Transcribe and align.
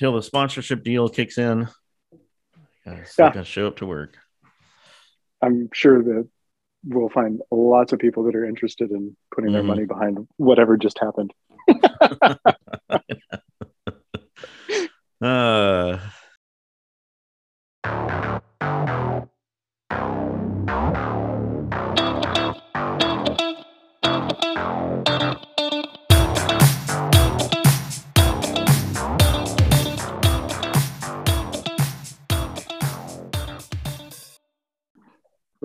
till 0.00 0.14
the 0.14 0.22
sponsorship 0.22 0.82
deal 0.82 1.10
kicks 1.10 1.36
in. 1.36 1.68
Yeah. 2.86 3.04
gotta 3.18 3.44
show 3.44 3.66
up 3.66 3.76
to 3.76 3.86
work. 3.86 4.16
I'm 5.42 5.68
sure 5.74 6.02
that 6.02 6.26
we'll 6.86 7.10
find 7.10 7.42
lots 7.50 7.92
of 7.92 7.98
people 7.98 8.22
that 8.24 8.34
are 8.34 8.46
interested 8.46 8.90
in 8.90 9.14
putting 9.34 9.52
their 9.52 9.62
Mhm. 9.62 9.66
money 9.66 9.84
behind 9.84 10.26
whatever 10.38 10.78
just 10.78 10.98
happened. 10.98 11.32
Uh, 15.22 15.98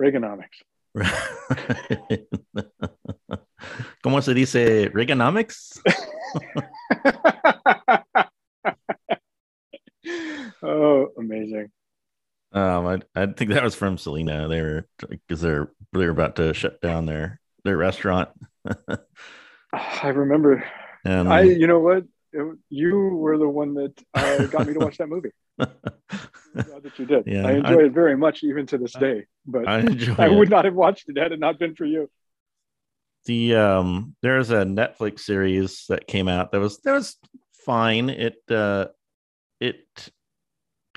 Reaganomics. 0.06 0.62
¿Cómo 4.02 4.22
se 4.22 4.34
dice 4.34 4.90
Reaganomics? 4.94 5.80
oh, 10.62 11.08
amazing. 11.18 11.70
Um, 12.52 12.86
I, 12.86 12.98
I 13.14 13.26
think 13.26 13.50
that 13.50 13.64
was 13.64 13.74
from 13.74 13.98
Selena. 13.98 14.48
They 14.48 14.62
were 14.62 14.86
because 15.08 15.40
they're 15.40 15.70
they're 15.92 16.10
about 16.10 16.36
to 16.36 16.54
shut 16.54 16.80
down 16.80 17.06
their 17.06 17.40
their 17.64 17.76
restaurant. 17.76 18.28
I 19.72 20.08
remember. 20.08 20.64
And 21.04 21.28
I, 21.28 21.42
you 21.42 21.66
know 21.66 21.80
what? 21.80 21.98
It- 21.98 22.06
you 22.68 23.14
were 23.14 23.38
the 23.38 23.48
one 23.48 23.72
that 23.74 23.94
uh, 24.12 24.44
got 24.46 24.66
me 24.66 24.74
to 24.74 24.80
watch 24.80 24.98
that 24.98 25.08
movie. 25.08 25.30
Glad 25.58 26.82
that 26.82 26.98
you 26.98 27.06
did. 27.06 27.24
Yeah, 27.26 27.46
I 27.46 27.52
enjoy 27.52 27.84
it 27.86 27.92
very 27.92 28.16
much, 28.16 28.42
even 28.42 28.66
to 28.66 28.78
this 28.78 28.92
day. 28.94 29.26
But 29.46 29.68
I 29.68 29.76
I, 29.76 29.80
enjoy 29.80 30.14
it. 30.18 30.32
would 30.34 30.50
not 30.50 30.64
have 30.64 30.74
watched 30.74 31.08
it 31.08 31.18
had 31.18 31.32
it 31.32 31.38
not 31.40 31.58
been 31.58 31.74
for 31.74 31.84
you. 31.84 32.10
the 33.26 33.54
um 33.56 34.14
there's 34.22 34.50
a 34.50 34.62
Netflix 34.64 35.20
series 35.20 35.84
that 35.88 36.06
came 36.06 36.28
out 36.28 36.52
that 36.52 36.60
was 36.60 36.78
that 36.82 36.92
was 36.92 37.16
fine. 37.64 38.08
It 38.10 38.36
uh 38.50 38.86
it 39.60 39.84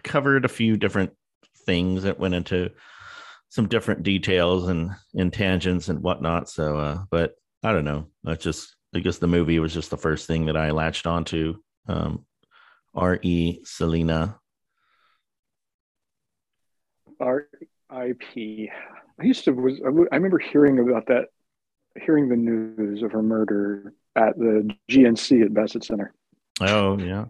covered 0.03 0.45
a 0.45 0.49
few 0.49 0.77
different 0.77 1.11
things 1.65 2.03
that 2.03 2.19
went 2.19 2.33
into 2.35 2.71
some 3.49 3.67
different 3.67 4.03
details 4.03 4.67
and 4.69 4.91
and 5.15 5.33
tangents 5.33 5.89
and 5.89 6.01
whatnot. 6.01 6.49
So 6.49 6.77
uh 6.77 6.99
but 7.09 7.33
I 7.63 7.73
don't 7.73 7.85
know. 7.85 8.07
That's 8.23 8.43
just 8.43 8.75
I 8.95 8.99
guess 8.99 9.17
the 9.17 9.27
movie 9.27 9.59
was 9.59 9.73
just 9.73 9.89
the 9.89 9.97
first 9.97 10.25
thing 10.27 10.45
that 10.45 10.57
I 10.57 10.71
latched 10.71 11.05
onto. 11.07 11.55
Um 11.87 12.25
R.E. 12.95 13.61
Selena. 13.65 14.39
R.I.P. 17.19 18.71
I 19.19 19.23
used 19.23 19.43
to 19.45 19.51
was 19.51 19.81
I 19.83 20.15
remember 20.15 20.39
hearing 20.39 20.79
about 20.79 21.07
that, 21.07 21.27
hearing 22.01 22.29
the 22.29 22.35
news 22.35 23.01
of 23.01 23.11
her 23.11 23.21
murder 23.21 23.93
at 24.15 24.37
the 24.37 24.69
GNC 24.89 25.43
at 25.43 25.53
Bassett 25.53 25.83
Center. 25.83 26.13
Oh 26.61 26.97
yeah. 26.97 27.25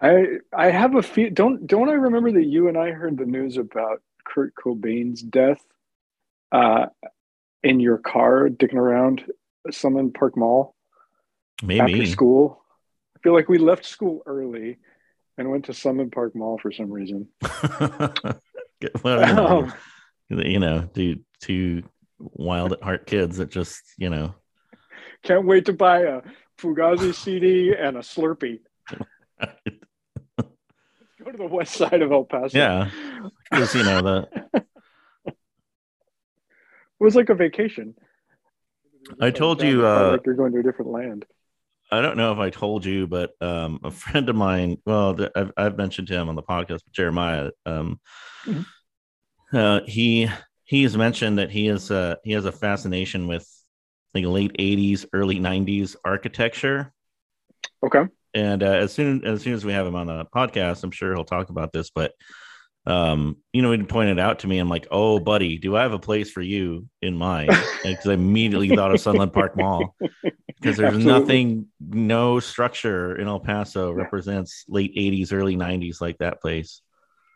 I 0.00 0.38
I 0.52 0.70
have 0.70 0.94
a 0.94 1.02
feel. 1.02 1.30
Don't 1.30 1.66
don't 1.66 1.88
I 1.88 1.94
remember 1.94 2.32
that 2.32 2.44
you 2.46 2.68
and 2.68 2.78
I 2.78 2.90
heard 2.92 3.18
the 3.18 3.26
news 3.26 3.56
about 3.56 4.00
Kurt 4.24 4.54
Cobain's 4.54 5.22
death, 5.22 5.64
uh, 6.52 6.86
in 7.62 7.80
your 7.80 7.98
car, 7.98 8.48
dicking 8.48 8.74
around 8.74 9.24
Sunland 9.70 10.14
Park 10.14 10.36
Mall 10.36 10.74
Maybe. 11.62 11.80
after 11.80 11.92
Maybe. 11.92 12.06
school. 12.06 12.62
I 13.16 13.20
feel 13.20 13.34
like 13.34 13.48
we 13.48 13.58
left 13.58 13.84
school 13.84 14.22
early 14.26 14.78
and 15.38 15.50
went 15.50 15.64
to 15.66 15.72
Sunland 15.74 16.12
Park 16.12 16.34
Mall 16.36 16.58
for 16.60 16.70
some 16.72 16.90
reason. 16.90 17.28
well, 19.02 19.26
you 19.28 19.34
know, 19.34 19.62
Um, 19.64 19.72
you 20.30 20.58
know, 20.58 20.88
two 20.94 21.20
two 21.40 21.82
wild 22.18 22.72
at 22.74 22.82
heart 22.82 23.06
kids 23.06 23.38
that 23.38 23.50
just, 23.50 23.80
you 23.96 24.10
know, 24.10 24.34
can't 25.22 25.46
wait 25.46 25.64
to 25.66 25.72
buy 25.72 26.00
a 26.00 26.20
Fugazi 26.58 27.14
CD 27.14 27.72
and 27.72 27.96
a 27.96 28.00
Slurpee. 28.00 28.58
Go 31.24 31.32
to 31.32 31.36
the 31.36 31.46
west 31.46 31.74
side 31.74 32.02
of 32.02 32.12
El 32.12 32.24
Paso. 32.24 32.56
yeah, 32.58 32.90
because 33.50 33.74
you 33.74 33.84
know 33.84 34.00
the 34.02 34.28
It 35.26 37.04
was 37.04 37.14
like 37.14 37.28
a 37.28 37.34
vacation. 37.34 37.94
I 39.20 39.30
told 39.30 39.62
you, 39.62 39.86
uh, 39.86 40.12
like 40.12 40.26
you're 40.26 40.34
going 40.34 40.52
to 40.52 40.58
a 40.58 40.62
different 40.62 40.90
land. 40.90 41.24
I 41.90 42.00
don't 42.02 42.16
know 42.16 42.32
if 42.32 42.38
I 42.38 42.50
told 42.50 42.84
you, 42.84 43.06
but 43.06 43.30
um, 43.40 43.80
a 43.84 43.90
friend 43.90 44.28
of 44.28 44.36
mine, 44.36 44.78
well, 44.84 45.16
I've, 45.34 45.52
I've 45.56 45.76
mentioned 45.78 46.08
him 46.08 46.28
on 46.28 46.34
the 46.34 46.42
podcast, 46.42 46.80
but 46.84 46.92
Jeremiah. 46.92 47.50
Um, 47.66 48.00
Mhm. 48.46 48.64
uh, 49.52 49.80
he 49.86 50.28
he's 50.64 50.96
mentioned 50.96 51.38
that 51.38 51.50
he 51.50 51.68
is 51.68 51.90
uh, 51.90 52.16
he 52.24 52.32
has 52.32 52.44
a 52.44 52.52
fascination 52.52 53.26
with 53.26 53.46
like 54.14 54.24
late 54.24 54.52
'80s, 54.58 55.06
early 55.12 55.38
'90s 55.38 55.96
architecture. 56.04 56.92
Okay. 57.82 58.04
and 58.34 58.62
uh, 58.62 58.66
as 58.66 58.92
soon 58.92 59.24
as 59.24 59.42
soon 59.42 59.54
as 59.54 59.64
we 59.64 59.72
have 59.72 59.86
him 59.86 59.94
on 59.96 60.06
the 60.08 60.24
podcast, 60.26 60.84
I'm 60.84 60.90
sure 60.90 61.14
he'll 61.14 61.24
talk 61.24 61.48
about 61.48 61.72
this. 61.72 61.90
But 61.90 62.12
um, 62.88 63.36
you 63.52 63.62
know, 63.62 63.72
he 63.72 63.82
pointed 63.82 64.18
out 64.18 64.40
to 64.40 64.46
me, 64.46 64.58
I'm 64.58 64.68
like, 64.68 64.86
"Oh, 64.90 65.18
buddy, 65.20 65.58
do 65.58 65.76
I 65.76 65.82
have 65.82 65.92
a 65.92 65.98
place 65.98 66.30
for 66.30 66.40
you 66.42 66.88
in 67.02 67.16
mind?" 67.16 67.50
Because 67.84 68.06
I 68.06 68.14
immediately 68.14 68.74
thought 68.74 68.92
of 68.92 69.00
Sunland 69.00 69.32
Park 69.32 69.56
Mall 69.56 69.94
because 70.00 70.76
there's 70.76 70.94
Absolutely. 70.94 71.04
nothing, 71.04 71.66
no 71.80 72.40
structure 72.40 73.14
in 73.16 73.28
El 73.28 73.40
Paso 73.40 73.92
represents 73.92 74.64
late 74.68 74.94
'80s, 74.96 75.32
early 75.32 75.56
'90s 75.56 76.00
like 76.00 76.18
that 76.18 76.40
place. 76.40 76.80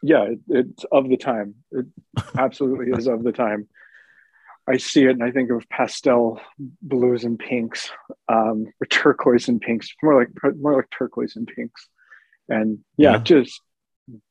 Yeah, 0.02 0.24
it, 0.24 0.38
it's 0.48 0.84
of 0.90 1.08
the 1.08 1.16
time. 1.16 1.54
It 1.70 1.86
absolutely 2.36 2.92
is 2.96 3.06
of 3.06 3.22
the 3.22 3.32
time. 3.32 3.68
I 4.66 4.76
see 4.76 5.04
it 5.04 5.10
and 5.10 5.24
I 5.24 5.32
think 5.32 5.50
of 5.50 5.68
pastel 5.68 6.40
blues 6.80 7.24
and 7.24 7.38
pinks, 7.38 7.90
um, 8.28 8.66
or 8.80 8.86
turquoise 8.88 9.48
and 9.48 9.60
pinks, 9.60 9.92
more 10.02 10.18
like 10.20 10.56
more 10.56 10.76
like 10.76 10.88
turquoise 10.96 11.36
and 11.36 11.46
pinks, 11.46 11.88
and 12.48 12.78
yeah, 12.96 13.12
Yeah. 13.12 13.18
just 13.18 13.60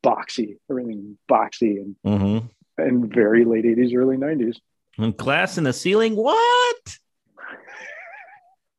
boxy, 0.05 0.57
everything 0.69 1.17
boxy 1.29 1.77
and 1.77 1.95
hmm 2.03 2.39
and 2.77 3.13
very 3.13 3.45
late 3.45 3.65
eighties, 3.65 3.93
early 3.93 4.17
nineties. 4.17 4.59
And 4.97 5.15
glass 5.15 5.57
in 5.57 5.63
the 5.63 5.73
ceiling. 5.73 6.15
What? 6.15 6.97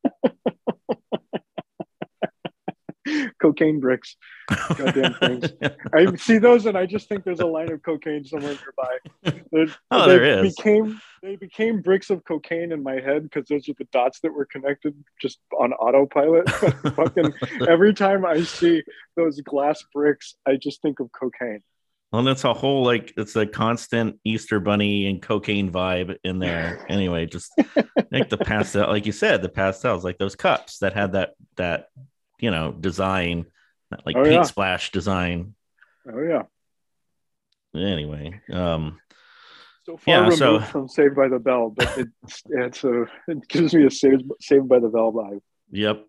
Cocaine 3.43 3.81
bricks. 3.81 4.15
Goddamn 4.77 5.15
things. 5.15 5.53
I 5.95 6.15
see 6.15 6.39
those 6.39 6.65
and 6.67 6.79
I 6.79 6.87
just 6.87 7.09
think 7.09 7.25
there's 7.25 7.41
a 7.41 7.47
line 7.47 7.73
of 7.73 7.83
cocaine 7.83 8.25
somewhere 8.25 8.55
nearby. 8.55 9.43
They're- 9.51 9.75
Oh, 9.91 10.09
they 10.09 10.17
there 10.19 10.45
is. 10.45 10.55
Became 10.55 11.01
they 11.23 11.37
became 11.37 11.83
bricks 11.83 12.09
of 12.11 12.25
cocaine 12.25 12.73
in 12.73 12.83
my 12.83 12.95
head 13.01 13.25
because 13.25 13.49
those 13.49 13.69
are 13.69 13.75
the 13.79 13.87
dots 13.93 14.21
that 14.21 14.33
were 14.33 14.47
connected 14.47 14.95
just 15.21 15.39
on 15.59 15.73
autopilot. 15.75 16.49
Fucking 16.97 17.33
every 17.69 17.93
time 17.95 18.25
I 18.25 18.43
see 18.43 18.83
those 19.17 19.41
glass 19.41 19.85
bricks, 19.93 20.37
I 20.47 20.57
just 20.57 20.81
think 20.83 21.01
of 21.01 21.11
cocaine. 21.13 21.63
Well, 22.13 22.23
that's 22.25 22.45
a 22.45 22.53
whole 22.53 22.85
like 22.85 23.13
it's 23.17 23.37
a 23.37 23.47
constant 23.47 24.19
Easter 24.25 24.61
bunny 24.61 25.07
and 25.07 25.21
cocaine 25.23 25.71
vibe 25.73 26.17
in 26.25 26.39
there. 26.39 26.85
Anyway, 26.91 27.25
just 27.27 27.51
like 28.11 28.29
the 28.29 28.37
pastel, 28.37 28.87
like 28.89 29.07
you 29.07 29.13
said, 29.13 29.41
the 29.43 29.49
pastels, 29.49 30.05
like 30.05 30.19
those 30.19 30.37
cups 30.37 30.79
that 30.79 30.93
had 30.93 31.13
that 31.13 31.31
that 31.57 31.87
you 32.43 32.51
know 32.51 32.73
design, 32.73 33.47
like 34.05 34.17
Oh, 34.17 34.23
paint 34.25 34.35
yeah. 34.35 34.43
splash 34.43 34.93
design. 34.93 35.55
Oh 36.07 36.21
yeah. 36.21 36.43
Anyway, 37.75 38.41
um, 38.53 39.01
So 39.87 39.97
far 39.97 40.15
Yeah, 40.15 40.21
removed 40.25 40.39
so- 40.39 40.61
from 40.61 40.89
Saved 40.89 41.17
by 41.17 41.29
the 41.29 41.39
Bell, 41.39 41.71
but 41.75 41.89
it's 41.97 42.43
it's 42.51 42.85
a 42.85 43.07
it 43.29 43.49
gives 43.49 43.73
me 43.75 43.87
a 43.87 43.91
Saved 43.91 44.25
Saved 44.41 44.69
by 44.69 44.79
the 44.79 44.89
Bell 44.89 45.13
vibe. 45.13 45.41
yep. 45.71 46.05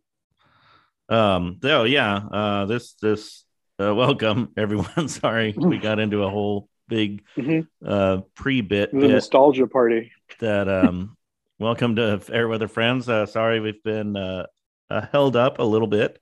Um, 1.09 1.59
so 1.61 1.83
yeah, 1.83 2.15
uh, 2.17 2.65
this 2.65 2.93
this 3.01 3.45
uh, 3.79 3.93
welcome 4.03 4.49
everyone. 4.57 5.07
Sorry, 5.21 5.53
we 5.55 5.77
got 5.77 5.99
into 5.99 6.23
a 6.23 6.29
whole 6.29 6.67
big 6.89 7.23
Mhm. 7.37 7.65
uh 7.85 8.21
pre-bit 8.35 8.89
It 8.89 8.99
bit. 8.99 9.09
nostalgia 9.09 9.67
party. 9.67 10.11
that 10.39 10.67
um 10.67 11.15
welcome 11.59 11.95
to 11.95 12.19
Fairweather 12.19 12.67
Friends. 12.67 13.07
Uh 13.07 13.25
sorry 13.25 13.59
we've 13.61 13.81
been 13.83 14.17
uh, 14.17 14.45
uh 14.89 15.05
held 15.11 15.35
up 15.35 15.59
a 15.59 15.63
little 15.63 15.87
bit. 15.87 16.19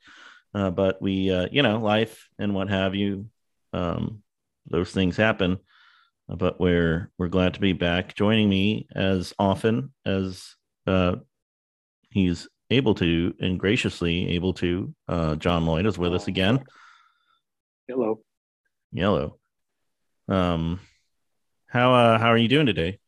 Uh 0.53 0.69
but 0.71 1.01
we 1.01 1.31
uh 1.31 1.47
you 1.51 1.61
know, 1.63 1.79
life 1.79 2.27
and 2.39 2.53
what 2.53 2.69
have 2.69 2.95
you. 2.95 3.27
Um 3.73 4.23
those 4.69 4.91
things 4.91 5.17
happen. 5.17 5.59
Uh, 6.29 6.35
But 6.35 6.59
we're 6.59 7.09
we're 7.17 7.27
glad 7.27 7.53
to 7.55 7.59
be 7.59 7.73
back. 7.73 8.15
Joining 8.15 8.49
me 8.49 8.87
as 8.95 9.33
often 9.39 9.93
as 10.05 10.55
uh 10.87 11.15
he's 12.09 12.47
able 12.69 12.95
to 12.95 13.33
and 13.39 13.59
graciously 13.59 14.29
able 14.35 14.53
to. 14.55 14.93
Uh 15.07 15.35
John 15.35 15.65
Loyd 15.65 15.85
is 15.87 15.97
with 15.97 16.13
us 16.13 16.27
again. 16.27 16.63
Hello. 17.87 18.21
Yellow. 18.91 19.37
Um 20.27 20.79
how 21.67 21.93
uh 21.93 22.17
how 22.19 22.27
are 22.27 22.37
you 22.37 22.47
doing 22.47 22.65
today? 22.65 22.99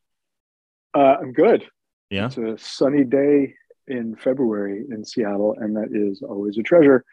Uh, 0.95 1.17
I'm 1.19 1.33
good. 1.33 1.67
Yeah. 2.09 2.27
It's 2.27 2.37
a 2.37 2.57
sunny 2.57 3.03
day 3.03 3.55
in 3.87 4.15
February 4.15 4.85
in 4.89 5.05
Seattle, 5.05 5.55
and 5.59 5.75
that 5.75 5.89
is 5.91 6.21
always 6.21 6.57
a 6.57 6.63
treasure. 6.63 7.03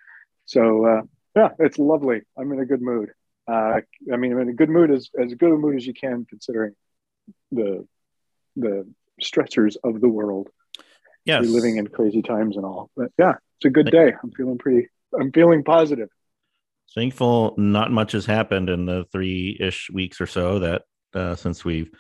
So 0.47 0.85
uh, 0.85 1.03
yeah, 1.37 1.51
it's 1.59 1.79
lovely. 1.79 2.23
I'm 2.39 2.53
in 2.53 2.61
a 2.61 2.67
good 2.67 2.83
mood. 2.83 3.11
Uh, 3.49 3.81
I 4.13 4.17
mean, 4.17 4.33
I'm 4.33 4.41
in 4.41 4.49
a 4.51 4.55
good 4.55 4.71
mood 4.71 4.91
as 4.91 5.11
as 5.21 5.35
good 5.35 5.53
a 5.53 5.57
mood 5.57 5.77
as 5.77 5.87
you 5.87 5.95
can, 5.95 6.25
considering 6.29 6.75
the 7.51 7.87
the 8.57 8.87
stressors 9.23 9.77
of 9.83 10.01
the 10.01 10.09
world. 10.09 10.49
Yes, 11.25 11.45
We're 11.45 11.53
living 11.53 11.77
in 11.77 11.87
crazy 11.87 12.23
times 12.23 12.57
and 12.57 12.65
all. 12.65 12.91
But 12.97 13.13
yeah, 13.19 13.35
it's 13.59 13.67
a 13.67 13.71
good 13.71 13.91
day. 13.91 14.13
I'm 14.23 14.33
feeling 14.33 14.59
pretty. 14.59 14.89
I'm 15.19 15.33
feeling 15.33 15.65
positive. 15.65 16.09
thankful 16.95 17.55
not 17.57 17.91
much 17.91 18.13
has 18.13 18.27
happened 18.27 18.71
in 18.71 18.87
the 18.87 19.05
three 19.13 19.57
ish 19.61 19.91
weeks 19.93 20.21
or 20.21 20.27
so 20.27 20.61
that 20.61 20.83
uh, 21.15 21.35
since 21.35 21.65
we've 21.65 21.91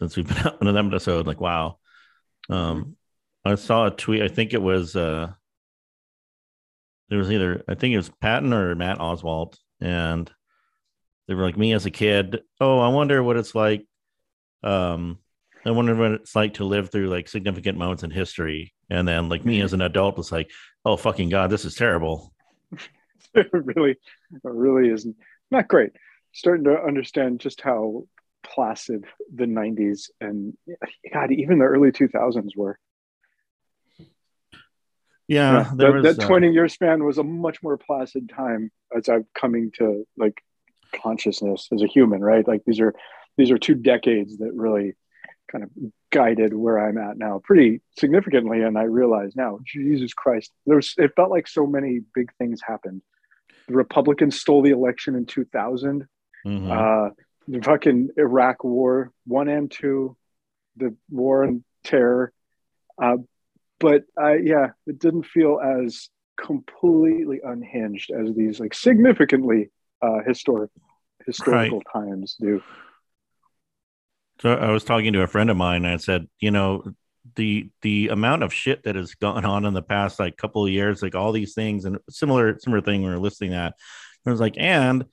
since 0.00 0.16
we've 0.16 0.26
been 0.26 0.38
out 0.46 0.60
in 0.60 0.66
an 0.66 0.76
episode. 0.76 1.26
Like, 1.26 1.40
wow. 1.40 1.78
Um, 2.48 2.96
I 3.44 3.54
saw 3.54 3.86
a 3.86 3.90
tweet. 3.90 4.22
I 4.22 4.28
think 4.28 4.52
it 4.52 4.62
was 4.62 4.94
uh, 4.96 5.32
there 7.08 7.18
was 7.18 7.30
either 7.30 7.62
I 7.68 7.74
think 7.74 7.94
it 7.94 7.98
was 7.98 8.10
Patton 8.20 8.52
or 8.52 8.74
Matt 8.74 8.98
Oswalt, 8.98 9.56
and 9.80 10.30
they 11.26 11.34
were 11.34 11.44
like 11.44 11.56
me 11.56 11.72
as 11.72 11.86
a 11.86 11.90
kid. 11.90 12.40
Oh, 12.60 12.78
I 12.78 12.88
wonder 12.88 13.22
what 13.22 13.36
it's 13.36 13.54
like. 13.54 13.86
Um, 14.62 15.18
I 15.64 15.70
wonder 15.70 15.94
what 15.94 16.12
it's 16.12 16.34
like 16.34 16.54
to 16.54 16.64
live 16.64 16.90
through 16.90 17.08
like 17.08 17.28
significant 17.28 17.78
moments 17.78 18.02
in 18.02 18.10
history, 18.10 18.74
and 18.88 19.06
then 19.06 19.28
like 19.28 19.44
me 19.44 19.60
as 19.60 19.72
an 19.72 19.82
adult 19.82 20.16
was 20.16 20.32
like, 20.32 20.50
oh 20.84 20.96
fucking 20.96 21.30
god, 21.30 21.50
this 21.50 21.64
is 21.64 21.74
terrible. 21.74 22.32
it 23.34 23.48
really, 23.52 23.96
really 24.42 24.90
isn't 24.90 25.16
not 25.50 25.68
great. 25.68 25.90
Starting 26.32 26.64
to 26.64 26.80
understand 26.80 27.40
just 27.40 27.60
how 27.60 28.04
placid 28.42 29.04
the 29.34 29.44
90s 29.44 30.10
and 30.20 30.56
God, 31.12 31.32
even 31.32 31.58
the 31.58 31.64
early 31.64 31.90
2000s 31.90 32.56
were. 32.56 32.78
Yeah, 35.30 35.70
that, 35.76 36.16
that 36.18 36.26
20 36.26 36.48
uh, 36.48 36.50
year 36.50 36.68
span 36.68 37.04
was 37.04 37.18
a 37.18 37.22
much 37.22 37.62
more 37.62 37.78
placid 37.78 38.28
time 38.28 38.72
as 38.96 39.08
I'm 39.08 39.26
coming 39.32 39.70
to 39.78 40.04
like 40.16 40.42
consciousness 40.92 41.68
as 41.72 41.82
a 41.82 41.86
human, 41.86 42.20
right? 42.20 42.46
Like 42.46 42.64
these 42.66 42.80
are 42.80 42.92
these 43.36 43.52
are 43.52 43.58
two 43.58 43.76
decades 43.76 44.38
that 44.38 44.52
really 44.52 44.94
kind 45.50 45.62
of 45.62 45.70
guided 46.10 46.52
where 46.52 46.80
I'm 46.80 46.98
at 46.98 47.16
now 47.16 47.40
pretty 47.44 47.80
significantly. 47.96 48.62
And 48.62 48.76
I 48.76 48.82
realize 48.82 49.36
now, 49.36 49.60
Jesus 49.64 50.12
Christ, 50.14 50.50
there's 50.66 50.96
it 50.98 51.12
felt 51.14 51.30
like 51.30 51.46
so 51.46 51.64
many 51.64 52.00
big 52.12 52.32
things 52.36 52.60
happened. 52.66 53.00
The 53.68 53.74
Republicans 53.74 54.40
stole 54.40 54.62
the 54.62 54.70
election 54.70 55.14
in 55.14 55.26
2000. 55.26 56.08
Mm-hmm. 56.44 56.70
Uh, 56.72 57.10
the 57.46 57.62
fucking 57.62 58.08
Iraq 58.16 58.64
war, 58.64 59.12
one 59.28 59.46
and 59.46 59.70
two, 59.70 60.16
the 60.76 60.96
war 61.08 61.44
and 61.44 61.62
terror. 61.84 62.32
Uh, 63.00 63.18
but 63.80 64.04
I, 64.16 64.36
yeah, 64.36 64.68
it 64.86 64.98
didn't 64.98 65.24
feel 65.24 65.58
as 65.58 66.08
completely 66.40 67.40
unhinged 67.42 68.10
as 68.10 68.34
these 68.34 68.60
like 68.60 68.74
significantly 68.74 69.70
uh, 70.02 70.20
historic 70.26 70.70
historical 71.26 71.78
right. 71.78 72.06
times 72.08 72.36
do. 72.40 72.62
So 74.40 74.54
I 74.54 74.70
was 74.70 74.84
talking 74.84 75.12
to 75.12 75.22
a 75.22 75.26
friend 75.26 75.50
of 75.50 75.56
mine 75.56 75.84
and 75.84 75.94
I 75.94 75.96
said, 75.98 76.28
you 76.38 76.50
know, 76.50 76.94
the 77.36 77.70
the 77.82 78.08
amount 78.08 78.42
of 78.42 78.54
shit 78.54 78.84
that 78.84 78.96
has 78.96 79.14
gone 79.14 79.44
on 79.44 79.64
in 79.66 79.74
the 79.74 79.82
past 79.82 80.18
like 80.18 80.36
couple 80.36 80.64
of 80.64 80.72
years, 80.72 81.02
like 81.02 81.14
all 81.14 81.32
these 81.32 81.54
things 81.54 81.84
and 81.84 81.98
similar 82.08 82.58
similar 82.58 82.80
thing 82.80 83.02
we 83.02 83.10
were 83.10 83.18
listing 83.18 83.50
that. 83.50 83.74
I 84.26 84.30
was 84.30 84.40
like, 84.40 84.54
and 84.56 85.04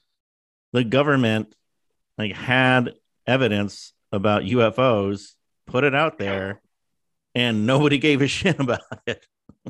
the 0.73 0.83
government 0.83 1.53
like 2.17 2.33
had 2.33 2.93
evidence 3.25 3.93
about 4.11 4.43
UFOs, 4.43 5.33
put 5.65 5.83
it 5.83 5.93
out 5.93 6.17
there, 6.17 6.61
and 7.37 7.67
nobody 7.67 7.99
gave 7.99 8.21
a 8.21 8.27
shit 8.37 8.59
about 8.59 8.81
it. 9.05 9.25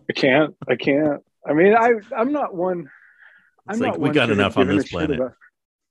I 0.09 0.13
can't. 0.13 0.55
I 0.67 0.75
can't. 0.75 1.21
I 1.45 1.53
mean, 1.53 1.75
I 1.75 1.91
I'm 2.15 2.31
not 2.31 2.55
one. 2.55 2.89
I'm 3.67 3.73
it's 3.73 3.79
like 3.79 3.97
we 3.97 4.09
got 4.09 4.29
enough 4.29 4.57
on 4.57 4.67
this 4.67 4.89
planet. 4.89 5.19
About, 5.19 5.33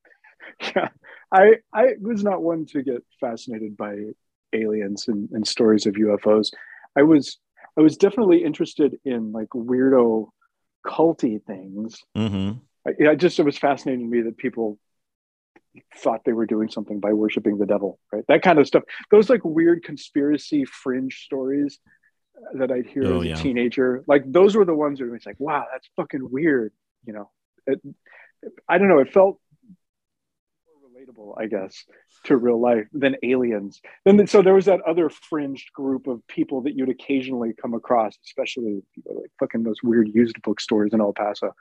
yeah, 0.75 0.89
I 1.31 1.57
I 1.73 1.95
was 2.01 2.25
not 2.25 2.43
one 2.43 2.67
to 2.67 2.83
get 2.83 3.05
fascinated 3.21 3.77
by 3.77 3.97
aliens 4.53 5.09
and, 5.09 5.29
and 5.33 5.47
stories 5.47 5.87
of 5.87 5.95
UFOs. 5.95 6.51
I 6.97 7.03
was 7.03 7.39
I 7.79 7.83
was 7.83 7.97
definitely 7.97 8.43
interested 8.43 8.99
in 9.05 9.33
like 9.33 9.49
weirdo 9.49 10.29
culty 10.87 11.43
things. 11.45 12.01
Mm-hmm. 12.17 12.59
I, 12.89 13.11
I 13.11 13.15
just 13.17 13.39
it 13.39 13.45
was 13.45 13.59
fascinating 13.59 14.11
to 14.11 14.17
me 14.17 14.23
that 14.23 14.39
people 14.39 14.79
thought 15.97 16.23
they 16.25 16.33
were 16.33 16.47
doing 16.47 16.69
something 16.69 17.01
by 17.01 17.13
worshiping 17.13 17.59
the 17.59 17.67
devil, 17.67 17.99
right? 18.13 18.25
That 18.29 18.43
kind 18.43 18.59
of 18.59 18.67
stuff. 18.67 18.85
Those 19.11 19.31
like 19.31 19.45
weird 19.45 19.83
conspiracy 19.83 20.65
fringe 20.65 21.25
stories 21.25 21.79
that 22.55 22.71
I'd 22.71 22.87
hear 22.87 23.07
oh, 23.07 23.21
as 23.21 23.23
a 23.23 23.29
yeah. 23.29 23.35
teenager, 23.37 24.05
like 24.07 24.31
those 24.31 24.55
were 24.55 24.65
the 24.65 24.75
ones 24.75 25.01
where 25.01 25.15
it's 25.15 25.27
like, 25.27 25.41
wow, 25.41 25.65
that's 25.73 25.89
fucking 25.97 26.31
weird. 26.31 26.73
You 27.05 27.15
know, 27.15 27.31
it, 27.67 27.81
I 28.69 28.79
don't 28.79 28.89
know. 28.89 28.99
It 28.99 29.13
felt 29.13 29.41
more 30.67 30.91
relatable, 30.91 31.41
I 31.41 31.47
guess, 31.47 31.85
to 32.25 32.37
real 32.37 32.61
life 32.61 32.87
than 32.93 33.17
aliens. 33.23 33.81
And 34.05 34.29
so 34.29 34.43
there 34.43 34.55
was 34.55 34.67
that 34.67 34.81
other 34.83 35.09
fringed 35.09 35.73
group 35.73 36.07
of 36.07 36.27
people 36.27 36.63
that 36.63 36.77
you'd 36.77 36.91
occasionally 36.91 37.55
come 37.61 37.75
across, 37.75 38.17
especially 38.25 38.83
like 39.05 39.31
fucking 39.39 39.63
those 39.63 39.83
weird 39.83 40.09
used 40.15 40.41
bookstores 40.43 40.93
in 40.93 41.01
El 41.01 41.13
Paso. 41.13 41.55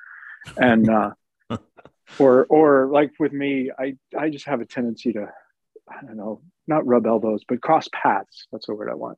And, 0.57 0.89
uh, 0.89 1.11
or 2.19 2.45
or 2.45 2.87
like 2.91 3.11
with 3.19 3.33
me 3.33 3.71
i 3.77 3.95
i 4.17 4.29
just 4.29 4.45
have 4.45 4.61
a 4.61 4.65
tendency 4.65 5.13
to 5.13 5.27
i 5.89 6.01
don't 6.05 6.17
know 6.17 6.41
not 6.67 6.85
rub 6.85 7.05
elbows 7.05 7.43
but 7.47 7.61
cross 7.61 7.87
paths. 7.91 8.47
That's 8.51 8.67
the 8.67 8.75
word 8.75 8.89
i 8.89 8.95
want. 8.95 9.17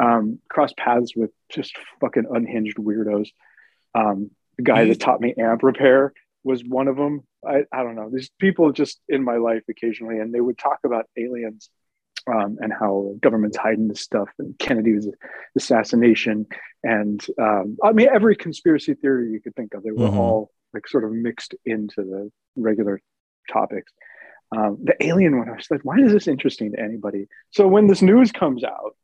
Um, 0.00 0.38
cross 0.48 0.72
paths 0.76 1.14
with 1.14 1.30
just 1.50 1.76
fucking 2.00 2.24
unhinged 2.30 2.78
weirdos. 2.78 3.28
Um, 3.94 4.30
the 4.56 4.62
guy 4.62 4.86
that 4.86 5.00
taught 5.00 5.20
me 5.20 5.34
amp 5.36 5.62
repair 5.62 6.14
was 6.44 6.64
one 6.64 6.88
of 6.88 6.96
them 6.96 7.22
I, 7.46 7.64
I 7.72 7.82
don't 7.82 7.96
know. 7.96 8.08
These 8.10 8.30
people 8.38 8.72
just 8.72 9.00
in 9.08 9.24
my 9.24 9.36
life 9.36 9.62
occasionally 9.68 10.18
and 10.18 10.32
they 10.32 10.40
would 10.40 10.58
talk 10.58 10.78
about 10.84 11.06
aliens 11.16 11.68
um, 12.26 12.58
and 12.60 12.72
how 12.72 13.16
government's 13.20 13.56
hiding 13.56 13.88
this 13.88 14.00
stuff 14.00 14.28
and 14.38 14.56
Kennedy 14.58 14.92
kennedy's 14.92 15.08
assassination 15.56 16.46
and 16.84 17.24
um, 17.40 17.76
i 17.82 17.92
mean 17.92 18.08
every 18.08 18.36
conspiracy 18.36 18.94
theory 18.94 19.30
you 19.30 19.40
could 19.40 19.56
think 19.56 19.74
of. 19.74 19.82
They 19.82 19.90
were 19.90 20.06
mm-hmm. 20.06 20.18
all 20.18 20.50
like 20.74 20.88
sort 20.88 21.04
of 21.04 21.12
mixed 21.12 21.54
into 21.64 22.02
the 22.02 22.30
regular 22.56 23.00
topics. 23.50 23.92
Um, 24.54 24.78
the 24.82 24.94
alien 25.04 25.38
one, 25.38 25.48
I 25.48 25.52
was 25.52 25.70
like, 25.70 25.80
why 25.82 25.98
is 25.98 26.12
this 26.12 26.28
interesting 26.28 26.72
to 26.72 26.80
anybody? 26.80 27.26
So 27.50 27.66
when 27.66 27.86
this 27.86 28.02
news 28.02 28.32
comes 28.32 28.64
out, 28.64 28.96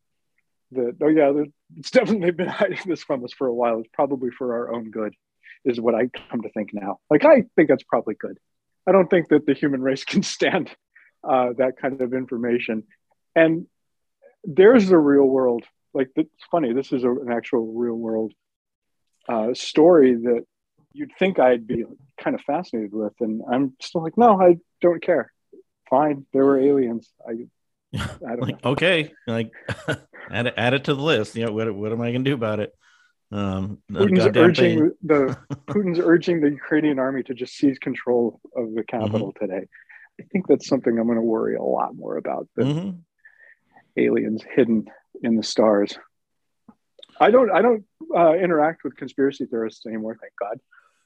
that 0.72 0.96
oh 1.02 1.08
yeah, 1.08 1.32
it's 1.76 1.90
definitely 1.90 2.30
been 2.30 2.48
hiding 2.60 2.80
this 2.86 3.02
from 3.02 3.24
us 3.24 3.32
for 3.32 3.46
a 3.46 3.54
while. 3.54 3.80
It's 3.80 3.88
probably 3.92 4.30
for 4.30 4.54
our 4.54 4.74
own 4.74 4.90
good, 4.90 5.14
is 5.64 5.80
what 5.80 5.94
I 5.94 6.08
come 6.30 6.42
to 6.42 6.50
think 6.50 6.70
now. 6.72 6.98
Like 7.10 7.24
I 7.24 7.44
think 7.56 7.68
that's 7.68 7.84
probably 7.84 8.14
good. 8.14 8.38
I 8.86 8.92
don't 8.92 9.08
think 9.08 9.28
that 9.28 9.46
the 9.46 9.54
human 9.54 9.82
race 9.82 10.04
can 10.12 10.22
stand 10.22 10.70
uh, 11.26 11.52
that 11.58 11.78
kind 11.80 12.00
of 12.00 12.12
information. 12.12 12.84
And 13.34 13.66
there's 14.44 14.88
the 14.88 14.98
real 14.98 15.24
world. 15.24 15.64
Like 15.94 16.10
it's 16.16 16.30
funny. 16.50 16.72
This 16.72 16.92
is 16.92 17.04
a, 17.04 17.10
an 17.10 17.32
actual 17.32 17.72
real 17.72 17.94
world 17.94 18.32
uh, 19.28 19.54
story 19.54 20.14
that 20.14 20.44
you'd 20.98 21.12
think 21.18 21.38
I'd 21.38 21.66
be 21.66 21.84
kind 22.20 22.34
of 22.34 22.42
fascinated 22.42 22.92
with, 22.92 23.14
and 23.20 23.42
I'm 23.50 23.74
still 23.80 24.02
like, 24.02 24.18
no, 24.18 24.40
I 24.40 24.58
don't 24.80 25.02
care. 25.02 25.32
Fine, 25.88 26.26
there 26.32 26.44
were 26.44 26.58
aliens. 26.58 27.10
I, 27.26 27.46
I 27.98 28.36
don't 28.36 28.40
like, 28.40 28.64
know. 28.64 28.70
Okay, 28.72 29.12
like 29.26 29.52
add 30.30 30.48
it, 30.48 30.54
add 30.56 30.74
it 30.74 30.84
to 30.84 30.94
the 30.94 31.02
list. 31.02 31.36
You 31.36 31.46
know, 31.46 31.52
what 31.52 31.74
what 31.74 31.92
am 31.92 32.00
I 32.00 32.12
gonna 32.12 32.24
do 32.24 32.34
about 32.34 32.60
it? 32.60 32.72
Um, 33.30 33.78
Putin's 33.90 34.36
urging 34.36 34.78
thing. 34.78 34.92
the 35.02 35.38
Putin's 35.66 35.98
urging 35.98 36.40
the 36.40 36.50
Ukrainian 36.50 36.98
army 36.98 37.22
to 37.24 37.34
just 37.34 37.54
seize 37.54 37.78
control 37.78 38.40
of 38.56 38.74
the 38.74 38.82
capital 38.82 39.32
mm-hmm. 39.32 39.44
today. 39.44 39.66
I 40.20 40.24
think 40.32 40.46
that's 40.48 40.66
something 40.66 40.98
I'm 40.98 41.06
going 41.06 41.16
to 41.16 41.22
worry 41.22 41.54
a 41.54 41.62
lot 41.62 41.94
more 41.94 42.16
about 42.16 42.48
than 42.56 42.66
mm-hmm. 42.66 42.90
aliens 43.96 44.42
hidden 44.54 44.86
in 45.22 45.36
the 45.36 45.42
stars. 45.42 45.96
I 47.20 47.30
don't 47.30 47.50
I 47.50 47.62
don't 47.62 47.84
uh, 48.16 48.34
interact 48.34 48.84
with 48.84 48.96
conspiracy 48.96 49.46
theorists 49.46 49.86
anymore, 49.86 50.16
thank 50.20 50.32
God. 50.40 50.58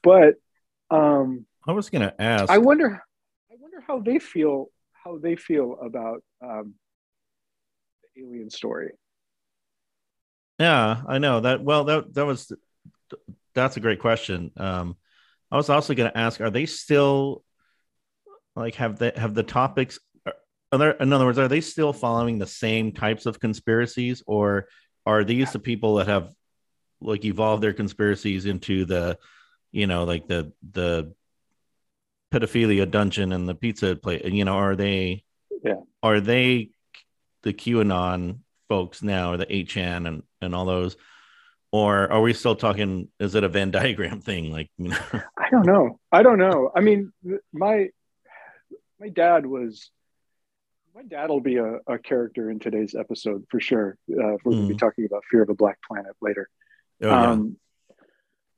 But 0.03 0.35
um, 0.91 1.45
I 1.67 1.71
was 1.71 1.89
going 1.89 2.01
to 2.01 2.21
ask. 2.21 2.51
I 2.51 2.59
wonder. 2.59 3.01
I 3.51 3.55
wonder 3.59 3.83
how 3.87 3.99
they 3.99 4.19
feel. 4.19 4.67
How 5.03 5.17
they 5.17 5.35
feel 5.35 5.77
about 5.81 6.23
um, 6.41 6.75
the 8.15 8.23
alien 8.23 8.49
story. 8.49 8.91
Yeah, 10.59 11.01
I 11.07 11.17
know 11.17 11.41
that. 11.41 11.63
Well, 11.63 11.85
that 11.85 12.13
that 12.13 12.25
was 12.25 12.51
that's 13.55 13.77
a 13.77 13.81
great 13.81 13.99
question. 13.99 14.51
Um, 14.57 14.97
I 15.51 15.57
was 15.57 15.69
also 15.69 15.93
going 15.93 16.11
to 16.11 16.17
ask: 16.17 16.39
Are 16.41 16.51
they 16.51 16.65
still 16.65 17.43
like 18.55 18.75
have 18.75 18.99
they 18.99 19.11
have 19.15 19.33
the 19.33 19.43
topics? 19.43 19.99
Are 20.71 20.79
there, 20.79 20.91
in 20.91 21.13
other 21.13 21.25
words, 21.25 21.37
are 21.37 21.47
they 21.47 21.61
still 21.61 21.93
following 21.93 22.39
the 22.39 22.47
same 22.47 22.93
types 22.93 23.25
of 23.25 23.39
conspiracies, 23.39 24.23
or 24.25 24.67
are 25.05 25.23
these 25.23 25.51
the 25.51 25.59
people 25.59 25.95
that 25.95 26.07
have 26.07 26.33
like 27.01 27.25
evolved 27.25 27.61
their 27.61 27.73
conspiracies 27.73 28.45
into 28.45 28.85
the 28.85 29.17
you 29.73 29.87
know, 29.87 30.05
like 30.05 30.27
the 30.27 30.53
the 30.71 31.13
pedophilia 32.31 32.89
dungeon 32.89 33.33
and 33.33 33.49
the 33.49 33.55
pizza 33.55 33.97
place. 33.97 34.21
You 34.23 34.45
know, 34.45 34.55
are 34.55 34.77
they? 34.77 35.25
Yeah. 35.61 35.81
Are 36.01 36.21
they 36.21 36.69
the 37.41 37.53
QAnon 37.53 38.39
folks 38.69 39.03
now, 39.03 39.33
or 39.33 39.37
the 39.37 39.67
HN 39.73 40.05
and 40.05 40.23
and 40.41 40.55
all 40.55 40.65
those? 40.65 40.95
or 41.73 42.11
are 42.11 42.21
we 42.21 42.33
still 42.33 42.55
talking? 42.55 43.07
Is 43.19 43.33
it 43.33 43.43
a 43.43 43.49
Venn 43.49 43.71
diagram 43.71 44.21
thing? 44.21 44.51
Like, 44.51 44.69
you 44.77 44.89
know? 44.89 44.97
I 45.37 45.49
don't 45.49 45.65
know. 45.65 45.99
I 46.11 46.21
don't 46.21 46.37
know. 46.37 46.71
I 46.73 46.81
mean, 46.81 47.11
my 47.51 47.89
my 48.99 49.09
dad 49.09 49.47
was 49.47 49.89
my 50.93 51.01
dad 51.01 51.31
will 51.31 51.41
be 51.41 51.57
a, 51.57 51.79
a 51.87 51.97
character 51.97 52.51
in 52.51 52.59
today's 52.59 52.93
episode 52.93 53.45
for 53.49 53.59
sure. 53.59 53.97
Uh, 54.07 54.37
we're 54.43 54.51
going 54.51 54.67
to 54.67 54.73
be 54.73 54.77
talking 54.77 55.05
about 55.05 55.23
Fear 55.31 55.41
of 55.41 55.49
a 55.49 55.55
Black 55.55 55.79
Planet 55.87 56.15
later. 56.21 56.47
Oh, 57.01 57.07
yeah. 57.07 57.31
um, 57.31 57.57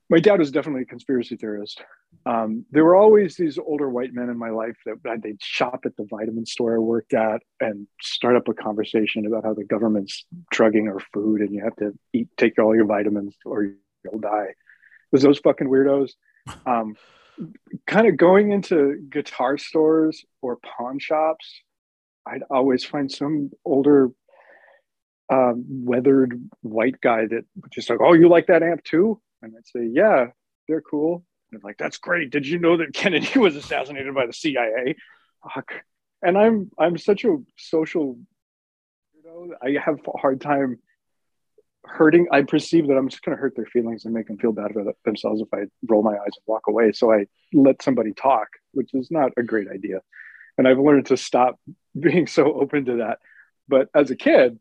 my 0.09 0.19
dad 0.19 0.39
was 0.39 0.51
definitely 0.51 0.83
a 0.83 0.85
conspiracy 0.85 1.35
theorist. 1.35 1.81
Um, 2.25 2.65
there 2.71 2.83
were 2.83 2.95
always 2.95 3.35
these 3.35 3.57
older 3.57 3.89
white 3.89 4.13
men 4.13 4.29
in 4.29 4.38
my 4.38 4.50
life 4.50 4.77
that 4.85 5.21
they'd 5.21 5.43
shop 5.43 5.81
at 5.85 5.95
the 5.97 6.05
vitamin 6.09 6.45
store 6.45 6.75
I 6.75 6.79
worked 6.79 7.13
at 7.13 7.41
and 7.59 7.88
start 8.01 8.35
up 8.35 8.47
a 8.47 8.53
conversation 8.53 9.25
about 9.25 9.43
how 9.43 9.53
the 9.53 9.63
government's 9.63 10.25
drugging 10.51 10.88
our 10.88 11.00
food 11.13 11.41
and 11.41 11.53
you 11.53 11.63
have 11.63 11.75
to 11.77 11.97
eat, 12.13 12.29
take 12.38 12.59
all 12.59 12.75
your 12.75 12.85
vitamins 12.85 13.35
or 13.45 13.63
you'll 14.03 14.19
die. 14.19 14.50
It 14.50 14.55
was 15.12 15.24
those 15.24 15.39
fucking 15.39 15.67
weirdos. 15.67 16.12
Um, 16.67 16.95
kind 17.88 18.07
of 18.07 18.17
going 18.17 18.51
into 18.51 19.03
guitar 19.09 19.57
stores 19.57 20.24
or 20.43 20.57
pawn 20.57 21.00
shops, 21.00 21.62
I'd 22.27 22.43
always 22.51 22.83
find 22.83 23.12
some 23.12 23.50
older, 23.65 24.12
um, 25.31 25.65
weathered 25.67 26.39
white 26.62 27.01
guy 27.01 27.25
that 27.25 27.45
just 27.71 27.89
like, 27.89 27.97
oh, 28.00 28.13
you 28.13 28.29
like 28.29 28.45
that 28.45 28.62
amp 28.62 28.83
too? 28.83 29.19
And 29.42 29.54
I'd 29.56 29.68
say, 29.68 29.89
yeah, 29.92 30.27
they're 30.68 30.82
cool. 30.82 31.24
And 31.51 31.63
like, 31.63 31.77
that's 31.77 31.98
great. 31.98 32.32
Did 32.32 32.48
you 32.48 32.60
know 32.60 32.77
that 32.77 32.94
Kennedy 32.94 33.39
was 33.39 33.56
assassinated 33.56 34.13
by 34.13 34.25
the 34.25 34.34
CIA? 34.34 34.96
Fuck. 35.54 35.74
And 36.22 36.38
I'm 36.38 36.72
I'm 36.80 36.98
such 36.98 37.24
a 37.24 37.38
social, 37.58 38.18
you 39.13 39.24
know, 39.24 39.54
I 39.62 39.80
have 39.84 40.00
a 40.08 40.18
hard 40.18 40.42
time 40.42 40.80
hurting. 41.88 42.27
I 42.32 42.42
perceive 42.42 42.88
that 42.88 42.98
I'm 42.98 43.10
just 43.10 43.24
going 43.24 43.38
to 43.38 43.42
hurt 43.42 43.56
their 43.56 43.65
feelings 43.65 44.06
and 44.06 44.13
make 44.13 44.27
them 44.27 44.38
feel 44.38 44.51
bad 44.51 44.72
about 44.72 44.98
themselves 45.06 45.42
if 45.42 45.48
I 45.54 45.65
roll 45.88 46.04
my 46.04 46.13
eyes 46.13 46.34
and 46.36 46.44
walk 46.48 46.63
away. 46.68 46.92
So 46.94 47.12
I 47.12 47.27
let 47.54 47.82
somebody 47.82 48.13
talk, 48.13 48.48
which 48.72 48.89
is 48.94 49.12
not 49.12 49.32
a 49.38 49.44
great 49.44 49.68
idea. 49.70 50.01
And 50.58 50.68
I've 50.68 50.80
learned 50.80 51.08
to 51.08 51.18
stop 51.18 51.60
being 52.00 52.27
so 52.27 52.54
open 52.54 52.86
to 52.86 52.98
that. 52.98 53.20
But 53.68 53.89
as 53.94 54.12
a 54.12 54.15
kid, 54.15 54.60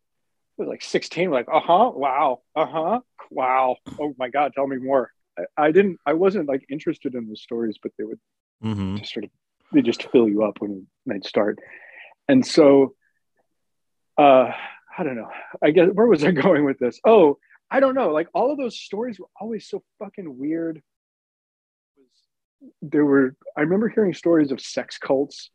was 0.59 0.69
like 0.69 0.83
16 0.83 1.31
like 1.31 1.47
uh-huh 1.53 1.93
wow 1.95 2.41
uh-huh 2.55 3.01
wow. 3.31 3.77
Oh 3.99 4.15
my 4.19 4.29
god 4.29 4.53
tell 4.55 4.67
me 4.67 4.77
more. 4.77 5.11
I, 5.39 5.67
I 5.67 5.73
didn't 5.73 5.99
i 6.07 6.13
wasn't 6.13 6.49
like 6.49 6.65
interested 6.71 7.15
in 7.15 7.29
the 7.29 7.37
stories 7.37 7.79
but 7.83 7.93
they 7.99 8.05
would 8.05 8.21
mm-hmm. 8.63 8.97
just 8.97 9.13
sort 9.13 9.25
of 9.25 9.31
they 9.73 9.83
just 9.83 10.11
fill 10.11 10.29
you 10.29 10.45
up 10.45 10.61
when 10.61 10.87
they'd 11.07 11.25
start. 11.25 11.59
And 12.29 12.47
so 12.47 12.95
uh 14.19 14.53
i 14.97 15.03
don't 15.03 15.17
know. 15.17 15.31
I 15.63 15.71
guess 15.71 15.89
where 15.93 16.07
was 16.07 16.25
i 16.25 16.31
going 16.47 16.65
with 16.65 16.79
this? 16.79 17.01
Oh 17.05 17.39
i 17.71 17.81
don't 17.81 17.95
know. 17.95 18.11
Like 18.13 18.29
all 18.35 18.53
of 18.53 18.59
those 18.59 18.79
stories 18.79 19.19
were 19.19 19.31
always 19.41 19.69
so 19.69 19.83
fucking 19.99 20.39
weird. 20.39 20.83
There 22.83 23.05
were 23.05 23.35
i 23.57 23.63
remember 23.63 23.89
hearing 23.89 24.15
stories 24.15 24.53
of 24.53 24.61
sex 24.61 24.99
cults 24.99 25.51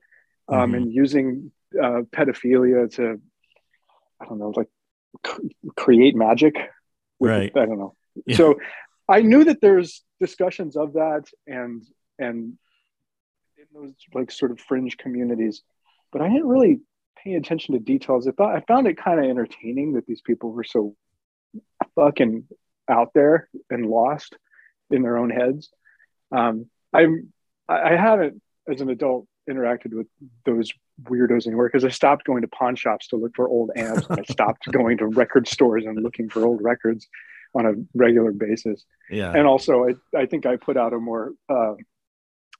um, 0.49 0.57
mm-hmm. 0.57 0.75
and 0.75 0.93
using 0.93 1.51
uh, 1.81 2.01
pedophilia 2.11 2.93
to 2.95 3.21
I 4.21 4.25
don't 4.25 4.39
know, 4.39 4.51
like 4.55 4.67
create 5.75 6.15
magic. 6.15 6.55
right. 7.19 7.51
I 7.55 7.65
don't 7.65 7.79
know. 7.79 7.95
Yeah. 8.25 8.37
So 8.37 8.59
I 9.07 9.21
knew 9.21 9.43
that 9.45 9.61
there's 9.61 10.03
discussions 10.19 10.75
of 10.75 10.93
that 10.93 11.23
and 11.47 11.83
and 12.17 12.57
in 13.57 13.65
those 13.73 13.93
like 14.13 14.31
sort 14.31 14.51
of 14.51 14.59
fringe 14.59 14.97
communities, 14.97 15.63
but 16.11 16.21
I 16.21 16.27
didn't 16.27 16.47
really 16.47 16.79
pay 17.23 17.33
attention 17.33 17.73
to 17.73 17.79
details. 17.79 18.27
I 18.27 18.31
thought 18.31 18.55
I 18.55 18.61
found 18.61 18.87
it 18.87 18.97
kind 18.97 19.19
of 19.19 19.25
entertaining 19.25 19.93
that 19.93 20.05
these 20.05 20.21
people 20.21 20.51
were 20.51 20.63
so 20.63 20.95
fucking 21.95 22.45
out 22.89 23.13
there 23.13 23.49
and 23.69 23.85
lost 23.85 24.35
in 24.89 25.01
their 25.01 25.17
own 25.17 25.29
heads. 25.29 25.69
Um, 26.31 26.67
I'm 26.93 27.33
I 27.67 27.95
haven't 27.95 28.41
as 28.67 28.81
an 28.81 28.89
adult 28.89 29.27
interacted 29.49 29.93
with 29.93 30.07
those 30.45 30.71
weirdos 31.03 31.47
anymore 31.47 31.67
because 31.67 31.85
I 31.85 31.89
stopped 31.89 32.25
going 32.25 32.41
to 32.41 32.47
pawn 32.47 32.75
shops 32.75 33.07
to 33.09 33.15
look 33.15 33.35
for 33.35 33.47
old 33.47 33.71
amps. 33.75 34.07
and 34.09 34.19
I 34.19 34.23
stopped 34.31 34.65
going 34.71 34.97
to 34.97 35.07
record 35.07 35.47
stores 35.47 35.85
and 35.85 36.01
looking 36.01 36.29
for 36.29 36.45
old 36.45 36.61
records 36.61 37.07
on 37.55 37.65
a 37.65 37.73
regular 37.95 38.31
basis. 38.31 38.85
Yeah. 39.09 39.31
And 39.31 39.47
also, 39.47 39.85
I, 39.85 39.95
I 40.17 40.25
think 40.25 40.45
I 40.45 40.55
put 40.55 40.77
out 40.77 40.93
a 40.93 40.99
more, 40.99 41.33
uh, 41.49 41.73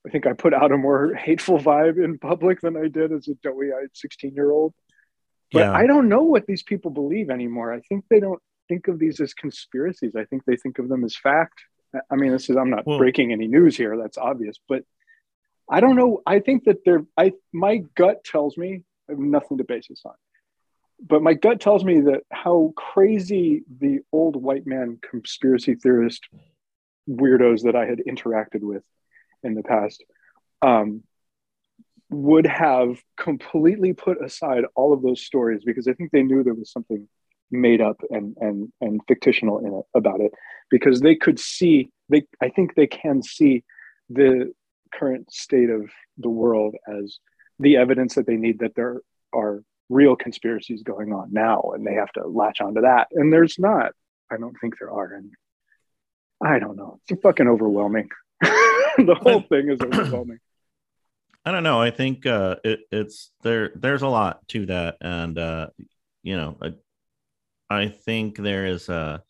I 0.06 0.10
think 0.10 0.26
I 0.26 0.32
put 0.32 0.54
out 0.54 0.72
a 0.72 0.76
more 0.76 1.14
hateful 1.26 1.58
vibe 1.58 2.02
in 2.02 2.18
public 2.18 2.60
than 2.60 2.76
I 2.76 2.88
did 2.88 3.12
as 3.12 3.28
a 3.28 3.34
doughy-eyed 3.34 3.90
16 3.94 4.34
year 4.34 4.50
old. 4.50 4.74
But 5.52 5.60
yeah. 5.60 5.72
I 5.72 5.86
don't 5.86 6.08
know 6.08 6.22
what 6.22 6.46
these 6.46 6.62
people 6.62 6.90
believe 6.90 7.28
anymore. 7.28 7.72
I 7.72 7.80
think 7.80 8.04
they 8.08 8.20
don't 8.20 8.40
think 8.68 8.86
of 8.86 8.98
these 8.98 9.20
as 9.20 9.34
conspiracies. 9.34 10.14
I 10.16 10.24
think 10.24 10.44
they 10.44 10.56
think 10.56 10.78
of 10.78 10.88
them 10.88 11.04
as 11.04 11.16
fact. 11.16 11.60
I 12.08 12.14
mean, 12.14 12.30
this 12.30 12.48
is, 12.48 12.56
I'm 12.56 12.70
not 12.70 12.86
well, 12.86 12.98
breaking 12.98 13.32
any 13.32 13.48
news 13.48 13.76
here. 13.76 13.96
That's 14.00 14.16
obvious, 14.16 14.56
but 14.68 14.84
I 15.70 15.80
don't 15.80 15.96
know. 15.96 16.20
I 16.26 16.40
think 16.40 16.64
that 16.64 16.84
they're, 16.84 17.04
I, 17.16 17.32
my 17.52 17.82
gut 17.94 18.24
tells 18.24 18.56
me, 18.58 18.82
I 19.08 19.12
have 19.12 19.18
nothing 19.20 19.58
to 19.58 19.64
base 19.64 19.86
this 19.88 20.02
on, 20.04 20.14
but 21.00 21.22
my 21.22 21.34
gut 21.34 21.60
tells 21.60 21.84
me 21.84 22.00
that 22.00 22.22
how 22.32 22.72
crazy 22.76 23.62
the 23.80 24.00
old 24.12 24.36
white 24.36 24.66
man 24.66 24.98
conspiracy 25.08 25.76
theorist 25.76 26.26
weirdos 27.08 27.62
that 27.62 27.76
I 27.76 27.86
had 27.86 28.02
interacted 28.06 28.62
with 28.62 28.82
in 29.42 29.54
the 29.54 29.62
past 29.62 30.04
um, 30.62 31.02
would 32.10 32.46
have 32.46 33.00
completely 33.16 33.92
put 33.92 34.22
aside 34.22 34.64
all 34.74 34.92
of 34.92 35.02
those 35.02 35.22
stories 35.22 35.62
because 35.64 35.86
I 35.86 35.92
think 35.92 36.10
they 36.10 36.22
knew 36.22 36.42
there 36.42 36.54
was 36.54 36.72
something 36.72 37.08
made 37.52 37.80
up 37.80 38.00
and 38.10 38.36
and 38.40 38.72
and 38.80 39.00
fictional 39.08 39.58
in 39.58 39.74
it 39.74 39.84
about 39.96 40.20
it 40.20 40.32
because 40.70 41.00
they 41.00 41.16
could 41.16 41.38
see 41.38 41.90
they 42.08 42.22
I 42.40 42.48
think 42.48 42.74
they 42.74 42.86
can 42.86 43.22
see 43.22 43.64
the 44.08 44.52
current 44.92 45.32
state 45.32 45.70
of 45.70 45.90
the 46.18 46.28
world 46.28 46.74
as 46.88 47.18
the 47.58 47.76
evidence 47.76 48.14
that 48.14 48.26
they 48.26 48.36
need 48.36 48.60
that 48.60 48.74
there 48.74 49.00
are 49.32 49.62
real 49.88 50.16
conspiracies 50.16 50.82
going 50.82 51.12
on 51.12 51.32
now 51.32 51.72
and 51.74 51.86
they 51.86 51.94
have 51.94 52.12
to 52.12 52.26
latch 52.26 52.60
onto 52.60 52.82
that. 52.82 53.08
And 53.12 53.32
there's 53.32 53.58
not. 53.58 53.92
I 54.30 54.36
don't 54.36 54.56
think 54.60 54.78
there 54.78 54.90
are. 54.90 55.12
And 55.12 55.32
i 56.42 56.58
don't 56.58 56.76
know. 56.76 57.00
It's 57.08 57.20
fucking 57.20 57.48
overwhelming. 57.48 58.08
The 58.98 59.14
whole 59.14 59.40
thing 59.40 59.70
is 59.70 59.80
overwhelming. 59.80 60.40
I 61.44 61.52
don't 61.52 61.62
know. 61.62 61.80
I 61.80 61.90
think 61.90 62.26
uh 62.26 62.56
it, 62.64 62.80
it's 62.90 63.30
there 63.42 63.70
there's 63.74 64.02
a 64.02 64.08
lot 64.08 64.46
to 64.48 64.66
that. 64.66 64.96
And 65.00 65.38
uh 65.38 65.68
you 66.22 66.36
know 66.36 66.58
I, 66.60 66.72
I 67.70 67.88
think 67.88 68.36
there 68.36 68.66
is 68.66 68.88
a 68.88 69.22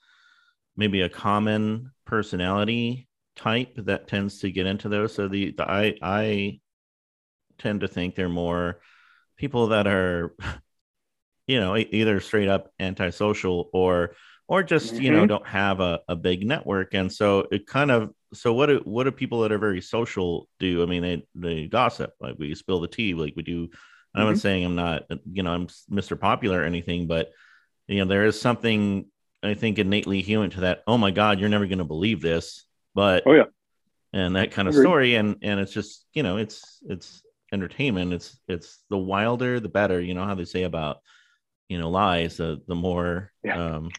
maybe 0.76 1.02
a 1.02 1.08
common 1.08 1.92
personality 2.06 3.06
type 3.42 3.74
that 3.76 4.08
tends 4.08 4.40
to 4.40 4.50
get 4.50 4.66
into 4.66 4.88
those. 4.88 5.14
So 5.14 5.28
the, 5.28 5.52
the 5.52 5.68
I 5.68 5.94
I 6.02 6.60
tend 7.58 7.80
to 7.80 7.88
think 7.88 8.14
they're 8.14 8.28
more 8.28 8.80
people 9.36 9.68
that 9.68 9.86
are, 9.86 10.34
you 11.46 11.60
know, 11.60 11.76
either 11.76 12.20
straight 12.20 12.48
up 12.48 12.70
antisocial 12.78 13.70
or 13.72 14.14
or 14.50 14.64
just 14.64 14.94
mm-hmm. 14.94 15.02
you 15.02 15.10
know 15.12 15.18
mm-hmm. 15.18 15.28
don't 15.28 15.46
have 15.46 15.80
a, 15.80 16.00
a 16.08 16.16
big 16.16 16.44
network 16.44 16.92
and 16.92 17.10
so 17.10 17.46
it 17.52 17.66
kind 17.66 17.90
of 17.90 18.10
so 18.34 18.52
what 18.52 18.66
do 18.66 18.80
what 18.84 19.04
do 19.04 19.12
people 19.12 19.40
that 19.40 19.52
are 19.52 19.58
very 19.58 19.80
social 19.80 20.48
do 20.58 20.82
i 20.82 20.86
mean 20.86 21.02
they 21.02 21.24
they 21.36 21.66
gossip 21.66 22.12
like 22.20 22.34
we 22.36 22.54
spill 22.54 22.80
the 22.80 22.88
tea 22.88 23.14
like 23.14 23.32
we 23.36 23.42
do 23.42 23.68
i'm 24.14 24.22
mm-hmm. 24.22 24.30
not 24.30 24.38
saying 24.38 24.64
i'm 24.64 24.74
not 24.74 25.04
you 25.32 25.42
know 25.42 25.52
i'm 25.52 25.68
mr 25.90 26.18
popular 26.18 26.60
or 26.60 26.64
anything 26.64 27.06
but 27.06 27.30
you 27.86 27.98
know 27.98 28.04
there 28.04 28.26
is 28.26 28.40
something 28.40 29.06
i 29.42 29.54
think 29.54 29.78
innately 29.78 30.20
human 30.20 30.50
to 30.50 30.60
that 30.60 30.82
oh 30.86 30.98
my 30.98 31.12
god 31.12 31.38
you're 31.38 31.48
never 31.48 31.66
going 31.66 31.78
to 31.78 31.84
believe 31.84 32.20
this 32.20 32.66
but 32.94 33.22
oh 33.26 33.34
yeah. 33.34 33.44
and 34.12 34.36
that 34.36 34.52
kind 34.52 34.68
of 34.68 34.74
story 34.74 35.14
and 35.14 35.36
and 35.42 35.60
it's 35.60 35.72
just 35.72 36.06
you 36.12 36.22
know 36.22 36.36
it's 36.36 36.80
it's 36.88 37.22
entertainment. 37.52 38.12
It's 38.12 38.38
it's 38.48 38.78
the 38.90 38.98
wilder 38.98 39.60
the 39.60 39.68
better 39.68 40.00
you 40.00 40.14
know 40.14 40.24
how 40.24 40.34
they 40.34 40.44
say 40.44 40.62
about 40.64 40.98
you 41.68 41.78
know 41.78 41.90
lies 41.90 42.36
the 42.36 42.60
the 42.66 42.74
more 42.74 43.32
yeah. 43.42 43.76
um 43.76 43.90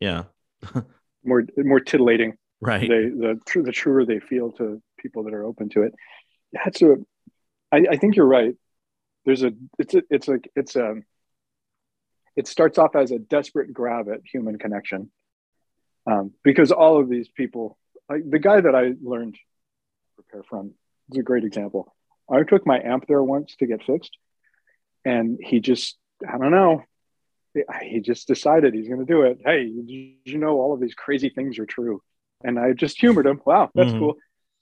yeah. 0.00 0.24
More 1.24 1.44
more 1.56 1.78
titillating. 1.78 2.34
Right. 2.60 2.80
They 2.80 3.08
the 3.08 3.38
the 3.54 3.70
truer 3.70 4.04
they 4.04 4.18
feel 4.18 4.50
to 4.52 4.82
people 4.98 5.22
that 5.22 5.34
are 5.34 5.44
open 5.44 5.68
to 5.70 5.82
it. 5.82 5.94
Yeah 6.52 6.62
it's 6.66 6.82
a 6.82 6.96
I, 7.70 7.86
I 7.92 7.96
think 7.96 8.16
you're 8.16 8.26
right. 8.26 8.54
There's 9.24 9.44
a 9.44 9.52
it's 9.78 9.94
a 9.94 10.02
it's 10.10 10.26
like 10.26 10.50
it's 10.56 10.74
a 10.74 10.96
it 12.34 12.48
starts 12.48 12.78
off 12.78 12.96
as 12.96 13.12
a 13.12 13.18
desperate 13.18 13.72
grab 13.72 14.08
at 14.08 14.20
human 14.24 14.58
connection 14.58 15.10
um, 16.06 16.32
because 16.42 16.72
all 16.72 16.98
of 16.98 17.08
these 17.08 17.28
people 17.28 17.78
like 18.08 18.28
the 18.28 18.38
guy 18.38 18.60
that 18.60 18.74
I 18.74 18.92
learned 19.02 19.36
repair 20.16 20.42
from 20.48 20.74
is 21.10 21.18
a 21.18 21.22
great 21.22 21.44
example. 21.44 21.94
I 22.30 22.42
took 22.42 22.66
my 22.66 22.80
amp 22.80 23.06
there 23.06 23.22
once 23.22 23.56
to 23.56 23.66
get 23.66 23.84
fixed, 23.84 24.16
and 25.04 25.38
he 25.42 25.60
just 25.60 25.96
I 26.26 26.38
don't 26.38 26.50
know. 26.50 26.84
He 27.82 28.00
just 28.00 28.28
decided 28.28 28.72
he's 28.72 28.88
going 28.88 29.04
to 29.04 29.12
do 29.12 29.22
it. 29.22 29.40
Hey, 29.44 29.64
you 29.64 30.38
know 30.38 30.58
all 30.58 30.72
of 30.72 30.80
these 30.80 30.94
crazy 30.94 31.28
things 31.28 31.58
are 31.58 31.66
true, 31.66 32.00
and 32.42 32.58
I 32.58 32.72
just 32.72 32.98
humored 32.98 33.26
him. 33.26 33.40
Wow, 33.44 33.70
that's 33.74 33.90
mm-hmm. 33.90 33.98
cool. 33.98 34.14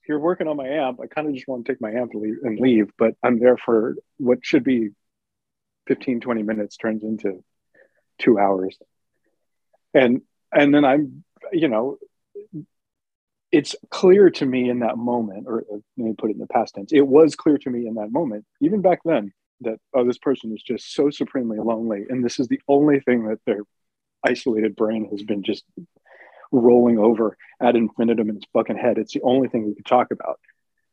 If 0.03 0.09
you're 0.09 0.19
working 0.19 0.49
on 0.49 0.57
my 0.57 0.67
amp, 0.67 0.99
I 1.01 1.07
kind 1.07 1.29
of 1.29 1.35
just 1.35 1.47
want 1.47 1.67
to 1.67 1.73
take 1.73 1.81
my 1.81 1.93
amp 1.93 2.13
and 2.15 2.23
leave, 2.23 2.37
and 2.43 2.59
leave, 2.59 2.91
but 2.99 3.15
I'm 3.23 3.39
there 3.39 3.57
for 3.57 3.97
what 4.17 4.39
should 4.43 4.65
be 4.65 4.91
15, 5.87 6.21
20 6.21 6.43
minutes 6.43 6.77
turns 6.77 7.05
into 7.05 7.45
two 8.19 8.39
hours. 8.39 8.77
And 9.95 10.23
and 10.53 10.75
then 10.75 10.85
I'm 10.85 11.25
you 11.53 11.69
know, 11.69 11.99
it's 13.53 13.75
clear 13.91 14.31
to 14.31 14.47
me 14.47 14.71
in 14.71 14.81
that 14.81 14.97
moment, 14.97 15.47
or 15.47 15.63
uh, 15.63 15.77
let 15.97 16.05
me 16.05 16.15
put 16.17 16.31
it 16.31 16.35
in 16.35 16.41
the 16.41 16.47
past 16.47 16.75
tense, 16.75 16.93
it 16.93 17.07
was 17.07 17.35
clear 17.35 17.59
to 17.59 17.71
me 17.71 17.87
in 17.87 17.95
that 17.95 18.13
moment, 18.13 18.45
even 18.61 18.81
back 18.81 19.01
then, 19.05 19.33
that, 19.63 19.79
oh, 19.95 20.05
this 20.05 20.19
person 20.19 20.53
is 20.55 20.63
just 20.63 20.95
so 20.95 21.11
supremely 21.11 21.59
lonely. 21.59 22.07
And 22.09 22.25
this 22.25 22.39
is 22.39 22.49
the 22.49 22.61
only 22.69 23.01
thing 23.01 23.27
that 23.29 23.41
their 23.47 23.61
isolated 24.27 24.77
brain 24.77 25.09
has 25.11 25.23
been 25.23 25.43
just 25.43 25.65
rolling 26.53 26.99
over 26.99 27.37
ad 27.61 27.77
infinitum 27.77 28.31
in 28.31 28.37
its 28.37 28.47
fucking 28.53 28.79
head. 28.79 28.99
It's 28.99 29.13
the 29.13 29.23
only 29.23 29.49
thing 29.49 29.67
we 29.67 29.75
could 29.75 29.87
talk 29.87 30.11
about. 30.11 30.41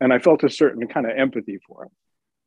And 0.02 0.12
I 0.12 0.20
felt 0.20 0.44
a 0.44 0.50
certain 0.50 0.88
kind 0.88 1.06
of 1.06 1.18
empathy 1.18 1.60
for 1.66 1.84
him. 1.84 1.90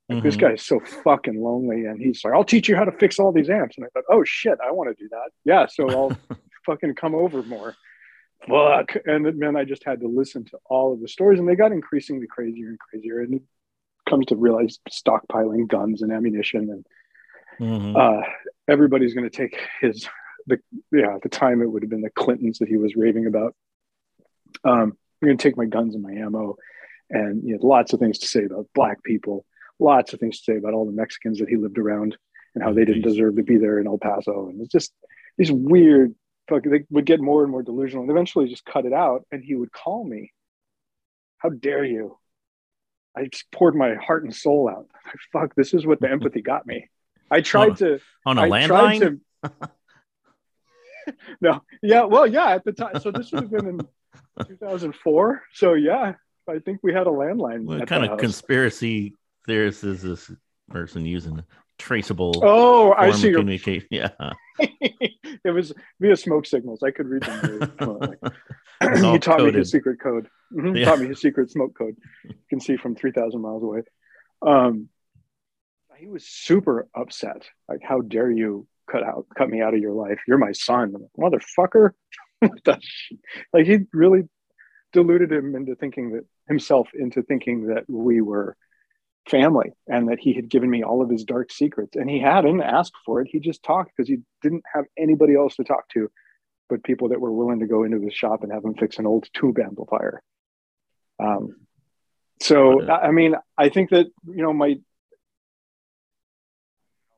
Like, 0.09 0.19
mm-hmm. 0.19 0.27
This 0.27 0.37
guy 0.37 0.53
is 0.53 0.67
so 0.67 0.81
fucking 1.05 1.41
lonely. 1.41 1.87
And 1.87 2.01
he's 2.01 2.23
like, 2.25 2.35
I'll 2.35 2.45
teach 2.45 2.69
you 2.69 2.77
how 2.77 2.85
to 2.85 2.93
fix 2.93 3.19
all 3.19 3.33
these 3.33 3.49
amps. 3.49 3.77
And 3.77 3.87
I 3.87 3.89
thought, 3.91 4.05
oh 4.11 4.25
shit, 4.25 4.59
I 4.65 4.73
want 4.73 4.91
to 4.91 5.03
do 5.03 5.09
that. 5.11 5.31
Yeah. 5.45 5.67
So 5.67 5.89
I'll 5.89 6.17
fucking 6.67 6.97
come 6.97 7.15
over 7.15 7.43
more 7.43 7.77
fuck. 8.47 8.93
And 9.07 9.41
then 9.41 9.57
I 9.57 9.65
just 9.65 9.85
had 9.85 10.01
to 10.01 10.09
listen 10.09 10.45
to 10.47 10.59
all 10.67 10.93
of 10.93 11.01
the 11.01 11.09
stories, 11.09 11.39
and 11.39 11.49
they 11.49 11.57
got 11.57 11.73
increasingly 11.73 12.27
crazier 12.27 12.69
and 12.69 12.79
crazier. 12.79 13.21
And 13.21 13.35
it 13.35 13.43
comes 14.09 14.27
to 14.27 14.37
realize 14.37 14.79
stockpiling 14.91 15.69
guns 15.69 16.03
and 16.03 16.13
ammunition, 16.13 16.71
and 16.71 16.87
mm-hmm. 17.61 17.97
uh, 17.97 18.23
everybody's 18.69 19.15
going 19.15 19.29
to 19.29 19.37
take 19.37 19.59
his 19.81 20.09
the 20.47 20.59
yeah 20.91 21.15
at 21.15 21.23
the 21.23 21.29
time 21.29 21.61
it 21.61 21.71
would 21.71 21.83
have 21.83 21.91
been 21.91 22.01
the 22.01 22.11
Clintons 22.11 22.59
that 22.59 22.69
he 22.69 22.77
was 22.77 22.97
raving 22.97 23.27
about. 23.27 23.55
Um, 24.65 24.97
I'm 25.23 25.29
going 25.29 25.39
to 25.39 25.43
take 25.43 25.57
my 25.57 25.67
guns 25.67 25.95
and 25.95 26.03
my 26.03 26.13
ammo, 26.13 26.57
and 27.11 27.43
you 27.45 27.57
know, 27.57 27.67
lots 27.67 27.93
of 27.93 28.01
things 28.01 28.19
to 28.21 28.27
say 28.27 28.45
about 28.45 28.67
black 28.75 29.03
people, 29.03 29.45
lots 29.79 30.13
of 30.13 30.21
things 30.21 30.39
to 30.41 30.53
say 30.53 30.57
about 30.57 30.75
all 30.75 30.87
the 30.87 30.93
Mexicans 30.93 31.39
that 31.39 31.49
he 31.49 31.57
lived 31.57 31.79
around 31.79 32.17
and 32.55 32.65
how 32.65 32.73
they 32.73 32.85
didn't 32.85 33.03
deserve 33.03 33.37
to 33.37 33.43
be 33.43 33.59
there 33.59 33.79
in 33.79 33.87
El 33.87 33.99
Paso, 33.99 34.49
and 34.49 34.61
it's 34.61 34.73
just 34.73 34.93
these 35.37 35.53
weird 35.53 36.15
they 36.59 36.85
would 36.91 37.07
get 37.07 37.21
more 37.21 37.43
and 37.43 37.51
more 37.51 37.63
delusional. 37.63 38.03
And 38.03 38.11
eventually 38.11 38.49
just 38.49 38.65
cut 38.65 38.87
it 38.87 38.93
out 38.93 39.25
and 39.31 39.45
he 39.45 39.55
would 39.55 39.73
call 39.73 40.05
me. 40.05 40.33
How 41.39 41.49
dare 41.49 41.85
you? 41.85 42.19
I 43.17 43.27
just 43.27 43.51
poured 43.51 43.75
my 43.75 43.95
heart 43.95 44.25
and 44.25 44.35
soul 44.35 44.69
out. 44.69 44.87
Like, 45.07 45.17
fuck 45.33 45.55
this 45.55 45.75
is 45.75 45.87
what 45.87 46.01
the 46.01 46.11
empathy 46.11 46.43
got 46.43 46.67
me. 46.67 46.89
I 47.31 47.41
tried 47.43 47.71
on, 47.71 47.77
to 47.77 48.01
on 48.27 48.39
a 48.39 48.43
landline 48.43 49.21
no. 51.41 51.63
Yeah 51.83 52.05
well 52.05 52.27
yeah 52.27 52.51
at 52.51 52.65
the 52.65 52.73
time 52.73 53.01
so 53.01 53.11
this 53.11 53.33
would 53.33 53.43
have 53.43 53.51
been 53.51 53.67
in 53.67 53.81
2004 54.47 55.43
so 55.55 55.73
yeah 55.73 56.15
i 56.49 56.59
think 56.59 56.81
we 56.83 56.93
had 56.93 57.07
a 57.07 57.11
landline 57.11 57.65
what 57.65 57.87
kind 57.89 58.05
of 58.05 58.11
house. 58.11 58.21
conspiracy 58.21 59.15
theorist 59.47 59.83
is 59.83 60.03
this 60.03 60.31
person 60.69 61.07
using 61.07 61.43
traceable 61.81 62.33
oh 62.43 62.93
i 62.93 63.11
see 63.11 63.31
your 63.31 63.43
yeah. 63.91 64.11
It 65.45 65.51
was 65.51 65.73
via 66.01 66.17
smoke 66.17 66.47
signals. 66.47 66.83
I 66.83 66.91
could 66.91 67.09
read 67.09 67.23
them 67.23 67.73
he 69.11 69.19
taught 69.19 69.39
coded. 69.39 69.55
me 69.55 69.59
his 69.61 69.71
secret 69.71 70.01
code. 70.01 70.29
Mm-hmm. 70.53 70.77
yeah. 70.77 70.85
taught 70.85 71.01
me 71.01 71.09
his 71.09 71.21
secret 71.21 71.51
smoke 71.51 71.77
code. 71.77 71.97
You 72.25 72.35
can 72.49 72.61
see 72.61 72.77
from 72.77 72.95
3000 72.95 73.41
miles 73.41 73.63
away. 73.63 73.83
Um 74.47 74.89
he 75.97 76.09
was 76.09 76.27
super 76.27 76.89
upset. 76.95 77.49
Like 77.69 77.81
how 77.83 78.01
dare 78.01 78.31
you 78.31 78.67
cut 78.91 79.03
out 79.03 79.27
cut 79.37 79.49
me 79.49 79.61
out 79.61 79.75
of 79.75 79.81
your 79.81 79.93
life? 79.93 80.21
You're 80.27 80.39
my 80.39 80.53
son 80.53 80.93
like, 80.93 81.33
motherfucker 81.33 81.91
like 83.53 83.67
he 83.67 83.81
really 83.93 84.23
deluded 84.93 85.31
him 85.31 85.55
into 85.55 85.75
thinking 85.75 86.13
that 86.13 86.25
himself 86.49 86.89
into 86.95 87.23
thinking 87.23 87.69
that 87.69 87.85
we 87.89 88.21
were 88.21 88.57
family 89.29 89.73
and 89.87 90.09
that 90.09 90.19
he 90.19 90.35
had 90.35 90.49
given 90.49 90.71
me 90.71 90.83
all 90.83 91.03
of 91.03 91.11
his 91.11 91.25
dark 91.25 91.53
secrets. 91.53 91.97
And 91.97 92.09
he 92.09 92.21
hadn't 92.21 92.63
asked 92.63 92.97
for 93.05 93.21
it. 93.21 93.29
He 93.31 93.39
just 93.39 93.63
talked 93.63 93.93
because 93.97 94.09
he 94.09 94.19
didn't 94.43 94.65
have 94.75 94.85
anybody 94.99 95.35
else 95.35 95.57
to 95.57 95.65
talk 95.65 95.89
to 95.91 96.11
but 96.69 96.85
people 96.85 97.09
that 97.09 97.21
were 97.21 97.33
willing 97.33 97.59
to 97.59 97.67
go 97.67 97.83
into 97.83 97.99
the 97.99 98.13
shop 98.13 98.45
and 98.45 98.53
have 98.53 98.65
him 98.65 98.75
fix 98.75 98.99
an 98.99 99.07
old 99.07 99.29
tube 99.35 99.59
amplifier. 99.59 100.23
Um, 101.19 101.57
so 102.41 102.89
i 102.91 103.11
mean 103.11 103.35
i 103.57 103.69
think 103.69 103.91
that 103.91 104.07
you 104.27 104.43
know 104.43 104.53
my 104.53 104.77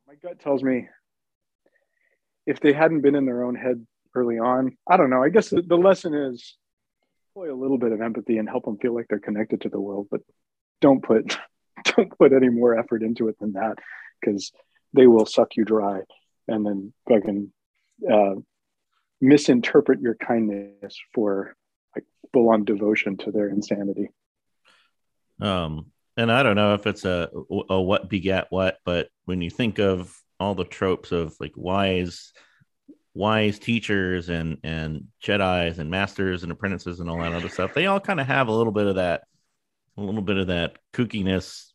my 0.09 0.15
gut 0.23 0.41
tells 0.41 0.63
me 0.63 0.89
if 2.47 2.61
they 2.61 2.73
hadn't 2.73 3.03
been 3.03 3.15
in 3.15 3.25
their 3.25 3.45
own 3.45 3.55
head 3.55 3.87
early 4.15 4.39
on 4.39 4.77
i 4.89 4.97
don't 4.97 5.11
know. 5.11 5.23
I 5.23 5.29
guess 5.29 5.51
the, 5.51 5.63
the 5.63 5.77
lesson 5.77 6.15
is 6.15 6.57
employ 7.35 7.55
a 7.55 7.57
little 7.57 7.79
bit 7.79 7.93
of 7.93 8.01
empathy 8.01 8.39
and 8.39 8.49
help 8.49 8.65
them 8.65 8.79
feel 8.79 8.95
like 8.95 9.07
they're 9.09 9.21
connected 9.21 9.63
to 9.63 9.69
the 9.69 9.81
world 9.81 10.09
but 10.11 10.21
don't 10.81 11.03
put 11.03 11.39
don't 11.97 12.17
put 12.19 12.33
any 12.33 12.49
more 12.49 12.79
effort 12.79 13.03
into 13.03 13.29
it 13.29 13.39
than 13.39 13.53
that 13.53 13.79
because 14.21 14.53
they 14.95 15.07
will 15.07 15.27
suck 15.27 15.57
you 15.57 15.65
dry 15.65 16.01
and 16.49 16.67
then 16.67 16.93
fucking 17.09 17.53
uh, 18.11 18.35
misinterpret 19.21 20.01
your 20.01 20.15
kindness 20.15 20.99
for 21.15 21.55
like 21.95 22.05
full 22.33 22.51
on 22.51 22.65
devotion 22.65 23.17
to 23.19 23.31
their 23.31 23.49
insanity. 23.49 24.09
Um, 25.41 25.87
and 26.17 26.31
I 26.31 26.43
don't 26.43 26.57
know 26.57 26.75
if 26.75 26.87
it's 26.87 27.05
a, 27.05 27.31
a 27.71 27.81
what 27.81 28.11
begat 28.11 28.49
what, 28.51 28.79
but 28.85 29.09
when 29.25 29.41
you 29.41 29.51
think 29.51 29.79
of 29.79 30.15
all 30.39 30.55
the 30.55 30.65
tropes 30.65 31.13
of 31.13 31.35
like 31.41 31.53
wise, 31.57 32.33
wise 33.15 33.59
teachers 33.59 34.29
and 34.29 34.59
and 34.63 35.07
Jedi's 35.25 35.79
and 35.79 35.91
masters 35.91 36.43
and 36.43 36.53
apprentices 36.53 37.01
and 37.01 37.09
all 37.09 37.19
that 37.19 37.33
other 37.33 37.49
stuff, 37.49 37.75
they 37.75 37.87
all 37.87 38.01
kind 38.01 38.21
of 38.21 38.27
have 38.27 38.49
a 38.49 38.53
little 38.53 38.73
bit 38.73 38.87
of 38.87 38.97
that, 38.97 39.23
a 39.97 40.03
little 40.03 40.23
bit 40.23 40.37
of 40.37 40.49
that 40.49 40.77
kookiness 40.93 41.72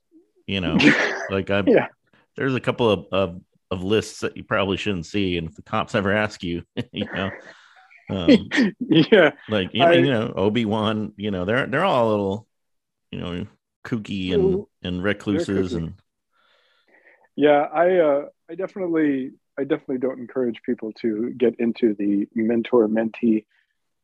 you 0.48 0.62
know, 0.62 0.78
like 1.30 1.52
I 1.52 1.64
yeah. 1.68 1.88
there's 2.36 2.56
a 2.56 2.60
couple 2.60 2.90
of, 2.90 3.06
of 3.12 3.42
of 3.70 3.84
lists 3.84 4.22
that 4.22 4.38
you 4.38 4.44
probably 4.44 4.78
shouldn't 4.78 5.06
see, 5.06 5.38
and 5.38 5.50
if 5.50 5.56
the 5.56 5.62
cops 5.62 5.94
ever 5.94 6.12
ask 6.12 6.44
you, 6.44 6.64
you 6.92 7.06
know, 7.14 7.30
um, 8.10 8.50
yeah, 8.80 9.32
like 9.50 9.74
you, 9.74 9.84
I, 9.84 9.94
you 9.94 10.10
know, 10.10 10.34
Obi 10.36 10.66
Wan, 10.66 11.14
you 11.18 11.30
know, 11.32 11.46
they're 11.46 11.68
they're 11.68 11.86
all 11.86 12.08
a 12.08 12.12
little, 12.12 12.48
you 13.12 13.20
know, 13.20 13.46
kooky 13.86 14.34
and 14.34 14.66
and 14.82 15.04
recluses 15.04 15.74
and. 15.74 15.94
Yeah, 17.36 17.68
I 17.72 17.98
uh, 17.98 18.22
I 18.50 18.56
definitely 18.56 19.34
I 19.60 19.64
definitely 19.64 20.00
don't 20.00 20.20
encourage 20.20 20.62
people 20.66 20.92
to 21.02 21.32
get 21.38 21.60
into 21.60 21.94
the 21.94 22.28
mentor 22.34 22.88
mentee 22.88 23.46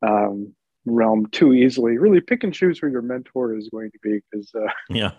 um, 0.03 0.53
realm 0.85 1.25
too 1.27 1.53
easily. 1.53 1.97
Really 1.97 2.21
pick 2.21 2.43
and 2.43 2.53
choose 2.53 2.79
who 2.79 2.89
your 2.89 3.01
mentor 3.01 3.55
is 3.55 3.69
going 3.69 3.91
to 3.91 3.99
be 4.01 4.21
because 4.31 4.51
uh, 4.55 4.71
yeah, 4.89 5.11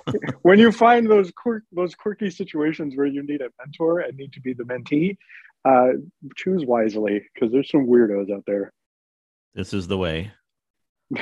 when 0.42 0.58
you 0.58 0.72
find 0.72 1.08
those 1.08 1.30
quirk, 1.30 1.64
those 1.72 1.94
quirky 1.94 2.30
situations 2.30 2.96
where 2.96 3.06
you 3.06 3.22
need 3.22 3.40
a 3.40 3.48
mentor 3.58 4.00
and 4.00 4.16
need 4.16 4.32
to 4.34 4.40
be 4.40 4.52
the 4.52 4.64
mentee, 4.64 5.16
uh, 5.64 5.92
choose 6.36 6.64
wisely 6.64 7.22
because 7.32 7.52
there's 7.52 7.70
some 7.70 7.86
weirdos 7.86 8.32
out 8.34 8.44
there. 8.46 8.72
This 9.54 9.72
is 9.74 9.86
the 9.86 9.98
way. 9.98 10.32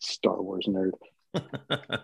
Star 0.00 0.40
Wars 0.42 0.68
nerd. 0.68 0.92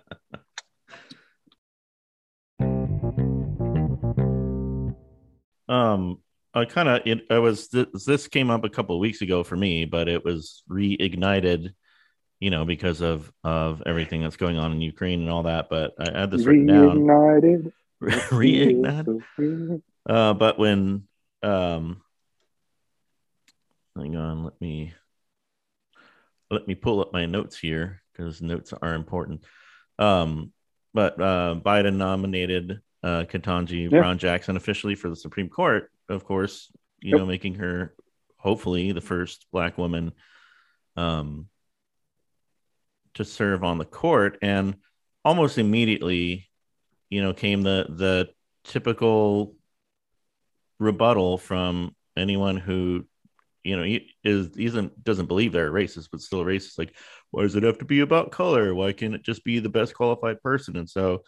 um 5.66 6.18
I 6.54 6.64
kind 6.64 6.88
of 6.88 7.02
it 7.04 7.26
I 7.30 7.38
was 7.38 7.68
th- 7.68 7.88
this 8.06 8.28
came 8.28 8.50
up 8.50 8.64
a 8.64 8.70
couple 8.70 8.94
of 8.94 9.00
weeks 9.00 9.22
ago 9.22 9.42
for 9.42 9.56
me, 9.56 9.84
but 9.84 10.08
it 10.08 10.24
was 10.24 10.62
reignited, 10.70 11.74
you 12.38 12.50
know, 12.50 12.64
because 12.64 13.00
of 13.00 13.32
of 13.42 13.82
everything 13.84 14.22
that's 14.22 14.36
going 14.36 14.56
on 14.56 14.72
in 14.72 14.80
Ukraine 14.80 15.20
and 15.20 15.30
all 15.30 15.42
that. 15.44 15.68
But 15.68 15.94
I 15.98 16.20
had 16.20 16.30
this 16.30 16.44
written 16.44 16.68
reignited. 16.68 17.64
down. 17.64 17.72
reignited. 18.30 19.82
Uh, 20.06 20.34
but 20.34 20.58
when 20.58 21.08
um, 21.42 22.02
hang 23.96 24.16
on, 24.16 24.44
let 24.44 24.60
me 24.60 24.92
let 26.50 26.68
me 26.68 26.74
pull 26.74 27.00
up 27.00 27.10
my 27.10 27.24
notes 27.24 27.58
here 27.58 28.02
because 28.12 28.42
notes 28.42 28.74
are 28.74 28.94
important. 28.94 29.44
Um, 29.98 30.52
but 30.92 31.18
uh, 31.18 31.56
Biden 31.64 31.96
nominated 31.96 32.82
uh, 33.02 33.24
Ketanji 33.24 33.90
yeah. 33.90 33.98
Brown 33.98 34.18
Jackson 34.18 34.58
officially 34.58 34.94
for 34.94 35.08
the 35.08 35.16
Supreme 35.16 35.48
Court 35.48 35.90
of 36.08 36.24
course, 36.24 36.70
you 37.00 37.10
yep. 37.10 37.20
know, 37.20 37.26
making 37.26 37.54
her 37.54 37.94
hopefully 38.36 38.92
the 38.92 39.00
first 39.00 39.46
black 39.52 39.78
woman 39.78 40.12
um, 40.96 41.48
to 43.14 43.24
serve 43.24 43.64
on 43.64 43.78
the 43.78 43.84
court. 43.84 44.38
And 44.42 44.76
almost 45.24 45.58
immediately, 45.58 46.48
you 47.10 47.22
know, 47.22 47.32
came 47.32 47.62
the 47.62 47.86
the 47.88 48.28
typical 48.64 49.54
rebuttal 50.78 51.38
from 51.38 51.94
anyone 52.16 52.56
who 52.56 53.04
you 53.62 53.76
know 53.76 53.98
is 54.22 54.48
isn't 54.56 55.02
doesn't 55.02 55.26
believe 55.26 55.52
they're 55.52 55.72
racist 55.72 56.08
but 56.10 56.20
still 56.20 56.44
racist 56.44 56.78
like 56.78 56.94
why 57.30 57.42
does 57.42 57.56
it 57.56 57.62
have 57.62 57.78
to 57.78 57.84
be 57.84 58.00
about 58.00 58.30
color 58.30 58.74
why 58.74 58.92
can't 58.92 59.14
it 59.14 59.22
just 59.22 59.44
be 59.44 59.58
the 59.58 59.68
best 59.68 59.94
qualified 59.94 60.40
person 60.42 60.76
and 60.76 60.88
so 60.88 61.22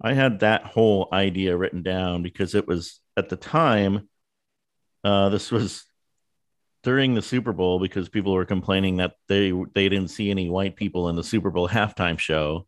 i 0.00 0.14
had 0.14 0.40
that 0.40 0.64
whole 0.64 1.08
idea 1.12 1.56
written 1.56 1.82
down 1.82 2.22
because 2.22 2.54
it 2.54 2.66
was 2.66 3.00
at 3.16 3.28
the 3.28 3.36
time, 3.36 4.08
uh, 5.04 5.28
this 5.28 5.50
was 5.50 5.84
during 6.82 7.14
the 7.14 7.22
Super 7.22 7.52
Bowl 7.52 7.80
because 7.80 8.08
people 8.08 8.32
were 8.32 8.44
complaining 8.44 8.98
that 8.98 9.14
they 9.28 9.50
they 9.74 9.88
didn't 9.88 10.08
see 10.08 10.30
any 10.30 10.48
white 10.48 10.76
people 10.76 11.08
in 11.08 11.16
the 11.16 11.24
Super 11.24 11.50
Bowl 11.50 11.68
halftime 11.76 12.18
show. 12.18 12.66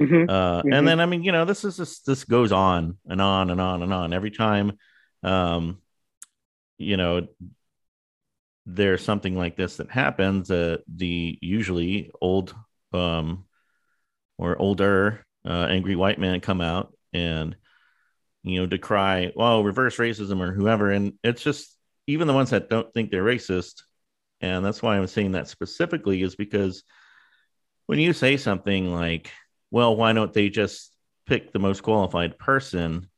Mm-hmm. 0.00 0.30
Uh, 0.30 0.62
mm-hmm. 0.62 0.72
And 0.72 0.86
then 0.86 1.00
I 1.00 1.06
mean, 1.06 1.22
you 1.22 1.32
know, 1.32 1.44
this 1.44 1.64
is 1.64 1.76
just 1.76 2.06
this 2.06 2.24
goes 2.24 2.52
on 2.52 2.98
and 3.06 3.20
on 3.20 3.50
and 3.50 3.60
on 3.60 3.82
and 3.82 3.92
on 3.92 4.12
every 4.12 4.30
time. 4.30 4.72
Um, 5.22 5.82
you 6.78 6.96
know, 6.96 7.26
there's 8.64 9.04
something 9.04 9.36
like 9.36 9.56
this 9.56 9.78
that 9.78 9.90
happens, 9.90 10.50
uh, 10.50 10.76
the 10.94 11.38
usually 11.40 12.10
old 12.20 12.54
um, 12.92 13.44
or 14.36 14.56
older 14.56 15.24
uh, 15.44 15.66
angry 15.68 15.96
white 15.96 16.18
men 16.18 16.40
come 16.40 16.60
out 16.60 16.92
and 17.12 17.56
you 18.42 18.60
know 18.60 18.66
decry 18.66 19.32
well 19.34 19.64
reverse 19.64 19.96
racism 19.96 20.40
or 20.40 20.52
whoever 20.52 20.90
and 20.90 21.12
it's 21.22 21.42
just 21.42 21.76
even 22.06 22.26
the 22.26 22.34
ones 22.34 22.50
that 22.50 22.70
don't 22.70 22.92
think 22.94 23.10
they're 23.10 23.24
racist 23.24 23.82
and 24.40 24.64
that's 24.64 24.82
why 24.82 24.96
i'm 24.96 25.06
saying 25.06 25.32
that 25.32 25.48
specifically 25.48 26.22
is 26.22 26.36
because 26.36 26.84
when 27.86 27.98
you 27.98 28.12
say 28.12 28.36
something 28.36 28.92
like 28.92 29.30
well 29.70 29.96
why 29.96 30.12
don't 30.12 30.32
they 30.32 30.48
just 30.48 30.92
pick 31.26 31.52
the 31.52 31.58
most 31.58 31.82
qualified 31.82 32.38
person 32.38 33.08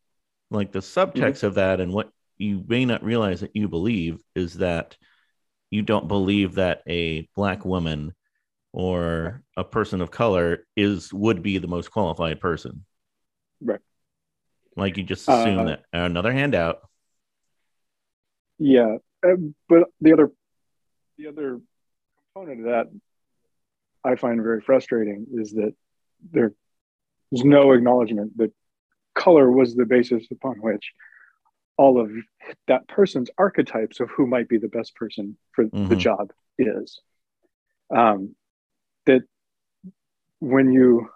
like 0.51 0.73
the 0.73 0.81
subtext 0.81 1.15
mm-hmm. 1.15 1.47
of 1.47 1.55
that 1.55 1.81
and 1.81 1.93
what 1.93 2.11
you 2.39 2.65
may 2.67 2.85
not 2.85 3.05
realize 3.05 3.41
that 3.41 3.55
you 3.55 3.69
believe 3.69 4.19
is 4.35 4.55
that 4.55 4.97
you 5.71 5.83
don't 5.83 6.09
believe 6.09 6.55
that 6.55 6.83
a 6.89 7.29
black 7.37 7.65
woman 7.65 8.13
or 8.73 9.43
a 9.57 9.65
person 9.65 10.01
of 10.01 10.11
color 10.11 10.67
is 10.77 11.13
would 11.13 11.43
be 11.43 11.59
the 11.59 11.69
most 11.69 11.91
qualified 11.91 12.41
person. 12.41 12.85
Right. 13.61 13.81
Like 14.77 14.97
you 14.97 15.03
just 15.03 15.29
assume 15.29 15.59
uh, 15.59 15.65
that 15.65 15.85
another 15.93 16.33
handout. 16.33 16.81
Yeah, 18.59 18.97
uh, 19.27 19.37
but 19.69 19.85
the 20.01 20.13
other 20.13 20.31
the 21.19 21.29
other 21.29 21.61
component 22.35 22.61
of 22.61 22.67
that 22.67 22.87
I 24.05 24.17
find 24.17 24.43
very 24.43 24.61
frustrating 24.61 25.27
is 25.35 25.53
that 25.53 25.75
there's 26.31 26.53
no 27.33 27.73
acknowledgement 27.73 28.37
that 28.39 28.53
color 29.15 29.51
was 29.51 29.75
the 29.75 29.87
basis 29.87 30.27
upon 30.31 30.57
which 30.61 30.93
all 31.77 32.01
of 32.01 32.11
that 32.67 32.87
person's 32.89 33.31
archetypes 33.39 34.01
of 34.01 34.11
who 34.11 34.27
might 34.27 34.49
be 34.49 34.59
the 34.59 34.69
best 34.69 34.95
person 34.95 35.37
for 35.53 35.65
mm-hmm. 35.65 35.89
the 35.89 35.97
job 35.97 36.31
is. 36.59 37.01
Um, 37.95 38.37
that 39.07 39.23
when 40.41 40.73
you 40.73 41.09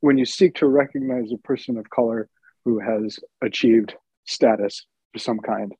when 0.00 0.18
you 0.18 0.24
seek 0.24 0.56
to 0.56 0.66
recognize 0.66 1.32
a 1.32 1.38
person 1.38 1.76
of 1.76 1.88
color 1.90 2.28
who 2.64 2.78
has 2.78 3.18
achieved 3.42 3.94
status 4.26 4.86
of 5.14 5.20
some 5.20 5.38
kind, 5.38 5.72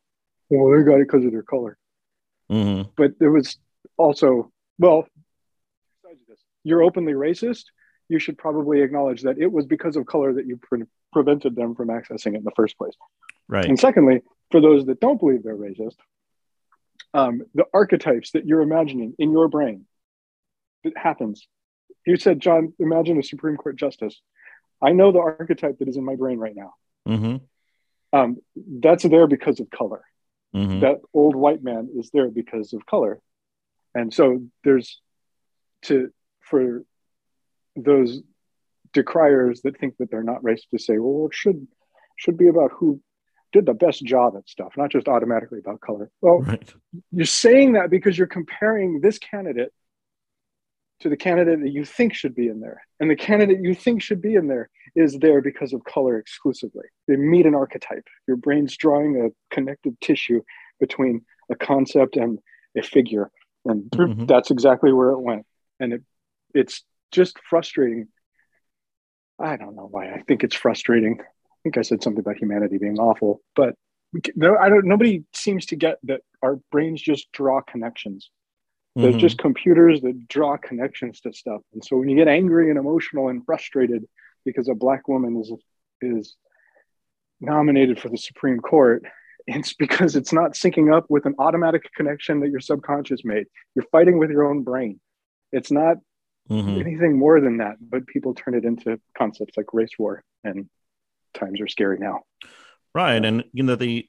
well, 0.49 0.71
they 0.71 0.85
got 0.85 0.97
it 0.97 1.09
because 1.09 1.25
of 1.25 1.33
their 1.33 1.43
color. 1.43 1.77
Mm-hmm. 2.51 2.91
But 2.97 3.19
there 3.19 3.31
was 3.31 3.57
also, 3.97 4.51
well, 4.79 5.07
you're 6.65 6.83
openly 6.83 7.13
racist. 7.13 7.65
You 8.09 8.19
should 8.19 8.37
probably 8.37 8.83
acknowledge 8.83 9.23
that 9.23 9.39
it 9.39 9.51
was 9.51 9.67
because 9.67 9.97
of 9.97 10.07
color 10.07 10.35
that 10.35 10.47
you 10.47 10.59
pre- 10.61 10.85
prevented 11.13 11.55
them 11.55 11.75
from 11.75 11.89
accessing 11.89 12.35
it 12.35 12.39
in 12.39 12.45
the 12.45 12.53
first 12.57 12.77
place. 12.77 12.95
Right. 13.49 13.67
And 13.67 13.79
secondly, 13.79 14.23
for 14.51 14.61
those 14.61 14.87
that 14.87 15.01
don't 15.01 15.19
believe 15.19 15.43
they're 15.43 15.57
racist, 15.57 15.97
um, 17.15 17.43
the 17.55 17.65
archetypes 17.73 18.33
that 18.33 18.47
you're 18.47 18.63
imagining 18.63 19.15
in 19.19 19.33
your 19.33 19.49
brain 19.49 19.87
it 20.85 20.97
happens. 20.97 21.47
You 22.07 22.17
said, 22.17 22.41
John, 22.41 22.73
imagine 22.79 23.19
a 23.19 23.23
Supreme 23.23 23.57
Court 23.57 23.77
justice. 23.77 24.21
I 24.83 24.93
know 24.93 25.13
the 25.13 25.19
archetype 25.19 25.79
that 25.79 25.89
is 25.89 25.97
in 25.97 26.05
my 26.05 26.17
brain 26.17 26.39
right 26.39 26.57
now. 26.57 26.75
Mm-hmm. 27.07 28.19
Um, 28.19 28.37
that's 28.57 29.05
there 29.05 29.27
because 29.27 29.61
of 29.61 29.71
color. 29.71 30.03
Mm-hmm. 30.55 30.81
That 30.81 31.01
old 31.15 31.37
white 31.37 31.63
man 31.63 31.91
is 31.97 32.11
there 32.13 32.29
because 32.29 32.73
of 32.73 32.87
color. 32.87 33.21
And 33.95 34.13
so 34.13 34.43
there's 34.65 35.01
to 35.83 36.11
for 36.41 36.85
those 37.77 38.21
decriers 38.93 39.63
that 39.63 39.79
think 39.79 39.97
that 39.99 40.11
they're 40.11 40.23
not 40.23 40.43
racist 40.43 40.71
to 40.73 40.79
say, 40.79 40.99
well, 40.99 41.27
it 41.27 41.35
should 41.35 41.67
should 42.17 42.37
be 42.37 42.49
about 42.49 42.73
who 42.73 43.01
did 43.53 43.67
the 43.67 43.75
best 43.75 44.05
job 44.05 44.35
at 44.37 44.49
stuff, 44.49 44.75
not 44.77 44.91
just 44.91 45.09
automatically 45.09 45.59
about 45.59 45.81
color. 45.81 46.11
Well, 46.21 46.41
right. 46.41 46.73
you're 47.11 47.27
saying 47.27 47.73
that 47.73 47.91
because 47.91 48.17
you're 48.17 48.27
comparing 48.27 49.01
this 49.01 49.19
candidate 49.19 49.73
to 51.01 51.09
the 51.09 51.17
candidate 51.17 51.61
that 51.61 51.71
you 51.71 51.85
think 51.85 52.15
should 52.15 52.35
be 52.35 52.49
in 52.49 52.61
there. 52.61 52.83
And 53.01 53.11
the 53.11 53.17
candidate 53.17 53.61
you 53.63 53.75
think 53.75 54.03
should 54.03 54.21
be 54.21 54.35
in 54.35 54.49
there 54.49 54.69
is 54.95 55.19
there 55.19 55.41
because 55.41 55.73
of 55.73 55.83
color 55.85 56.19
exclusively. 56.19 56.85
They 57.09 57.17
meet 57.17 57.47
an 57.47 57.55
archetype. 57.55 58.07
Your 58.29 58.37
brain's 58.37 58.77
drawing 58.77 59.21
a 59.21 59.55
connective 59.55 59.99
tissue 60.01 60.43
between 60.79 61.23
a 61.51 61.57
concept 61.57 62.17
and 62.17 62.39
a 62.77 62.83
figure. 62.83 63.31
And 63.65 63.85
mm-hmm. 63.91 64.27
that's 64.27 64.51
exactly 64.51 64.93
where 64.93 65.11
it 65.11 65.21
went. 65.21 65.47
And 65.79 65.95
it, 65.95 66.03
it's 66.55 66.85
just 67.13 67.39
frustrating. 67.49 68.09
I 69.39 69.57
don't 69.57 69.77
know 69.77 69.89
why. 69.91 70.13
I 70.13 70.23
think 70.29 70.45
it's 70.45 70.57
frustrating. 70.57 71.19
I 71.21 71.57
think 71.63 71.79
I 71.79 71.83
said 71.83 72.03
something 72.03 72.21
about 72.21 72.37
humanity 72.37 72.79
being 72.79 72.99
awful, 72.99 73.41
but 73.57 73.75
no, 74.35 74.57
I 74.57 74.69
don't. 74.69 74.87
Nobody 74.87 75.25
seems 75.33 75.67
to 75.67 75.77
get 75.77 75.99
that 76.05 76.23
our 76.43 76.59
brains 76.73 77.01
just 77.01 77.31
draw 77.33 77.61
connections 77.61 78.31
they're 78.97 79.11
mm-hmm. 79.11 79.19
just 79.19 79.39
computers 79.39 80.01
that 80.01 80.29
draw 80.29 80.57
connections 80.57 81.21
to 81.21 81.33
stuff. 81.33 81.63
And 81.73 81.85
so 81.85 81.97
when 81.97 82.09
you 82.09 82.17
get 82.17 82.29
angry 82.29 82.71
and 82.71 82.79
emotional 82.79 83.29
and 83.29 83.45
frustrated 83.45 84.05
because 84.45 84.69
a 84.69 84.75
black 84.75 85.07
woman 85.07 85.41
is 85.41 85.53
is 86.01 86.37
nominated 87.41 88.01
for 88.01 88.09
the 88.09 88.19
Supreme 88.19 88.59
Court, 88.59 89.05
it's 89.47 89.75
because 89.75 90.17
it's 90.17 90.33
not 90.33 90.53
syncing 90.53 90.95
up 90.95 91.07
with 91.09 91.27
an 91.27 91.35
automatic 91.39 91.93
connection 91.95 92.41
that 92.41 92.51
your 92.51 92.61
subconscious 92.61 93.25
made. 93.25 93.47
You're 93.75 93.87
fighting 93.93 94.19
with 94.19 94.31
your 94.31 94.49
own 94.49 94.65
brain. 94.65 95.01
It's 95.53 95.71
not 95.71 95.99
mm-hmm. 96.49 96.81
anything 96.81 97.19
more 97.19 97.41
than 97.41 97.59
that, 97.59 97.77
but 97.81 98.07
people 98.07 98.35
turn 98.35 98.55
it 98.55 98.65
into 98.65 99.01
concepts 99.17 99.57
like 99.57 99.73
race 99.73 99.99
war, 99.99 100.23
and 100.43 100.69
times 101.35 101.61
are 101.61 101.69
scary 101.69 101.99
now. 101.99 102.21
Right, 102.93 103.25
and 103.25 103.45
you 103.53 103.63
know 103.63 103.77
the 103.77 104.09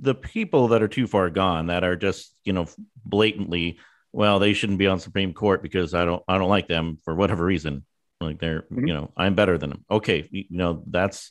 the 0.00 0.14
people 0.14 0.68
that 0.68 0.82
are 0.82 0.88
too 0.88 1.06
far 1.06 1.30
gone 1.30 1.66
that 1.66 1.84
are 1.84 1.96
just 1.96 2.34
you 2.44 2.52
know 2.52 2.66
blatantly 3.04 3.78
well 4.12 4.38
they 4.38 4.52
shouldn't 4.52 4.78
be 4.78 4.86
on 4.86 4.98
supreme 4.98 5.32
court 5.32 5.62
because 5.62 5.94
i 5.94 6.04
don't 6.04 6.22
i 6.26 6.38
don't 6.38 6.48
like 6.48 6.68
them 6.68 6.98
for 7.04 7.14
whatever 7.14 7.44
reason 7.44 7.84
like 8.20 8.38
they're 8.38 8.62
mm-hmm. 8.62 8.86
you 8.86 8.94
know 8.94 9.12
i'm 9.16 9.34
better 9.34 9.58
than 9.58 9.70
them 9.70 9.84
okay 9.90 10.26
you 10.30 10.44
know 10.50 10.82
that's 10.86 11.30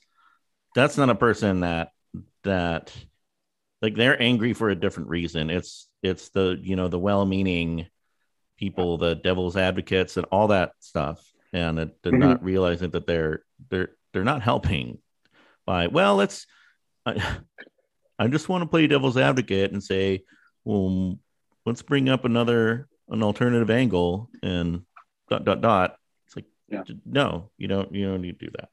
that's 0.75 0.97
not 0.97 1.09
a 1.09 1.15
person 1.15 1.61
that 1.61 1.89
that 2.43 2.93
like 3.81 3.95
they're 3.95 4.21
angry 4.21 4.53
for 4.53 4.69
a 4.69 4.79
different 4.79 5.09
reason 5.09 5.49
it's 5.49 5.87
it's 6.03 6.29
the 6.29 6.57
you 6.61 6.75
know 6.75 6.87
the 6.87 6.99
well-meaning 6.99 7.87
people 8.57 8.97
the 8.97 9.15
devil's 9.15 9.57
advocates 9.57 10.17
and 10.17 10.25
all 10.31 10.47
that 10.49 10.73
stuff 10.79 11.25
and 11.53 11.77
they're 11.77 11.87
mm-hmm. 11.87 12.19
not 12.19 12.43
realizing 12.43 12.91
that 12.91 13.07
they're 13.07 13.43
they're 13.69 13.89
they're 14.13 14.23
not 14.23 14.41
helping 14.41 14.99
by 15.65 15.87
well 15.87 16.15
let's 16.15 16.45
I 17.05 17.37
just 18.27 18.49
want 18.49 18.63
to 18.63 18.67
play 18.67 18.87
devil's 18.87 19.17
advocate 19.17 19.71
and 19.71 19.83
say, 19.83 20.23
well, 20.63 21.17
let's 21.65 21.81
bring 21.81 22.09
up 22.09 22.25
another 22.25 22.87
an 23.09 23.23
alternative 23.23 23.69
angle 23.69 24.29
and 24.43 24.81
dot 25.29 25.45
dot 25.45 25.61
dot. 25.61 25.95
It's 26.27 26.35
like, 26.35 26.45
yeah. 26.67 26.83
no, 27.05 27.49
you 27.57 27.67
don't 27.67 27.93
you 27.93 28.07
don't 28.07 28.21
need 28.21 28.39
to 28.39 28.45
do 28.45 28.51
that. 28.57 28.69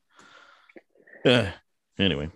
Uh, 1.30 1.50
anyway, 1.98 2.30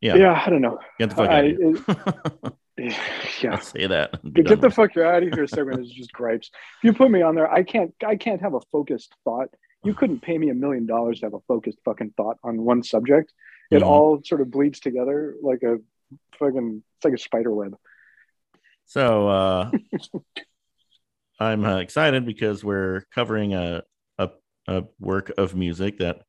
yeah, 0.00 0.16
yeah, 0.16 0.42
I 0.44 0.50
don't 0.50 0.62
know. 0.62 0.78
Get 0.98 1.10
the 1.10 1.16
fuck 1.16 1.30
I, 1.30 1.38
out 1.38 1.44
of 1.44 1.56
here. 1.56 2.52
yeah, 3.42 3.52
I'll 3.52 3.60
say 3.60 3.86
that. 3.86 4.18
Get 4.32 4.60
the 4.60 4.70
fuck 4.70 4.96
out 4.96 5.22
of 5.22 5.34
here 5.34 5.46
segment 5.46 5.84
is 5.84 5.90
just 5.90 6.12
gripes. 6.12 6.50
If 6.78 6.84
you 6.84 6.92
put 6.92 7.10
me 7.10 7.20
on 7.22 7.34
there, 7.34 7.50
I 7.50 7.62
can't 7.62 7.94
I 8.06 8.16
can't 8.16 8.40
have 8.40 8.54
a 8.54 8.60
focused 8.72 9.12
thought. 9.24 9.48
You 9.84 9.94
couldn't 9.94 10.20
pay 10.20 10.36
me 10.36 10.50
a 10.50 10.54
million 10.54 10.86
dollars 10.86 11.20
to 11.20 11.26
have 11.26 11.34
a 11.34 11.40
focused 11.40 11.78
fucking 11.84 12.14
thought 12.16 12.38
on 12.42 12.62
one 12.62 12.82
subject. 12.82 13.32
It 13.70 13.76
mm-hmm. 13.76 13.84
all 13.84 14.20
sort 14.24 14.40
of 14.40 14.50
bleeds 14.50 14.80
together 14.80 15.36
like 15.42 15.62
a 15.62 15.78
fucking 16.38 16.82
it's 16.96 17.04
like 17.04 17.14
a 17.14 17.18
spider 17.18 17.52
web. 17.52 17.76
So 18.86 19.28
uh 19.28 19.70
I'm 21.40 21.64
uh, 21.64 21.78
excited 21.78 22.26
because 22.26 22.62
we're 22.62 23.06
covering 23.14 23.54
a, 23.54 23.82
a 24.18 24.28
a 24.68 24.84
work 24.98 25.32
of 25.38 25.54
music 25.54 25.98
that 25.98 26.22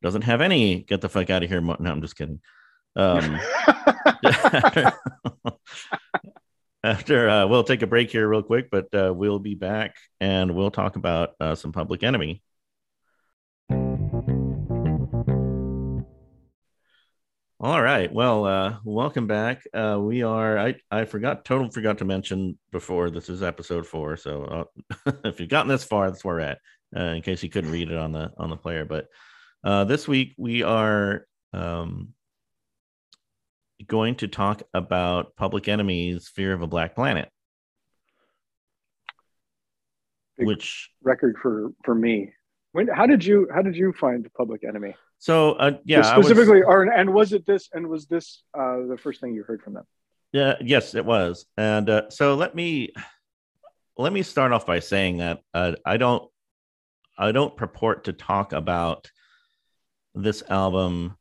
doesn't 0.00 0.22
have 0.22 0.40
any 0.40 0.80
get 0.80 1.00
the 1.00 1.08
fuck 1.08 1.28
out 1.28 1.42
of 1.42 1.50
here. 1.50 1.60
Mo- 1.60 1.76
no, 1.80 1.90
I'm 1.90 2.00
just 2.00 2.16
kidding. 2.16 2.40
Um, 2.94 3.38
after 6.84 7.28
uh, 7.28 7.46
we'll 7.46 7.64
take 7.64 7.82
a 7.82 7.86
break 7.86 8.10
here 8.10 8.28
real 8.28 8.42
quick, 8.42 8.70
but 8.70 8.94
uh, 8.94 9.12
we'll 9.14 9.40
be 9.40 9.54
back 9.56 9.96
and 10.20 10.54
we'll 10.54 10.70
talk 10.70 10.96
about 10.96 11.30
uh, 11.40 11.54
some 11.54 11.72
Public 11.72 12.02
Enemy. 12.02 12.42
All 17.60 17.82
right. 17.82 18.12
Well, 18.12 18.44
uh, 18.44 18.76
welcome 18.84 19.26
back. 19.26 19.64
Uh, 19.74 19.98
we 20.00 20.22
are. 20.22 20.56
I 20.56 20.76
I 20.92 21.06
forgot. 21.06 21.44
Total 21.44 21.68
forgot 21.68 21.98
to 21.98 22.04
mention 22.04 22.56
before. 22.70 23.10
This 23.10 23.28
is 23.28 23.42
episode 23.42 23.84
four. 23.84 24.16
So 24.16 24.68
uh, 25.04 25.12
if 25.24 25.40
you've 25.40 25.48
gotten 25.48 25.68
this 25.68 25.82
far, 25.82 26.08
that's 26.08 26.24
where 26.24 26.36
we're 26.36 26.40
at. 26.40 26.58
Uh, 26.96 27.14
in 27.14 27.22
case 27.22 27.42
you 27.42 27.50
couldn't 27.50 27.72
read 27.72 27.90
it 27.90 27.96
on 27.96 28.12
the 28.12 28.30
on 28.38 28.50
the 28.50 28.56
player, 28.56 28.84
but 28.84 29.08
uh, 29.64 29.82
this 29.82 30.06
week 30.06 30.34
we 30.38 30.62
are 30.62 31.26
um, 31.52 32.10
going 33.84 34.14
to 34.16 34.28
talk 34.28 34.62
about 34.72 35.34
Public 35.34 35.66
Enemy's 35.66 36.28
"Fear 36.28 36.52
of 36.52 36.62
a 36.62 36.68
Black 36.68 36.94
Planet," 36.94 37.28
Big 40.36 40.46
which 40.46 40.92
record 41.02 41.34
for 41.42 41.72
for 41.84 41.96
me. 41.96 42.32
When 42.70 42.86
how 42.86 43.06
did 43.06 43.24
you 43.24 43.48
how 43.52 43.62
did 43.62 43.74
you 43.74 43.92
find 43.94 44.28
Public 44.36 44.62
Enemy? 44.62 44.94
So 45.18 45.52
uh, 45.52 45.72
yeah, 45.84 46.02
specifically, 46.02 46.58
was, 46.58 46.66
or 46.68 46.82
and 46.84 47.12
was 47.12 47.32
it 47.32 47.44
this? 47.44 47.68
And 47.72 47.88
was 47.88 48.06
this 48.06 48.44
uh, 48.54 48.86
the 48.88 48.96
first 48.96 49.20
thing 49.20 49.34
you 49.34 49.42
heard 49.42 49.62
from 49.62 49.74
them? 49.74 49.84
Yeah, 50.32 50.54
yes, 50.60 50.94
it 50.94 51.04
was. 51.04 51.46
And 51.56 51.90
uh, 51.90 52.10
so 52.10 52.34
let 52.34 52.54
me 52.54 52.92
let 53.96 54.12
me 54.12 54.22
start 54.22 54.52
off 54.52 54.64
by 54.64 54.78
saying 54.78 55.18
that 55.18 55.40
uh, 55.52 55.72
I 55.84 55.96
don't 55.96 56.30
I 57.18 57.32
don't 57.32 57.56
purport 57.56 58.04
to 58.04 58.12
talk 58.12 58.52
about 58.52 59.10
this 60.14 60.42
album. 60.48 61.16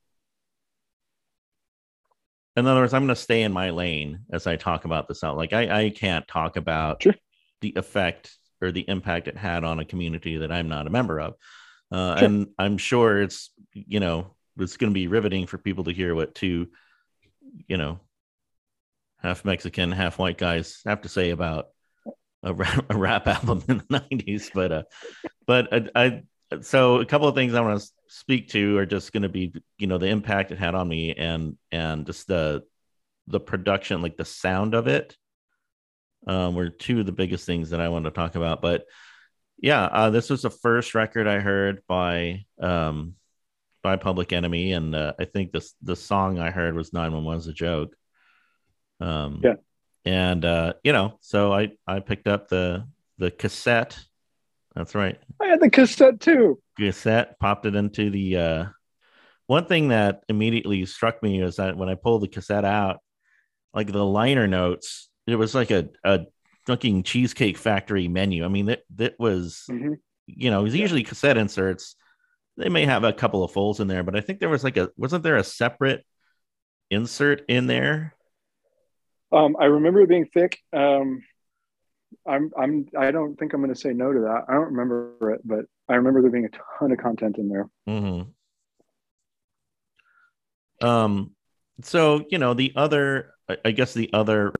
In 2.55 2.65
other 2.65 2.81
words, 2.81 2.93
I'm 2.93 3.03
going 3.03 3.09
to 3.09 3.15
stay 3.15 3.43
in 3.43 3.51
my 3.51 3.69
lane 3.69 4.21
as 4.31 4.47
I 4.47 4.55
talk 4.55 4.85
about 4.85 5.07
this 5.07 5.23
album. 5.23 5.37
Like 5.37 5.53
I, 5.53 5.85
I 5.85 5.89
can't 5.91 6.27
talk 6.27 6.55
about 6.55 7.03
Sure. 7.03 7.15
the 7.61 7.73
effect 7.75 8.35
or 8.61 8.71
the 8.71 8.85
impact 8.87 9.27
it 9.27 9.37
had 9.37 9.63
on 9.63 9.79
a 9.79 9.85
community 9.85 10.37
that 10.37 10.51
I'm 10.51 10.67
not 10.67 10.87
a 10.87 10.89
member 10.89 11.19
of. 11.19 11.35
Uh, 11.91 12.17
Sure. 12.17 12.25
And 12.25 12.47
I'm 12.57 12.77
sure 12.77 13.21
it's 13.21 13.51
you 13.73 13.99
know 13.99 14.35
it's 14.59 14.77
going 14.77 14.91
to 14.91 14.93
be 14.93 15.07
riveting 15.07 15.47
for 15.47 15.57
people 15.57 15.85
to 15.85 15.91
hear 15.91 16.15
what 16.15 16.35
two 16.35 16.67
you 17.67 17.77
know 17.77 17.99
half 19.21 19.45
Mexican, 19.45 19.91
half 19.91 20.19
white 20.19 20.37
guys 20.37 20.81
have 20.85 21.01
to 21.01 21.09
say 21.09 21.31
about 21.31 21.69
a 22.43 22.53
rap, 22.53 22.85
a 22.89 22.97
rap 22.97 23.27
album 23.27 23.63
in 23.67 23.77
the 23.77 23.99
90s. 23.99 24.51
But 24.53 24.71
uh, 24.71 24.83
but 25.45 25.73
I, 25.73 25.89
I 25.95 26.23
so 26.61 26.99
a 26.99 27.05
couple 27.05 27.27
of 27.27 27.35
things 27.35 27.53
I 27.53 27.61
want 27.61 27.81
to 27.81 27.87
speak 28.07 28.49
to 28.49 28.77
are 28.77 28.85
just 28.85 29.11
going 29.11 29.23
to 29.23 29.29
be 29.29 29.53
you 29.77 29.87
know 29.87 29.97
the 29.97 30.07
impact 30.07 30.51
it 30.51 30.59
had 30.59 30.75
on 30.75 30.87
me 30.87 31.13
and 31.13 31.57
and 31.71 32.05
just 32.05 32.27
the 32.27 32.63
the 33.27 33.39
production, 33.39 34.01
like 34.01 34.17
the 34.17 34.25
sound 34.25 34.73
of 34.73 34.87
it. 34.87 35.15
Um, 36.25 36.55
were 36.55 36.69
two 36.69 36.99
of 36.99 37.05
the 37.05 37.11
biggest 37.13 37.45
things 37.45 37.69
that 37.69 37.79
I 37.79 37.89
want 37.89 38.05
to 38.05 38.11
talk 38.11 38.35
about. 38.35 38.61
But 38.61 38.85
yeah, 39.59 39.83
uh, 39.85 40.09
this 40.09 40.29
was 40.29 40.43
the 40.43 40.49
first 40.49 40.95
record 40.95 41.27
I 41.27 41.39
heard 41.39 41.81
by 41.87 42.45
um 42.61 43.15
by 43.83 43.95
Public 43.95 44.33
Enemy, 44.33 44.73
and 44.73 44.95
uh, 44.95 45.13
I 45.19 45.25
think 45.25 45.51
this 45.51 45.73
the 45.81 45.95
song 45.95 46.39
I 46.39 46.51
heard 46.51 46.75
was 46.75 46.91
911's 46.91 47.47
a 47.47 47.53
joke. 47.53 47.95
Um, 48.99 49.41
Yeah. 49.43 49.55
and 50.05 50.43
uh, 50.43 50.73
you 50.83 50.93
know, 50.93 51.17
so 51.21 51.53
I 51.53 51.71
I 51.87 51.99
picked 51.99 52.27
up 52.27 52.49
the 52.49 52.87
the 53.17 53.31
cassette. 53.31 53.97
That's 54.75 54.93
right, 54.93 55.19
I 55.41 55.47
had 55.47 55.59
the 55.59 55.69
cassette 55.69 56.19
too. 56.19 56.59
cassette. 56.77 57.39
Popped 57.39 57.65
it 57.65 57.75
into 57.75 58.09
the. 58.09 58.37
Uh, 58.37 58.65
one 59.47 59.65
thing 59.65 59.87
that 59.89 60.23
immediately 60.27 60.85
struck 60.85 61.23
me 61.23 61.41
is 61.41 61.55
that 61.55 61.77
when 61.77 61.87
I 61.89 61.95
pulled 61.95 62.21
the 62.21 62.27
cassette 62.27 62.65
out, 62.65 62.99
like 63.73 63.89
the 63.91 64.03
liner 64.05 64.45
notes, 64.45 65.09
it 65.25 65.35
was 65.35 65.55
like 65.55 65.71
a 65.71 65.89
a 66.03 66.25
fucking 66.67 67.01
cheesecake 67.03 67.57
factory 67.57 68.07
menu. 68.07 68.45
I 68.45 68.49
mean, 68.49 68.67
that 68.67 68.83
that 68.95 69.15
was 69.17 69.63
Mhm. 69.69 69.97
you 70.27 70.51
know, 70.51 70.65
Yeah. 70.65 70.81
usually 70.81 71.03
cassette 71.03 71.37
inserts, 71.37 71.95
they 72.57 72.69
may 72.69 72.85
have 72.85 73.03
a 73.03 73.13
couple 73.13 73.43
of 73.43 73.51
folds 73.51 73.79
in 73.79 73.87
there, 73.87 74.03
but 74.03 74.15
I 74.15 74.21
think 74.21 74.39
there 74.39 74.49
was 74.49 74.63
like 74.63 74.77
a 74.77 74.91
wasn't 74.97 75.23
there 75.23 75.37
a 75.37 75.43
separate 75.43 76.05
insert 76.89 77.43
in 77.47 77.67
there? 77.67 78.13
Um, 79.31 79.57
I 79.59 79.65
remember 79.65 80.01
it 80.01 80.09
being 80.09 80.25
thick. 80.25 80.59
Um, 80.71 81.23
I'm 82.25 82.51
I'm 82.57 82.87
I 82.97 83.11
don't 83.11 83.35
think 83.37 83.53
I'm 83.53 83.61
going 83.61 83.73
to 83.73 83.79
say 83.79 83.93
no 83.93 84.11
to 84.13 84.19
that. 84.21 84.45
I 84.47 84.53
don't 84.53 84.73
remember 84.73 85.33
it, 85.33 85.41
but 85.43 85.65
I 85.89 85.95
remember 85.95 86.21
there 86.21 86.31
being 86.31 86.45
a 86.45 86.49
ton 86.79 86.91
of 86.91 86.97
content 86.97 87.37
in 87.37 87.49
there. 87.49 87.69
Mm-hmm. 87.87 88.29
Um, 90.87 91.31
so 91.81 92.25
you 92.29 92.37
know, 92.37 92.53
the 92.53 92.73
other, 92.75 93.33
I 93.65 93.71
guess 93.71 93.93
the 93.93 94.09
other 94.13 94.53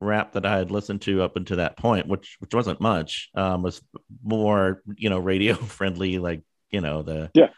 rap 0.00 0.32
that 0.32 0.44
I 0.46 0.58
had 0.58 0.70
listened 0.70 1.02
to 1.02 1.22
up 1.22 1.36
until 1.36 1.58
that 1.58 1.76
point, 1.76 2.06
which 2.06 2.36
which 2.40 2.54
wasn't 2.54 2.80
much, 2.80 3.30
um, 3.34 3.62
was 3.62 3.80
more 4.22 4.82
you 4.96 5.10
know 5.10 5.18
radio 5.18 5.54
friendly, 5.78 6.18
like 6.18 6.42
you 6.70 6.80
know 6.80 7.02
the 7.02 7.30
Yeah. 7.34 7.48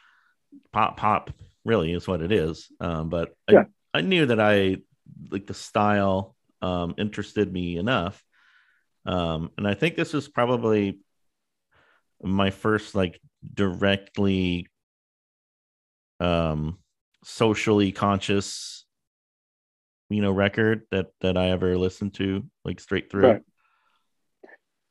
pop 0.72 0.96
pop 0.96 1.30
really 1.64 1.92
is 1.92 2.06
what 2.06 2.22
it 2.22 2.32
is. 2.32 2.70
Um, 2.80 3.08
but 3.08 3.34
Yeah. 3.50 3.64
I, 3.94 3.98
I 3.98 4.00
knew 4.02 4.26
that 4.26 4.40
I 4.40 4.78
like 5.30 5.46
the 5.46 5.54
style 5.54 6.34
um 6.62 6.94
interested 6.98 7.52
me 7.52 7.76
enough. 7.76 8.22
Um, 9.06 9.50
and 9.56 9.66
I 9.66 9.74
think 9.74 9.96
this 9.96 10.12
was 10.12 10.28
probably 10.28 10.98
my 12.22 12.50
first 12.50 12.94
like 12.94 13.20
directly 13.54 14.66
um 16.20 16.78
socially 17.22 17.92
conscious 17.92 18.77
you 20.08 20.22
know 20.22 20.32
record 20.32 20.82
that 20.90 21.08
that 21.20 21.36
I 21.36 21.50
ever 21.50 21.76
listened 21.76 22.14
to 22.14 22.44
like 22.64 22.80
straight 22.80 23.10
through. 23.10 23.28
Right. 23.28 23.42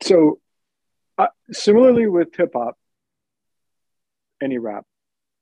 So, 0.03 0.39
uh, 1.17 1.27
similarly 1.51 2.08
with 2.08 2.36
hip 2.36 2.51
hop, 2.53 2.77
any 4.41 4.58
rap, 4.60 4.86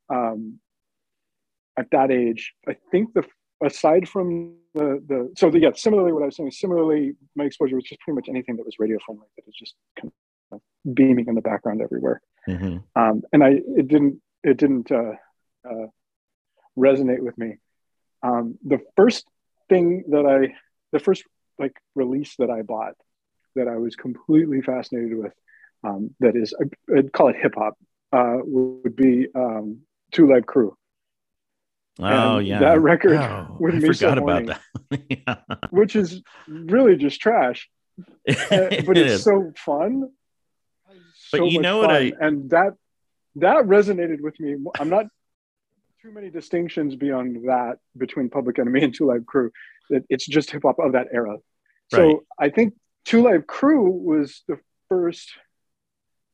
um, 0.10 0.60
at 1.78 1.92
that 1.92 2.12
age, 2.12 2.54
I 2.68 2.78
think 2.92 3.14
the 3.14 3.24
aside 3.64 4.08
from 4.08 4.56
the 4.74 5.04
the 5.08 5.34
so 5.38 5.50
the, 5.50 5.60
yeah, 5.60 5.72
similarly 5.76 6.14
what 6.14 6.24
I 6.24 6.28
was 6.28 6.36
saying, 6.36 6.50
is 6.50 6.60
similarly 6.60 7.14
my 7.36 7.46
exposure 7.46 7.76
was 7.76 7.86
just 7.86 8.02
pretty 8.02 8.16
much 8.16 8.30
anything 8.30 8.56
that 8.58 8.66
was 8.66 8.76
radio 8.80 8.98
friendly 9.06 9.28
that 9.36 9.46
was 9.46 9.56
just 9.56 9.76
kind 10.00 10.12
of 10.52 10.62
beaming 10.94 11.28
in 11.28 11.36
the 11.36 11.42
background 11.42 11.82
everywhere. 11.82 12.22
Mhm. 12.48 12.84
um, 12.96 13.24
and 13.34 13.44
I 13.44 13.60
it 13.76 13.88
didn't 13.88 14.22
it 14.44 14.58
didn't 14.58 14.92
uh, 14.92 15.14
uh, 15.70 15.88
resonate 16.78 17.22
with 17.22 17.38
me. 17.38 17.58
Um, 18.22 18.58
the 18.64 18.80
first 18.96 19.26
thing 19.70 20.04
that 20.10 20.26
I 20.26 20.56
the 20.92 21.00
first 21.00 21.24
like 21.60 21.74
release 21.96 22.36
that 22.38 22.50
I 22.50 22.62
bought 22.62 22.94
that 23.56 23.68
I 23.68 23.78
was 23.78 23.96
completely 23.96 24.62
fascinated 24.62 25.18
with 25.18 25.34
um, 25.84 26.14
that 26.20 26.36
is 26.36 26.54
I- 26.60 26.98
I'd 26.98 27.12
call 27.14 27.30
it 27.30 27.36
hip 27.38 27.54
hop 27.56 27.78
uh, 28.12 28.38
would 28.44 28.96
be 28.96 29.28
um, 29.36 29.80
Two 30.12 30.28
Live 30.32 30.46
Crew, 30.46 30.76
Oh 32.00 32.38
And 32.38 32.48
yeah, 32.48 32.60
that 32.60 32.82
record 32.82 33.18
Oh, 33.18 33.58
with 33.60 33.76
I 33.76 33.80
me 33.80 33.88
forgot 33.94 34.18
about 34.18 34.46
that. 34.48 35.68
which 35.72 35.96
is 35.96 36.22
really 36.48 36.96
just 36.98 37.20
trash. 37.22 37.70
Uh, 38.28 38.70
but 38.86 38.98
it's 38.98 39.24
so 39.24 39.54
fun. 39.56 40.10
But 41.32 41.38
So 41.40 41.46
you 41.46 41.62
know 41.62 41.78
what. 41.80 41.92
I- 41.92 42.12
and 42.20 42.50
that 42.50 42.74
that 43.38 43.66
resonated 43.66 44.20
with 44.22 44.38
me. 44.40 44.56
I'm 44.80 44.90
not 44.90 45.06
too 46.06 46.12
many 46.12 46.30
distinctions 46.30 46.96
beyond 46.96 47.36
that 47.48 47.78
between 47.98 48.30
Public 48.30 48.60
Enemy 48.60 48.84
and 48.84 48.94
Two 48.94 49.08
Live 49.08 49.26
Crew. 49.26 49.52
It, 49.90 50.06
it's 50.08 50.28
just 50.28 50.52
hip 50.52 50.62
hop 50.64 50.78
of 50.78 50.92
that 50.92 51.08
era. 51.12 51.38
So 51.88 51.98
Right. 51.98 52.18
I 52.38 52.50
think 52.50 52.76
Two 53.06 53.24
Live 53.24 53.48
Crew 53.48 53.90
was 53.90 54.44
the 54.48 54.60
first 54.88 55.32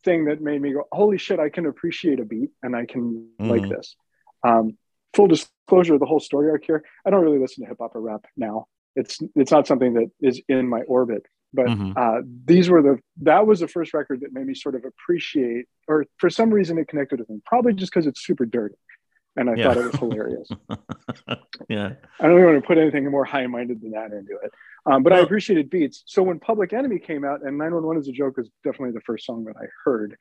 thing 0.03 0.25
that 0.25 0.41
made 0.41 0.61
me 0.61 0.73
go, 0.73 0.83
"Holy 0.91 1.17
shit! 1.17 1.39
I 1.39 1.47
can 1.49 1.65
appreciate 1.65 2.19
a 2.19 2.25
beat 2.25 2.49
and 2.63 2.75
I 2.75 2.85
can 2.85 3.29
like 3.39 3.63
Mhm. 3.63 3.69
this." 3.69 3.95
Um, 4.43 4.77
full 5.13 5.27
disclosure: 5.27 5.97
the 5.97 6.05
whole 6.05 6.19
story 6.19 6.49
arc 6.49 6.65
here. 6.65 6.83
I 7.05 7.09
don't 7.09 7.23
really 7.23 7.39
listen 7.39 7.63
to 7.63 7.69
hip 7.69 7.77
hop 7.79 7.95
or 7.95 8.01
rap 8.01 8.25
now. 8.35 8.67
It's 8.97 9.19
it's 9.35 9.51
not 9.51 9.67
something 9.67 9.93
that 9.93 10.11
is 10.21 10.41
in 10.49 10.67
my 10.67 10.81
orbit. 10.81 11.25
But 11.53 11.67
Mhm. 11.67 11.93
uh, 11.97 12.21
these 12.45 12.69
were 12.69 12.81
the 12.81 12.99
that 13.21 13.47
was 13.47 13.61
the 13.61 13.67
first 13.69 13.93
record 13.93 14.19
that 14.21 14.33
made 14.33 14.47
me 14.47 14.53
sort 14.53 14.75
of 14.75 14.83
appreciate, 14.83 15.67
or 15.87 16.05
for 16.17 16.29
some 16.29 16.49
reason 16.53 16.77
it 16.77 16.89
connected 16.89 17.19
with 17.19 17.29
me. 17.29 17.41
Probably 17.45 17.73
just 17.73 17.91
because 17.93 18.07
it's 18.07 18.25
super 18.25 18.45
dirty, 18.45 18.75
and 19.35 19.49
I 19.49 19.55
Yeah. 19.55 19.63
thought 19.67 19.77
it 19.77 19.85
was 19.85 19.95
hilarious. 19.97 20.49
yeah. 21.69 21.93
I 22.19 22.27
don't 22.27 22.37
even 22.37 22.45
want 22.51 22.61
to 22.63 22.67
put 22.67 22.77
anything 22.77 23.09
more 23.09 23.25
high 23.25 23.47
minded 23.47 23.81
than 23.81 23.91
that 23.91 24.11
into 24.11 24.37
it. 24.43 24.51
Um, 24.85 25.03
but 25.03 25.13
I 25.13 25.19
appreciated 25.19 25.69
beats. 25.69 26.03
So 26.05 26.21
when 26.23 26.39
Public 26.39 26.73
Enemy 26.73 26.99
came 26.99 27.23
out, 27.23 27.41
and 27.43 27.57
911 27.57 28.01
is 28.01 28.07
a 28.07 28.11
joke 28.11 28.35
is 28.37 28.49
definitely 28.63 28.91
the 28.91 29.01
first 29.01 29.25
song 29.25 29.45
that 29.45 29.55
I 29.57 29.65
heard. 29.83 30.15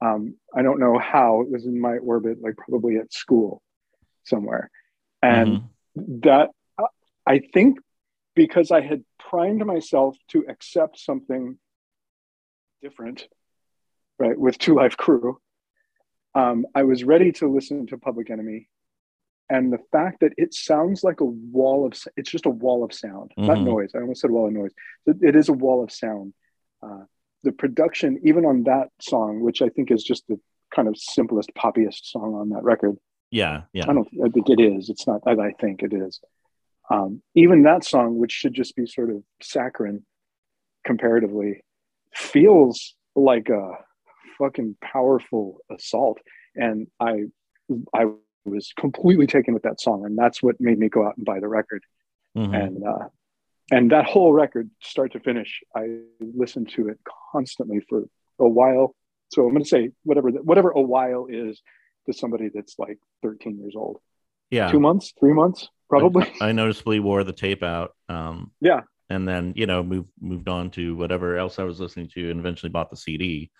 Um, 0.00 0.36
I 0.54 0.62
don't 0.62 0.78
know 0.80 0.98
how 0.98 1.40
it 1.42 1.50
was 1.50 1.66
in 1.66 1.80
my 1.80 1.98
orbit, 1.98 2.40
like 2.40 2.56
probably 2.56 2.96
at 2.96 3.12
school 3.12 3.62
somewhere. 4.24 4.70
And 5.22 5.60
Mhm. 5.96 6.22
that 6.22 6.50
I 7.26 7.40
think 7.40 7.78
because 8.34 8.70
I 8.70 8.80
had 8.82 9.04
primed 9.18 9.64
myself 9.66 10.16
to 10.28 10.44
accept 10.48 10.98
something 10.98 11.58
different, 12.82 13.26
right, 14.18 14.38
with 14.38 14.58
Two 14.58 14.74
Live 14.74 14.96
Crew, 14.96 15.40
um, 16.36 16.66
I 16.74 16.82
was 16.84 17.02
ready 17.02 17.32
to 17.32 17.48
listen 17.52 17.86
to 17.88 17.98
Public 17.98 18.30
Enemy. 18.30 18.68
And 19.48 19.72
the 19.72 19.78
fact 19.92 20.20
that 20.20 20.32
it 20.36 20.52
sounds 20.54 21.04
like 21.04 21.20
a 21.20 21.24
wall 21.24 21.86
of, 21.86 21.92
it's 22.16 22.30
just 22.30 22.46
a 22.46 22.50
wall 22.50 22.84
of 22.84 22.92
sound, 22.92 23.32
not 23.36 23.58
Mhm. 23.58 23.64
noise. 23.64 23.90
I 23.94 24.00
almost 24.00 24.20
said 24.20 24.30
wall 24.30 24.48
of 24.48 24.52
noise. 24.52 24.72
It, 25.06 25.22
it 25.22 25.36
is 25.36 25.48
a 25.48 25.52
wall 25.52 25.82
of 25.84 25.92
sound. 25.92 26.34
Uh, 26.82 27.04
the 27.42 27.52
production, 27.52 28.20
even 28.24 28.44
on 28.44 28.64
that 28.64 28.88
song, 29.00 29.40
which 29.40 29.62
I 29.62 29.68
think 29.68 29.90
is 29.90 30.02
just 30.02 30.26
the 30.26 30.38
kind 30.74 30.88
of 30.88 30.96
simplest, 30.96 31.54
poppiest 31.54 32.04
song 32.04 32.34
on 32.34 32.48
that 32.50 32.64
record, 32.64 32.96
yeah, 33.30 33.62
yeah, 33.72 33.84
I 33.88 33.92
don't 33.92 34.08
I 34.24 34.28
think 34.28 34.50
it 34.50 34.60
is. 34.60 34.90
It's 34.90 35.06
not 35.06 35.22
I 35.26 35.52
think 35.52 35.82
it 35.82 35.92
is. 35.92 36.20
Um, 36.90 37.22
even 37.34 37.62
that 37.62 37.84
song, 37.84 38.18
which 38.18 38.32
should 38.32 38.54
just 38.54 38.74
be 38.76 38.86
sort 38.86 39.10
of 39.10 39.22
saccharine 39.40 40.04
comparatively, 40.84 41.62
feels 42.12 42.96
like 43.14 43.48
a 43.48 43.78
fucking 44.38 44.76
powerful 44.82 45.58
assault. 45.70 46.18
And 46.54 46.88
I 47.00 47.24
I 47.94 48.06
was 48.44 48.72
completely 48.78 49.26
taken 49.26 49.54
with 49.54 49.64
that 49.64 49.80
song. 49.80 50.04
And 50.04 50.16
that's 50.16 50.42
what 50.42 50.56
made 50.60 50.78
me 50.78 50.88
go 50.88 51.06
out 51.06 51.16
and 51.16 51.26
buy 51.26 51.40
the 51.40 51.48
record. 51.48 51.82
Mhm. 52.36 52.54
And 52.54 52.84
uh 52.84 53.08
and 53.72 53.90
that 53.90 54.04
whole 54.04 54.32
record, 54.32 54.70
start 54.80 55.12
to 55.12 55.20
finish, 55.20 55.60
I 55.74 55.98
listened 56.20 56.68
to 56.76 56.88
it 56.88 57.00
constantly 57.32 57.80
for 57.88 58.04
a 58.38 58.48
while. 58.48 58.94
So 59.32 59.44
I'm 59.44 59.52
gonna 59.52 59.64
say 59.64 59.90
whatever 60.04 60.30
whatever 60.30 60.70
a 60.70 60.80
while 60.80 61.26
is 61.28 61.60
to 62.06 62.12
somebody 62.12 62.50
that's 62.54 62.78
like 62.78 62.98
13 63.22 63.58
years 63.58 63.74
old 63.76 63.98
yeah. 64.50 64.70
two 64.70 64.80
months, 64.80 65.12
three 65.18 65.32
months. 65.32 65.68
probably. 65.88 66.32
I, 66.40 66.48
I 66.48 66.52
noticeably 66.52 67.00
wore 67.00 67.24
the 67.24 67.32
tape 67.32 67.62
out. 67.62 67.94
Um, 68.08 68.52
yeah, 68.60 68.82
and 69.10 69.26
then 69.26 69.52
you 69.56 69.66
know 69.66 69.82
moved 69.82 70.08
moved 70.20 70.48
on 70.48 70.70
to 70.72 70.96
whatever 70.96 71.36
else 71.36 71.58
I 71.58 71.64
was 71.64 71.80
listening 71.80 72.08
to, 72.14 72.30
and 72.30 72.40
eventually 72.40 72.70
bought 72.70 72.90
the 72.90 72.96
CD. 72.96 73.50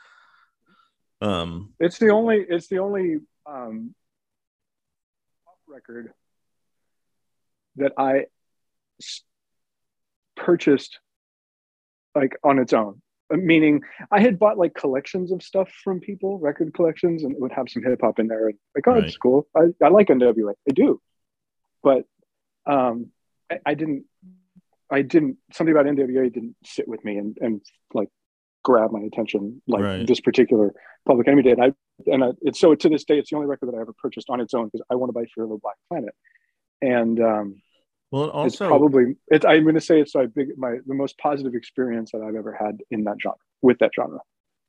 Um, 1.21 1.73
it's 1.81 1.99
the 1.99 2.11
only 2.11 2.45
it's 2.49 2.69
the 2.69 2.79
only 2.79 3.19
um, 3.47 3.95
record 5.67 6.13
that 7.77 7.93
I 7.99 8.27
s- 9.01 9.23
purchased 10.37 10.99
like 12.15 12.37
on 12.43 12.59
its 12.59 12.73
own. 12.73 13.01
Uh, 13.33 13.37
Meaning, 13.37 13.83
I 14.11 14.21
had 14.21 14.39
bought 14.39 14.59
like 14.59 14.75
collections 14.75 15.33
of 15.33 15.43
stuff 15.43 15.71
from 15.83 16.01
people, 16.01 16.39
record 16.39 16.73
collections, 16.75 17.25
and 17.25 17.33
it 17.33 17.41
would 17.41 17.53
have 17.53 17.69
some 17.69 17.83
hip 17.83 18.01
hop 18.03 18.19
in 18.19 18.29
there. 18.29 18.49
And 18.49 18.59
like, 18.75 18.87
oh, 18.87 18.93
Right. 18.93 19.05
it's 19.05 19.17
cool. 19.17 19.47
I, 19.57 19.63
I 19.83 19.89
like 19.89 20.09
NWA. 20.09 20.53
I 20.69 20.73
do, 20.73 21.01
but 21.83 22.05
um, 22.67 23.11
I, 23.51 23.59
I 23.67 23.75
didn't. 23.75 24.05
I 24.91 25.03
didn't. 25.03 25.39
Something 25.53 25.75
about 25.75 25.87
NWA 25.87 26.33
didn't 26.33 26.57
sit 26.65 26.87
with 26.87 27.05
me 27.05 27.17
and 27.19 27.37
and 27.41 27.61
like 27.93 28.09
grab 28.67 28.91
my 28.91 29.01
attention 29.11 29.63
like 29.69 29.83
Right. 29.83 30.07
this 30.07 30.21
particular 30.21 30.75
Public 31.07 31.29
Enemy 31.29 31.43
did. 31.45 31.61
I 31.61 31.73
and 32.07 32.25
I, 32.25 32.29
it's 32.43 32.59
so 32.61 32.75
to 32.75 32.89
this 32.89 33.05
day, 33.05 33.17
it's 33.21 33.31
the 33.31 33.37
only 33.37 33.47
record 33.49 33.67
that 33.69 33.77
I 33.77 33.81
ever 33.81 33.95
purchased 34.05 34.29
on 34.29 34.41
its 34.41 34.53
own 34.55 34.65
because 34.67 34.83
I 34.91 34.97
want 34.97 35.09
to 35.11 35.13
buy 35.13 35.25
Fear 35.35 35.45
of 35.45 35.51
the 35.51 35.59
Black 35.63 35.77
Planet, 35.89 36.15
and 36.83 37.21
um, 37.21 37.63
well, 38.11 38.43
it 38.43 38.47
it's 38.49 38.57
probably 38.57 39.15
it's. 39.29 39.45
I'm 39.47 39.63
going 39.63 39.77
to 39.77 39.81
say 39.81 40.01
it's 40.01 40.15
my 40.17 40.27
big 40.27 40.49
my 40.59 40.73
the 40.85 40.95
most 40.95 41.17
positive 41.19 41.55
experience 41.55 42.11
that 42.13 42.23
I've 42.23 42.35
ever 42.35 42.53
had 42.53 42.79
in 42.91 43.05
that 43.05 43.17
genre 43.23 43.39
with 43.63 43.79
that 43.79 43.93
genre. 43.95 44.19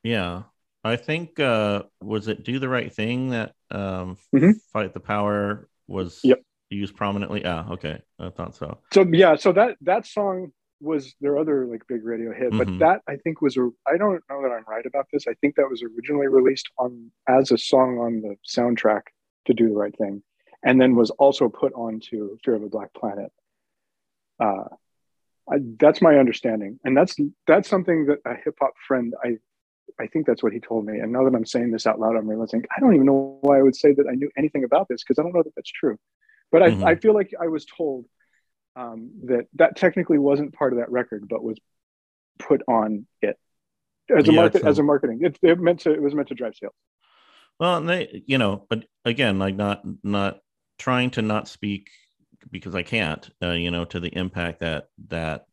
yeah. 0.03 0.43
I 0.83 0.95
think 0.95 1.38
uh, 1.39 1.83
was 2.01 2.27
it 2.29 2.43
"Do 2.45 2.60
the 2.60 2.69
Right 2.69 2.93
Thing" 2.93 3.31
that 3.31 3.53
um, 3.71 4.17
Mhm. 4.33 4.53
"Fight 4.71 4.93
the 4.93 5.01
Power" 5.01 5.67
was 5.88 6.21
Yep. 6.23 6.39
used 6.69 6.95
prominently. 6.95 7.43
Ah, 7.43 7.71
okay, 7.73 7.99
I 8.19 8.29
thought 8.29 8.55
so. 8.55 8.77
So 8.93 9.01
yeah, 9.12 9.36
so 9.36 9.51
that 9.53 9.75
that 9.81 10.05
song 10.05 10.53
was 10.80 11.16
their 11.22 11.38
other 11.38 11.66
like 11.66 11.82
big 11.88 12.06
radio 12.06 12.32
hit, 12.34 12.52
Mhm. 12.52 12.58
but 12.60 12.80
that 12.80 13.02
I 13.08 13.16
think 13.18 13.42
was 13.42 13.58
a. 13.58 13.70
I 13.88 13.98
don't 13.98 14.24
know 14.30 14.42
that 14.44 14.52
I'm 14.52 14.63
right 14.68 14.86
about 14.86 15.08
this. 15.12 15.28
I 15.28 15.34
think 15.36 15.56
that 15.56 15.70
was 15.70 15.82
originally 15.84 16.28
released 16.28 16.70
on 16.78 17.12
as 17.28 17.52
a 17.52 17.58
song 17.58 17.98
on 17.98 18.22
the 18.22 18.36
soundtrack 18.48 19.04
to 19.46 19.54
Do 19.54 19.70
the 19.70 19.76
Right 19.76 19.96
Thing, 19.98 20.22
and 20.63 20.80
then 20.80 20.96
was 20.96 21.10
also 21.12 21.50
put 21.50 21.74
onto 21.74 22.38
Fear 22.44 22.56
of 22.56 22.63
a 22.63 22.70
Black 22.70 22.94
Planet. 22.94 23.32
Uh, 24.40 24.66
I, 25.50 25.58
that's 25.80 26.02
my 26.02 26.18
understanding, 26.18 26.80
and 26.84 26.96
that's 26.96 27.16
that's 27.48 27.70
something 27.70 28.06
that 28.08 28.20
a 28.26 28.36
hip 28.36 28.56
hop 28.60 28.74
friend 28.88 29.13
I. 29.24 29.38
I 30.00 30.06
think 30.06 30.28
that's 30.28 30.44
what 30.44 30.52
he 30.54 30.60
told 30.60 30.86
me. 30.86 31.00
And 31.00 31.12
now 31.13 31.24
that 31.24 31.34
I'm 31.34 31.46
saying 31.46 31.72
this 31.72 31.88
out 31.88 31.98
loud, 32.00 32.18
I'm 32.18 32.28
realizing 32.30 32.63
I 32.76 32.80
don't 32.82 32.94
even 32.94 33.08
know 33.08 33.40
why 33.42 33.58
I 33.58 33.63
would 33.63 33.76
say 33.76 33.94
that 33.94 34.06
I 34.08 34.13
knew 34.16 34.30
anything 34.38 34.63
about 34.66 34.88
this 34.90 35.02
because 35.02 35.18
I 35.18 35.24
don't 35.24 35.34
know 35.34 35.42
that 35.42 35.56
that's 35.56 35.72
true. 35.72 35.98
But 36.52 36.62
I, 36.62 36.70
Mhm. 36.72 36.84
I 36.84 36.96
feel 36.96 37.13
like 37.16 37.32
I 37.42 37.48
was 37.48 37.66
told 37.66 38.06
um, 38.78 39.12
that 39.26 39.48
that 39.56 39.76
technically 39.76 40.20
wasn't 40.20 40.54
part 40.54 40.74
of 40.74 40.80
that 40.80 40.92
record, 40.92 41.28
but 41.30 41.44
was 41.44 41.58
put 42.40 42.62
on 42.68 43.08
it 43.22 43.38
as 44.16 44.28
a 44.28 44.32
Yeah, 44.32 44.42
market 44.42 44.62
so- 44.62 44.70
as 44.70 44.80
a 44.80 44.84
marketing. 44.84 45.20
It, 45.22 45.40
it 45.42 45.60
meant 45.60 45.82
to 45.82 45.92
it 45.94 46.02
was 46.02 46.13
meant 46.16 46.30
to 46.30 46.36
drive 46.36 46.56
sales. 46.56 46.74
Well, 47.60 47.78
and 47.78 47.90
they, 47.90 48.24
you 48.28 48.38
know, 48.38 48.66
but 48.70 48.86
again, 49.04 49.40
like 49.40 49.56
not 49.56 49.82
not 50.04 50.40
trying 50.78 51.10
to 51.12 51.22
not 51.22 51.48
speak 51.48 51.90
because 52.52 52.76
I 52.76 52.84
can't, 52.84 53.28
uh, 53.42 53.52
you 53.54 53.72
know, 53.72 53.86
to 53.86 54.00
the 54.00 54.16
impact 54.16 54.60
that 54.60 54.86
that 55.08 55.46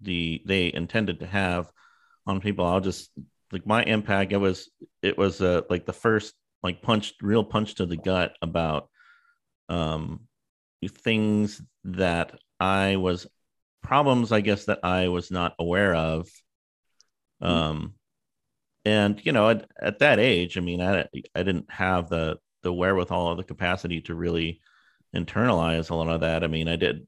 the 0.00 0.42
they 0.46 0.72
intended 0.72 1.20
to 1.20 1.26
have 1.26 1.72
on 2.26 2.40
people. 2.40 2.66
I'll 2.66 2.80
just 2.80 3.10
like 3.52 3.66
my 3.66 3.82
impact. 3.84 4.32
It 4.32 4.36
was 4.36 4.70
it 5.02 5.16
was 5.16 5.40
uh, 5.40 5.62
like 5.70 5.86
the 5.86 5.94
first 5.94 6.34
like 6.62 6.82
punch, 6.82 7.14
real 7.22 7.42
punch 7.44 7.76
to 7.76 7.86
the 7.86 7.96
gut 7.96 8.36
about 8.42 8.90
um 9.70 10.20
things 10.86 11.62
that 11.84 12.38
I 12.60 12.96
was 12.96 13.26
problems, 13.82 14.32
I 14.32 14.40
guess 14.40 14.66
that 14.66 14.80
I 14.84 15.08
was 15.08 15.30
not 15.30 15.54
aware 15.58 15.94
of. 15.94 16.28
Um, 17.40 17.94
and 18.84 19.20
you 19.24 19.32
know, 19.32 19.50
at, 19.50 19.68
at 19.80 19.98
that 20.00 20.18
age, 20.18 20.56
I 20.56 20.60
mean, 20.60 20.80
I 20.80 21.06
I 21.34 21.42
didn't 21.42 21.70
have 21.70 22.08
the 22.08 22.38
the 22.62 22.72
wherewithal 22.72 23.28
or 23.28 23.36
the 23.36 23.44
capacity 23.44 24.02
to 24.02 24.14
really 24.14 24.60
internalize 25.14 25.90
a 25.90 25.94
lot 25.94 26.08
of 26.08 26.20
that. 26.20 26.44
I 26.44 26.46
mean, 26.46 26.68
I 26.68 26.76
did. 26.76 27.06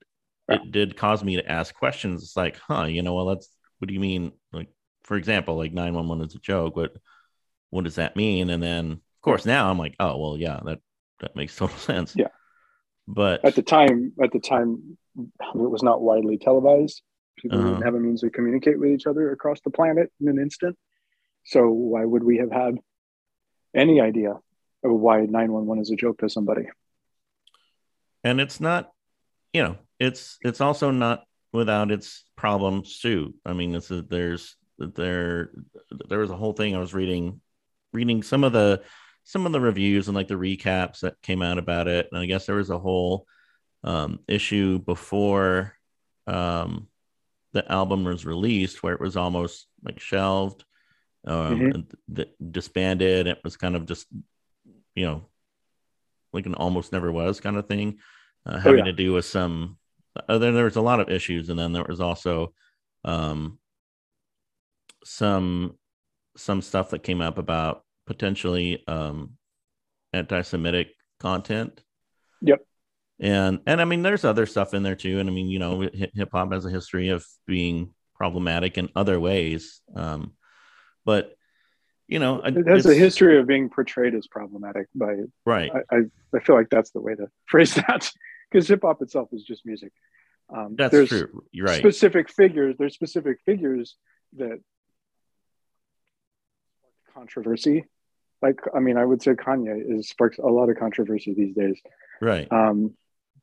It 0.48 0.72
did 0.72 0.96
cause 0.96 1.22
me 1.22 1.36
to 1.36 1.50
ask 1.50 1.74
questions. 1.74 2.22
It's 2.22 2.36
like, 2.36 2.56
huh, 2.56 2.84
you 2.84 3.02
know, 3.02 3.14
well, 3.14 3.26
that's 3.26 3.48
what 3.78 3.88
do 3.88 3.94
you 3.94 4.00
mean? 4.00 4.32
Like, 4.52 4.68
for 5.04 5.16
example, 5.16 5.56
like 5.56 5.72
nine 5.72 5.94
one 5.94 6.08
one 6.08 6.20
is 6.20 6.34
a 6.34 6.38
joke. 6.38 6.76
What 6.76 6.96
what 7.70 7.84
does 7.84 7.94
that 7.94 8.16
mean? 8.16 8.50
And 8.50 8.62
then, 8.62 8.92
of 8.92 9.20
course, 9.22 9.46
now 9.46 9.70
I'm 9.70 9.78
like, 9.78 9.94
oh, 9.98 10.18
well, 10.18 10.36
yeah, 10.36 10.60
that 10.64 10.80
that 11.20 11.36
makes 11.36 11.56
total 11.56 11.76
sense. 11.78 12.14
Yeah. 12.16 12.28
But 13.08 13.44
At 13.44 13.54
the 13.54 13.62
time, 13.62 14.12
at 14.22 14.32
the 14.32 14.38
time, 14.40 14.96
it 15.18 15.30
was 15.54 15.82
not 15.82 16.00
widely 16.00 16.38
televised. 16.38 17.02
People 17.38 17.58
Uh-huh. 17.58 17.68
didn't 17.70 17.84
have 17.84 17.94
a 17.94 18.00
means 18.00 18.20
to 18.20 18.30
communicate 18.30 18.78
with 18.78 18.90
each 18.90 19.06
other 19.06 19.32
across 19.32 19.60
the 19.60 19.70
planet 19.70 20.12
in 20.20 20.28
an 20.28 20.38
instant. 20.38 20.78
So 21.44 21.68
why 21.68 22.04
would 22.04 22.22
we 22.22 22.38
have 22.38 22.52
had 22.52 22.78
any 23.74 24.00
idea 24.00 24.32
of 24.84 24.90
why 24.90 25.20
911 25.20 25.80
is 25.82 25.90
a 25.90 25.96
joke 25.96 26.18
to 26.18 26.28
somebody? 26.28 26.66
and 28.24 28.40
it's 28.40 28.60
not 28.60 28.92
you 29.52 29.62
know 29.62 29.76
it's 29.98 30.38
it's 30.42 30.60
also 30.60 30.92
not 30.92 31.24
without 31.52 31.90
its 31.90 32.24
problems 32.36 33.00
too 33.00 33.34
i 33.44 33.52
mean 33.52 33.74
it's 33.74 33.90
a, 33.90 34.00
there's 34.02 34.56
there 34.78 35.50
there 36.08 36.20
was 36.20 36.30
a 36.30 36.36
whole 36.36 36.52
thing 36.52 36.76
i 36.76 36.78
was 36.78 36.94
reading 36.94 37.40
reading 37.92 38.22
some 38.22 38.44
of 38.44 38.52
the 38.52 38.80
some 39.24 39.46
of 39.46 39.52
the 39.52 39.60
reviews 39.60 40.08
and 40.08 40.16
like 40.16 40.28
the 40.28 40.34
recaps 40.34 41.00
that 41.00 41.20
came 41.22 41.42
out 41.42 41.58
about 41.58 41.88
it 41.88 42.08
and 42.10 42.20
i 42.20 42.26
guess 42.26 42.46
there 42.46 42.56
was 42.56 42.70
a 42.70 42.78
whole 42.78 43.26
um, 43.84 44.20
issue 44.28 44.78
before 44.78 45.74
um, 46.28 46.88
the 47.52 47.70
album 47.70 48.04
was 48.04 48.24
released 48.24 48.82
where 48.82 48.94
it 48.94 49.00
was 49.00 49.16
almost 49.16 49.66
like 49.84 49.98
shelved 50.00 50.64
um, 51.26 51.58
Mhm. 51.58 51.74
and 51.74 51.94
th- 52.14 52.34
disbanded 52.50 53.26
it 53.26 53.40
was 53.44 53.56
kind 53.56 53.76
of 53.76 53.86
just 53.86 54.06
you 54.94 55.04
know 55.04 55.24
like 56.32 56.46
an 56.46 56.54
almost 56.54 56.92
never 56.92 57.12
was 57.12 57.40
kind 57.40 57.56
of 57.56 57.66
thing, 57.66 57.98
uh, 58.46 58.58
having 58.58 58.78
yeah. 58.78 58.84
to 58.84 58.92
do 58.92 59.12
with 59.12 59.26
some. 59.26 59.76
Uh, 60.28 60.38
then 60.38 60.54
there 60.54 60.64
was 60.64 60.76
a 60.76 60.80
lot 60.80 60.98
of 61.00 61.10
issues, 61.10 61.50
and 61.50 61.58
then 61.58 61.72
there 61.72 61.84
was 61.86 62.00
also 62.00 62.54
um, 63.04 63.58
some 65.04 65.76
some 66.36 66.62
stuff 66.62 66.90
that 66.90 67.02
came 67.02 67.20
up 67.20 67.36
about 67.38 67.84
potentially 68.06 68.82
um, 68.86 69.32
anti-Semitic 70.12 70.88
content. 71.20 71.82
Yep. 72.42 72.66
And 73.20 73.60
and 73.66 73.80
I 73.80 73.84
mean, 73.84 74.02
there's 74.02 74.24
other 74.24 74.46
stuff 74.46 74.74
in 74.74 74.82
there 74.82 74.96
too. 74.96 75.20
And 75.20 75.28
I 75.28 75.32
mean, 75.32 75.48
you 75.48 75.58
know, 75.58 75.88
hip 75.92 76.30
hop 76.32 76.52
has 76.52 76.64
a 76.64 76.70
history 76.70 77.10
of 77.10 77.24
being 77.46 77.94
problematic 78.16 78.78
in 78.78 78.88
other 78.96 79.20
ways. 79.20 79.80
Um, 79.94 80.32
but 81.04 81.34
you 82.08 82.18
know, 82.18 82.40
It 82.44 82.66
has 82.68 82.84
a 82.86 82.94
history 82.94 83.38
of 83.38 83.46
being 83.46 83.70
portrayed 83.70 84.14
as 84.14 84.26
problematic 84.26 84.86
by 84.94 85.16
right? 85.46 85.70
I, 85.90 85.96
I, 85.96 86.00
I 86.36 86.40
feel 86.40 86.56
like 86.56 86.68
that's 86.68 86.90
the 86.90 87.00
way 87.00 87.14
to 87.14 87.28
phrase 87.46 87.74
that 87.74 88.10
because 88.50 88.68
hip 88.68 88.80
hop 88.82 89.02
itself 89.02 89.28
is 89.32 89.44
just 89.44 89.64
music. 89.64 89.92
Um, 90.54 90.74
That's 90.76 90.92
there's 90.92 91.08
true. 91.08 91.44
You're 91.52 91.66
right. 91.66 91.78
Specific 91.78 92.30
figures. 92.30 92.76
There's 92.78 92.94
specific 92.94 93.38
figures 93.46 93.96
that 94.36 94.60
controversy. 97.14 97.84
Like, 98.40 98.60
I 98.74 98.80
mean, 98.80 98.96
I 98.96 99.04
would 99.04 99.22
say 99.22 99.32
Kanye 99.32 99.98
is 99.98 100.08
sparks 100.08 100.38
a 100.38 100.46
lot 100.46 100.68
of 100.68 100.76
controversy 100.78 101.32
these 101.34 101.54
days. 101.54 101.80
right. 102.20 102.50
Um, 102.50 102.94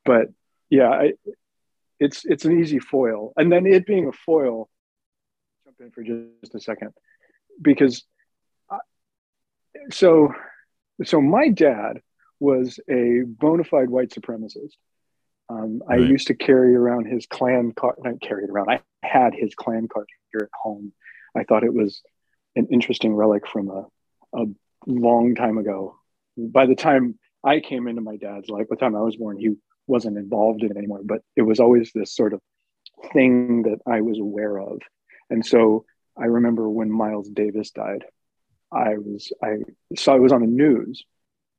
but 0.05 0.27
yeah, 0.69 0.89
I, 0.89 1.13
it's 1.99 2.25
it's 2.25 2.45
an 2.45 2.59
easy 2.59 2.79
foil, 2.79 3.33
and 3.37 3.51
then 3.51 3.65
it 3.65 3.85
being 3.85 4.07
a 4.07 4.11
foil. 4.11 4.69
Jump 5.65 5.77
in 5.81 5.91
for 5.91 6.03
just 6.03 6.55
a 6.55 6.59
second, 6.59 6.91
because 7.61 8.03
I, 8.69 8.77
so 9.91 10.33
so 11.03 11.21
my 11.21 11.49
dad 11.49 12.01
was 12.39 12.79
a 12.89 13.21
bona 13.25 13.63
fide 13.63 13.89
white 13.89 14.09
supremacist. 14.11 14.73
Um, 15.49 15.81
I 15.89 15.95
Right. 15.95 16.07
used 16.09 16.27
to 16.27 16.35
carry 16.35 16.75
around 16.75 17.05
his 17.05 17.25
Klan 17.25 17.71
card. 17.73 17.95
Not 18.03 18.21
carry 18.21 18.43
it 18.43 18.49
around. 18.49 18.69
I 18.69 18.81
had 19.03 19.33
his 19.33 19.55
Klan 19.55 19.87
card 19.87 20.07
here 20.31 20.41
at 20.43 20.49
home. 20.53 20.93
I 21.35 21.43
thought 21.43 21.63
it 21.63 21.73
was 21.73 22.01
an 22.59 22.67
interesting 22.71 23.13
relic 23.15 23.47
from 23.47 23.69
a, 23.69 23.85
a 24.33 24.45
long 24.85 25.35
time 25.35 25.57
ago. 25.57 25.95
By 26.37 26.65
the 26.65 26.75
time 26.75 27.17
I 27.43 27.59
came 27.59 27.87
into 27.87 28.01
my 28.01 28.17
dad's 28.17 28.49
life, 28.49 28.69
by 28.69 28.75
the 28.75 28.79
time 28.79 28.95
I 28.95 29.01
was 29.01 29.15
born, 29.15 29.37
he 29.37 29.55
wasn't 29.87 30.17
involved 30.17 30.63
in 30.63 30.71
it 30.71 30.77
anymore. 30.77 31.01
But 31.03 31.21
it 31.35 31.41
was 31.41 31.59
always 31.59 31.91
this 31.93 32.15
sort 32.15 32.33
of 32.33 32.41
thing 33.13 33.63
that 33.63 33.79
I 33.87 34.01
was 34.01 34.19
aware 34.19 34.57
of. 34.57 34.81
And 35.29 35.45
so 35.45 35.85
I 36.17 36.25
remember 36.25 36.69
when 36.69 36.91
Miles 36.91 37.29
Davis 37.29 37.71
died, 37.71 38.05
I 38.71 38.97
was 38.97 39.31
I 39.43 39.57
saw 39.95 40.15
it 40.15 40.21
was 40.21 40.31
on 40.31 40.41
the 40.41 40.47
news, 40.47 41.03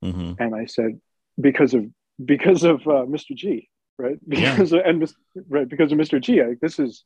hmm 0.03 0.33
and 0.39 0.55
I 0.55 0.67
said 0.67 1.01
because 1.41 1.75
of 1.75 1.87
because 2.25 2.63
of 2.63 2.81
uh, 2.87 3.07
Mr. 3.07 3.35
G, 3.35 3.69
right? 3.99 4.19
Yeah. 4.27 4.53
Because 4.53 4.73
of, 4.73 4.81
and 4.85 5.13
right 5.49 5.69
because 5.69 5.91
of 5.91 5.99
Mr. 5.99 6.21
G, 6.21 6.43
like, 6.43 6.61
this 6.61 6.79
is 6.79 7.05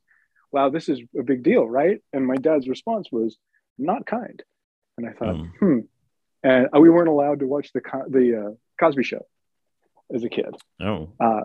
wow, 0.52 0.70
this 0.70 0.88
is 0.88 1.00
a 1.18 1.22
big 1.22 1.42
deal, 1.42 1.66
right? 1.66 2.00
And 2.12 2.26
my 2.26 2.36
dad's 2.36 2.68
response 2.68 3.08
was 3.10 3.36
not 3.78 4.06
kind, 4.06 4.42
and 4.96 5.08
I 5.08 5.12
thought, 5.12 5.34
Mm. 5.36 5.50
hmm. 5.58 5.78
And 6.42 6.68
uh, 6.76 6.80
we 6.80 6.90
weren't 6.90 7.08
allowed 7.08 7.40
to 7.40 7.46
watch 7.46 7.72
the 7.72 7.80
the 8.08 8.46
uh, 8.46 8.50
Cosby 8.78 9.02
Show 9.02 9.24
as 10.14 10.22
a 10.24 10.28
kid 10.28 10.54
Oh, 10.80 11.12
uh, 11.18 11.44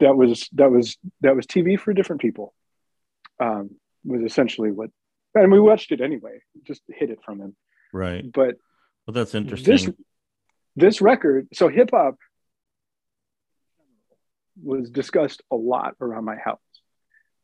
that 0.00 0.16
was 0.16 0.48
that 0.52 0.70
was 0.70 0.96
that 1.22 1.34
was 1.34 1.46
TV 1.46 1.78
for 1.78 1.92
different 1.92 2.22
people. 2.22 2.54
Um, 3.40 3.70
was 4.04 4.22
essentially 4.22 4.70
what, 4.70 4.90
and 5.34 5.50
we 5.50 5.58
watched 5.60 5.90
it 5.90 6.00
anyway. 6.00 6.40
Just 6.62 6.82
hid 6.88 7.10
it 7.10 7.18
from 7.24 7.40
him. 7.40 7.56
Right. 7.92 8.24
But 8.32 8.56
well, 9.06 9.14
that's 9.14 9.34
interesting. 9.34 9.72
This 9.72 9.90
this 10.76 11.00
record, 11.00 11.48
so 11.52 11.68
hip 11.68 11.90
hop 11.92 12.16
was 14.62 14.90
discussed 14.90 15.42
a 15.50 15.56
lot 15.56 15.94
around 16.00 16.24
my 16.24 16.36
house 16.36 16.60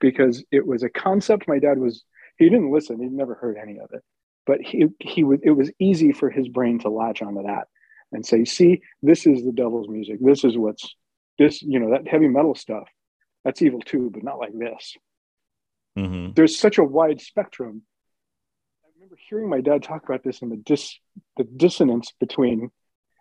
because 0.01 0.45
it 0.51 0.67
was 0.67 0.83
a 0.83 0.89
concept 0.89 1.47
my 1.49 1.59
dad 1.59 1.79
was 1.79 2.05
he 2.43 2.51
didn't 2.51 2.73
listen. 2.73 3.01
He'd 3.01 3.13
never 3.13 3.35
heard 3.35 3.57
any 3.57 3.79
of 3.79 3.91
it. 3.93 4.03
But 4.47 4.61
he 4.61 4.87
he 4.99 5.23
would 5.23 5.41
it 5.45 5.53
was 5.53 5.71
easy 5.79 6.13
for 6.13 6.31
his 6.31 6.49
brain 6.49 6.81
to 6.81 6.89
latch 6.89 7.23
onto 7.23 7.45
that 7.45 7.69
and 8.11 8.27
say 8.27 8.45
see 8.45 8.83
this 9.03 9.27
is 9.27 9.45
the 9.45 9.53
devil's 9.53 9.89
music. 9.89 10.19
This 10.21 10.45
is 10.45 10.59
what's 10.59 10.95
this 11.39 11.63
you 11.63 11.79
know 11.79 11.91
that 11.93 12.09
heavy 12.09 12.29
metal 12.29 12.55
stuff 12.55 12.89
that's 13.45 13.63
evil 13.63 13.81
too 13.81 14.11
but 14.13 14.25
not 14.25 14.39
like 14.39 14.53
this. 14.57 14.95
Mm-hmm. 15.97 16.33
there's 16.35 16.59
such 16.59 16.79
a 16.79 16.85
wide 16.85 17.21
spectrum. 17.21 17.83
I 18.83 18.89
remember 18.95 19.17
hearing 19.29 19.51
my 19.51 19.61
dad 19.61 19.83
talk 19.83 20.05
about 20.05 20.25
this 20.25 20.41
and 20.41 20.51
the 20.51 20.57
dis 20.57 20.99
the 21.37 21.45
dissonance 21.45 22.13
between 22.19 22.71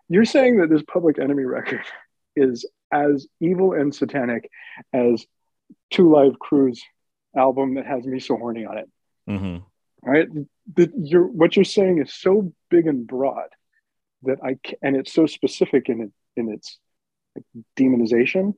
you're 0.08 0.24
saying 0.24 0.58
that 0.58 0.70
this 0.70 0.82
public 0.82 1.18
enemy 1.18 1.44
record 1.44 1.84
is 2.36 2.68
as 2.92 3.26
evil 3.40 3.72
and 3.72 3.94
satanic 3.94 4.50
as 4.92 5.24
Two 5.90 6.10
Live 6.10 6.38
Crew's 6.38 6.82
album 7.36 7.74
that 7.74 7.86
has 7.86 8.04
me 8.04 8.20
so 8.20 8.36
horny 8.36 8.64
on 8.64 8.78
it. 8.78 8.90
Mm-hmm. 9.28 9.58
Right? 10.08 10.28
You're, 10.96 11.26
what 11.26 11.56
you're 11.56 11.64
saying 11.64 12.00
is 12.00 12.12
so 12.12 12.52
big 12.70 12.86
and 12.86 13.06
broad 13.06 13.48
that 14.24 14.38
I 14.42 14.56
and 14.82 14.96
it's 14.96 15.12
so 15.12 15.26
specific 15.26 15.88
in 15.88 16.00
it, 16.02 16.10
in 16.36 16.50
its 16.50 16.78
demonization 17.76 18.54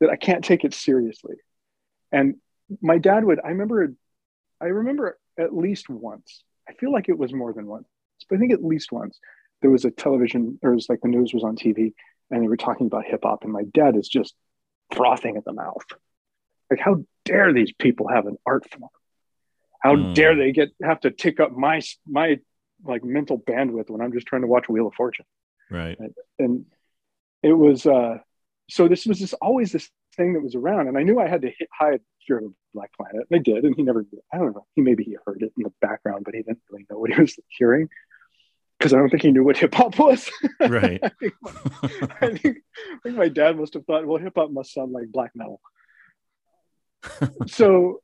that 0.00 0.10
I 0.10 0.16
can't 0.16 0.44
take 0.44 0.64
it 0.64 0.74
seriously. 0.74 1.36
And 2.12 2.36
my 2.80 2.98
dad 2.98 3.24
would. 3.24 3.40
I 3.44 3.48
remember. 3.48 3.94
I 4.60 4.66
remember 4.66 5.18
at 5.38 5.54
least 5.54 5.88
once. 5.88 6.42
I 6.68 6.72
feel 6.74 6.92
like 6.92 7.08
it 7.08 7.18
was 7.18 7.32
more 7.32 7.52
than 7.52 7.66
once, 7.66 7.86
but 8.28 8.36
I 8.36 8.38
think 8.38 8.52
at 8.52 8.64
least 8.64 8.92
once 8.92 9.18
there 9.60 9.70
was 9.70 9.84
a 9.84 9.90
television, 9.90 10.58
or 10.62 10.72
it 10.72 10.76
was 10.76 10.88
like 10.88 11.00
the 11.00 11.08
news 11.08 11.32
was 11.34 11.44
on 11.44 11.56
TV, 11.56 11.92
and 12.30 12.42
they 12.42 12.48
were 12.48 12.56
talking 12.56 12.86
about 12.86 13.04
hip 13.04 13.20
hop, 13.22 13.44
and 13.44 13.52
my 13.52 13.64
dad 13.64 13.96
is 13.96 14.08
just 14.08 14.34
frothing 14.94 15.36
at 15.36 15.44
the 15.44 15.52
mouth. 15.52 15.84
Like, 16.70 16.80
how 16.80 17.04
dare 17.24 17.52
these 17.52 17.72
people 17.72 18.08
have 18.08 18.26
an 18.26 18.36
art 18.46 18.70
form? 18.70 18.90
How 19.84 19.96
mm. 19.96 20.14
dare 20.14 20.34
they 20.34 20.50
get 20.50 20.70
have 20.82 21.00
to 21.00 21.10
tick 21.10 21.40
up 21.40 21.52
my 21.52 21.82
my 22.08 22.40
like 22.84 23.04
mental 23.04 23.38
bandwidth 23.38 23.90
when 23.90 24.00
I'm 24.00 24.12
just 24.12 24.26
trying 24.26 24.42
to 24.42 24.48
watch 24.48 24.66
Wheel 24.66 24.86
of 24.86 24.94
Fortune? 24.94 25.26
Right. 25.70 25.98
And, 25.98 26.14
and 26.38 26.64
it 27.42 27.52
was 27.52 27.84
uh 27.84 28.18
so 28.70 28.88
this 28.88 29.04
was 29.04 29.18
just 29.18 29.34
always 29.42 29.72
this 29.72 29.90
thing 30.16 30.32
that 30.32 30.42
was 30.42 30.54
around, 30.54 30.88
and 30.88 30.96
I 30.96 31.02
knew 31.02 31.20
I 31.20 31.28
had 31.28 31.42
to 31.42 31.48
hit 31.48 31.68
hide 31.70 32.00
Fear 32.26 32.38
of 32.38 32.52
Black 32.72 32.90
Planet. 32.96 33.26
And 33.30 33.38
I 33.38 33.42
did, 33.42 33.62
and 33.64 33.76
he 33.76 33.82
never. 33.82 34.06
I 34.32 34.38
don't 34.38 34.54
know. 34.54 34.64
He 34.74 34.80
maybe 34.80 35.04
he 35.04 35.18
heard 35.26 35.42
it 35.42 35.52
in 35.54 35.64
the 35.64 35.72
background, 35.82 36.24
but 36.24 36.34
he 36.34 36.40
didn't 36.40 36.62
really 36.70 36.86
know 36.90 36.98
what 36.98 37.12
he 37.12 37.20
was 37.20 37.38
hearing 37.48 37.90
because 38.78 38.94
I 38.94 38.96
don't 38.96 39.10
think 39.10 39.22
he 39.22 39.32
knew 39.32 39.44
what 39.44 39.58
hip 39.58 39.74
hop 39.74 39.98
was. 39.98 40.30
Right. 40.60 40.98
I, 41.02 41.10
think 41.10 41.34
my, 41.42 41.52
I, 42.22 42.28
think, 42.38 42.58
I 42.58 42.98
think 43.02 43.16
my 43.16 43.28
dad 43.28 43.58
must 43.58 43.74
have 43.74 43.84
thought, 43.84 44.06
well, 44.06 44.16
hip 44.16 44.32
hop 44.34 44.50
must 44.50 44.72
sound 44.72 44.92
like 44.92 45.12
black 45.12 45.32
metal. 45.34 45.60
so 47.46 48.00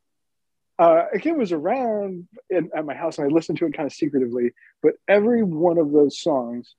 uh, 0.81 1.05
it 1.13 1.37
was 1.37 1.53
around 1.53 2.27
in, 2.49 2.71
at 2.75 2.87
my 2.87 2.95
house 2.95 3.19
and 3.19 3.31
I 3.31 3.35
listened 3.35 3.59
to 3.59 3.67
it 3.67 3.75
kind 3.75 3.87
of 3.87 3.93
secretively, 3.93 4.53
but 4.83 4.95
every 5.07 5.43
one 5.43 5.77
of 5.77 5.93
those 5.93 6.19
songs, 6.19 6.75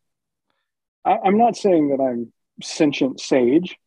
I, 1.05 1.19
I'm 1.23 1.37
not 1.37 1.55
saying 1.55 1.89
that 1.89 2.03
I'm 2.03 2.33
sentient 2.63 3.19
sage, 3.19 3.77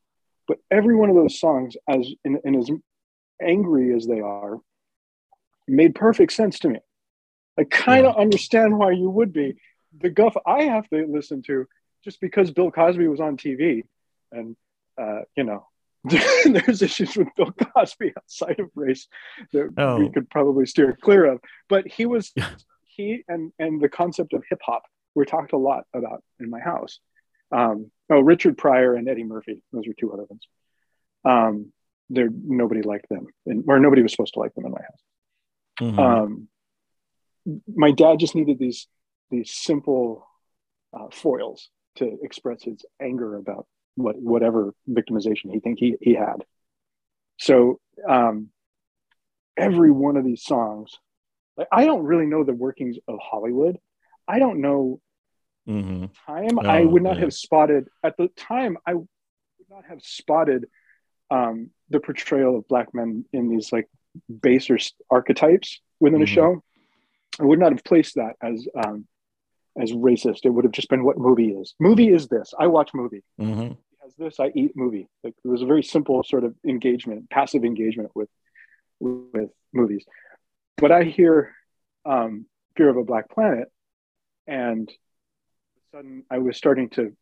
but 0.47 0.59
every 0.71 0.95
one 0.95 1.11
of 1.11 1.17
those 1.17 1.41
songs, 1.41 1.77
as 1.89 2.09
and, 2.25 2.39
and 2.45 2.55
as 2.55 2.71
angry 3.43 3.93
as 3.93 4.07
they 4.07 4.21
are, 4.21 4.61
made 5.67 5.97
perfect 5.97 6.33
sense 6.33 6.61
to 6.61 6.69
me. 6.69 6.79
I 7.59 7.65
kind 7.65 8.07
of 8.07 8.15
yeah. 8.15 8.23
understand 8.23 8.79
why 8.79 8.93
you 8.93 9.11
would 9.11 9.33
be 9.33 9.57
the 10.01 10.11
guff 10.11 10.37
I 10.47 10.65
have 10.65 10.89
to 10.91 11.07
listen 11.09 11.43
to 11.43 11.67
just 12.05 12.21
because 12.21 12.53
Bill 12.53 12.71
Cosby 12.71 13.09
was 13.09 13.21
on 13.21 13.37
TV, 13.37 13.83
and 14.31 14.55
uh, 14.97 15.23
you 15.37 15.43
know, 15.43 15.67
there's 16.45 16.83
issues 16.83 17.17
with 17.17 17.29
Bill 17.37 17.53
Cosby 17.53 18.13
outside 18.17 18.61
of 18.61 18.69
race 18.75 19.09
that 19.53 19.73
oh. 19.79 19.99
we 19.99 20.11
could 20.11 20.29
probably 20.29 20.67
steer 20.67 20.97
clear 21.01 21.25
of. 21.25 21.41
But 21.69 21.89
he 21.89 22.05
was 22.07 22.33
he 22.85 23.25
and 23.27 23.53
and 23.59 23.81
the 23.81 23.89
concept 23.89 24.35
of 24.35 24.45
hip 24.49 24.61
hop 24.63 24.83
were 25.15 25.25
talked 25.25 25.53
a 25.53 25.59
lot 25.59 25.85
about 25.95 26.23
in 26.39 26.51
my 26.51 26.61
house. 26.61 27.01
Um, 27.51 27.91
oh, 28.11 28.21
Richard 28.21 28.59
Pryor 28.59 28.95
and 28.95 29.09
Eddie 29.09 29.25
Murphy; 29.25 29.63
those 29.73 29.87
are 29.87 29.95
two 29.99 30.13
other 30.13 30.25
ones. 30.25 30.47
Um, 31.25 31.73
there, 32.11 32.29
nobody 32.31 32.83
liked 32.83 33.09
them, 33.09 33.27
and, 33.47 33.65
or 33.67 33.79
nobody 33.79 34.03
was 34.03 34.13
supposed 34.13 34.35
to 34.35 34.41
like 34.41 34.55
them 34.55 34.67
in 34.67 34.73
my 34.73 34.83
house. 34.83 35.01
Mm-hmm. 35.81 35.99
Um, 35.99 36.49
my 37.75 37.93
dad 37.93 38.19
just 38.19 38.35
needed 38.35 38.59
these 38.59 38.87
these 39.31 39.53
simple 39.53 40.27
uh, 40.93 41.07
foils 41.11 41.71
to 41.97 42.19
express 42.23 42.63
his 42.63 42.85
anger 43.01 43.37
about 43.37 43.67
what 43.97 44.17
whatever 44.17 44.75
victimization 44.89 45.53
he 45.53 45.61
think 45.61 45.79
he, 45.79 45.97
he 46.01 46.15
had. 46.15 46.45
So 47.39 47.81
um, 48.09 48.49
every 49.57 49.91
one 49.91 50.17
of 50.17 50.25
these 50.25 50.43
songs, 50.43 50.93
like, 51.57 51.69
I 51.71 51.85
don't 51.85 52.05
really 52.05 52.27
know 52.27 52.45
the 52.45 52.53
workings 52.53 52.97
of 53.07 53.19
Hollywood. 53.23 53.79
I 54.27 54.39
don't 54.39 54.61
know 54.61 55.01
mm-hmm. 55.69 56.07
time. 56.27 56.59
Oh, 56.59 56.67
I 56.67 56.83
would 56.85 57.03
not 57.03 57.17
yeah. 57.17 57.23
have 57.23 57.35
spotted 57.35 57.89
at 58.03 58.17
the 58.17 58.29
time. 58.37 58.77
I 58.87 58.95
would 58.95 59.09
not 59.71 59.85
have 59.89 60.01
spotted 60.03 60.67
um, 61.31 61.71
the 61.91 62.01
portrayal 62.01 62.57
of 62.59 62.69
black 62.69 62.95
men 62.95 63.25
in 63.33 63.49
these 63.49 63.73
like 63.73 63.89
baser 64.41 64.79
archetypes 65.11 65.81
within 66.01 66.21
mm-hmm. 66.21 66.25
a 66.25 66.27
show. 66.27 66.65
I 67.41 67.45
would 67.45 67.59
not 67.59 67.73
have 67.73 67.85
placed 67.85 68.15
that 68.17 68.35
as 68.43 68.67
um, 68.85 69.07
as 69.81 69.93
racist. 69.93 70.45
It 70.45 70.51
would 70.51 70.65
have 70.65 70.73
just 70.73 70.89
been 70.89 71.05
what 71.05 71.19
movie 71.19 71.49
is. 71.49 71.75
Movie 71.81 72.09
is 72.09 72.29
this. 72.29 72.55
I 72.59 72.69
watch 72.69 72.91
movie. 72.95 73.25
Mm-hmm. 73.41 73.73
This. 74.19 74.39
I 74.39 74.53
eat 74.55 74.73
movie. 74.77 75.09
Like 75.23 75.35
it 75.45 75.49
was 75.49 75.63
a 75.63 75.67
very 75.67 75.83
simple 75.83 76.23
sort 76.23 76.45
of 76.45 76.55
engagement, 76.67 77.31
passive 77.31 77.65
engagement 77.65 78.11
with 78.15 78.29
with 79.01 79.51
movies. 79.73 80.05
But 80.77 80.93
I 80.93 81.05
hear 81.05 81.53
um, 82.05 82.47
Fear 82.77 82.91
of 82.91 82.97
a 82.97 83.05
Black 83.05 83.29
Planet, 83.29 83.69
and 84.47 84.91
sudden 85.93 86.25
I 86.31 86.39
was 86.39 86.57
starting 86.57 86.91
to. 86.91 87.17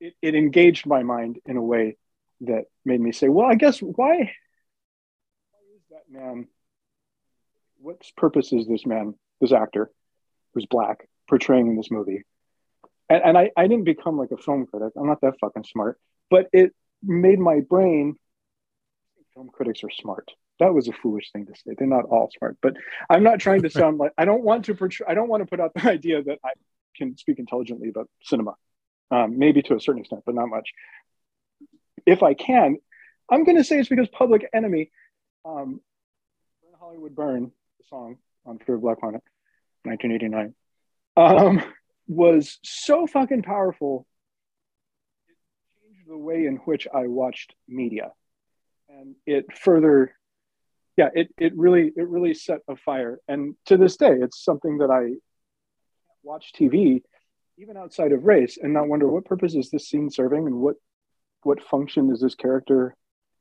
It, 0.00 0.14
it 0.22 0.34
engaged 0.34 0.86
my 0.86 1.02
mind 1.02 1.38
in 1.46 1.56
a 1.56 1.62
way 1.62 1.96
that 2.42 2.64
made 2.84 3.00
me 3.00 3.12
say, 3.12 3.28
"Well, 3.28 3.46
I 3.46 3.54
guess 3.54 3.80
why, 3.80 3.94
why 3.96 4.22
is 5.74 5.82
that 5.90 6.10
man? 6.10 6.46
What 7.80 8.02
purpose 8.16 8.52
is 8.52 8.66
this 8.66 8.86
man, 8.86 9.14
this 9.40 9.52
actor, 9.52 9.90
who's 10.54 10.66
black 10.66 11.08
portraying 11.28 11.68
in 11.68 11.76
this 11.76 11.90
movie. 11.90 12.24
And, 13.08 13.22
and 13.24 13.38
I, 13.38 13.50
I 13.56 13.66
didn't 13.66 13.84
become 13.84 14.18
like 14.18 14.30
a 14.30 14.36
film 14.36 14.66
critic. 14.66 14.92
I'm 14.96 15.06
not 15.06 15.20
that 15.22 15.34
fucking 15.40 15.64
smart, 15.64 15.98
but 16.30 16.48
it 16.52 16.72
made 17.02 17.38
my 17.38 17.60
brain. 17.60 18.16
Film 19.34 19.50
critics 19.52 19.82
are 19.84 19.90
smart. 19.90 20.30
That 20.58 20.74
was 20.74 20.88
a 20.88 20.92
foolish 20.92 21.30
thing 21.32 21.46
to 21.46 21.52
say. 21.54 21.74
They're 21.78 21.86
not 21.86 22.06
all 22.06 22.30
smart, 22.36 22.58
but 22.60 22.74
I'm 23.08 23.22
not 23.22 23.38
trying 23.38 23.62
to 23.62 23.70
sound 23.80 23.98
like 23.98 24.12
I 24.18 24.24
don't 24.24 24.42
want 24.42 24.66
to 24.66 24.74
portray. 24.74 25.06
I 25.08 25.14
don't 25.14 25.28
want 25.28 25.42
to 25.42 25.46
put 25.46 25.60
out 25.60 25.72
the 25.74 25.88
idea 25.90 26.22
that 26.22 26.38
I 26.44 26.50
can 26.96 27.16
speak 27.16 27.38
intelligently 27.38 27.88
about 27.88 28.08
cinema. 28.22 28.54
Um, 29.10 29.38
maybe 29.38 29.62
to 29.62 29.74
a 29.74 29.80
certain 29.80 30.00
extent, 30.00 30.24
but 30.26 30.34
not 30.34 30.48
much. 30.48 30.70
If 32.04 32.22
I 32.22 32.34
can, 32.34 32.76
I'm 33.30 33.44
going 33.44 33.56
to 33.56 33.64
say 33.64 33.78
it's 33.78 33.88
because 33.88 34.08
Public 34.08 34.46
Enemy, 34.52 34.90
um, 35.46 35.80
Hollywood 36.78 37.14
Burn, 37.14 37.52
the 37.78 37.84
song 37.88 38.18
on 38.44 38.58
Fear 38.58 38.74
of 38.76 38.80
Black 38.82 39.00
Planet, 39.00 39.22
1989, 39.84 40.54
um, 41.16 41.62
was 42.08 42.58
so 42.64 43.06
fucking 43.06 43.42
powerful. 43.42 44.06
It 45.28 45.36
changed 45.84 46.08
the 46.08 46.16
way 46.16 46.46
in 46.46 46.56
which 46.56 46.88
I 46.92 47.06
watched 47.06 47.54
media, 47.68 48.12
and 48.88 49.14
it 49.26 49.56
further, 49.56 50.14
yeah, 50.96 51.10
it 51.14 51.28
it 51.38 51.56
really 51.56 51.92
it 51.94 52.08
really 52.08 52.34
set 52.34 52.60
a 52.66 52.76
fire. 52.76 53.20
And 53.28 53.54
to 53.66 53.76
this 53.76 53.96
day, 53.96 54.12
it's 54.12 54.42
something 54.42 54.78
that 54.78 54.90
I 54.90 55.16
watch 56.22 56.52
TV, 56.58 57.02
even 57.58 57.76
outside 57.76 58.12
of 58.12 58.24
race, 58.24 58.58
and 58.60 58.72
not 58.72 58.88
wonder 58.88 59.06
what 59.06 59.26
purpose 59.26 59.54
is 59.54 59.70
this 59.70 59.88
scene 59.88 60.10
serving, 60.10 60.46
and 60.46 60.56
what 60.56 60.76
what 61.42 61.62
function 61.62 62.10
is 62.10 62.20
this 62.20 62.34
character 62.34 62.96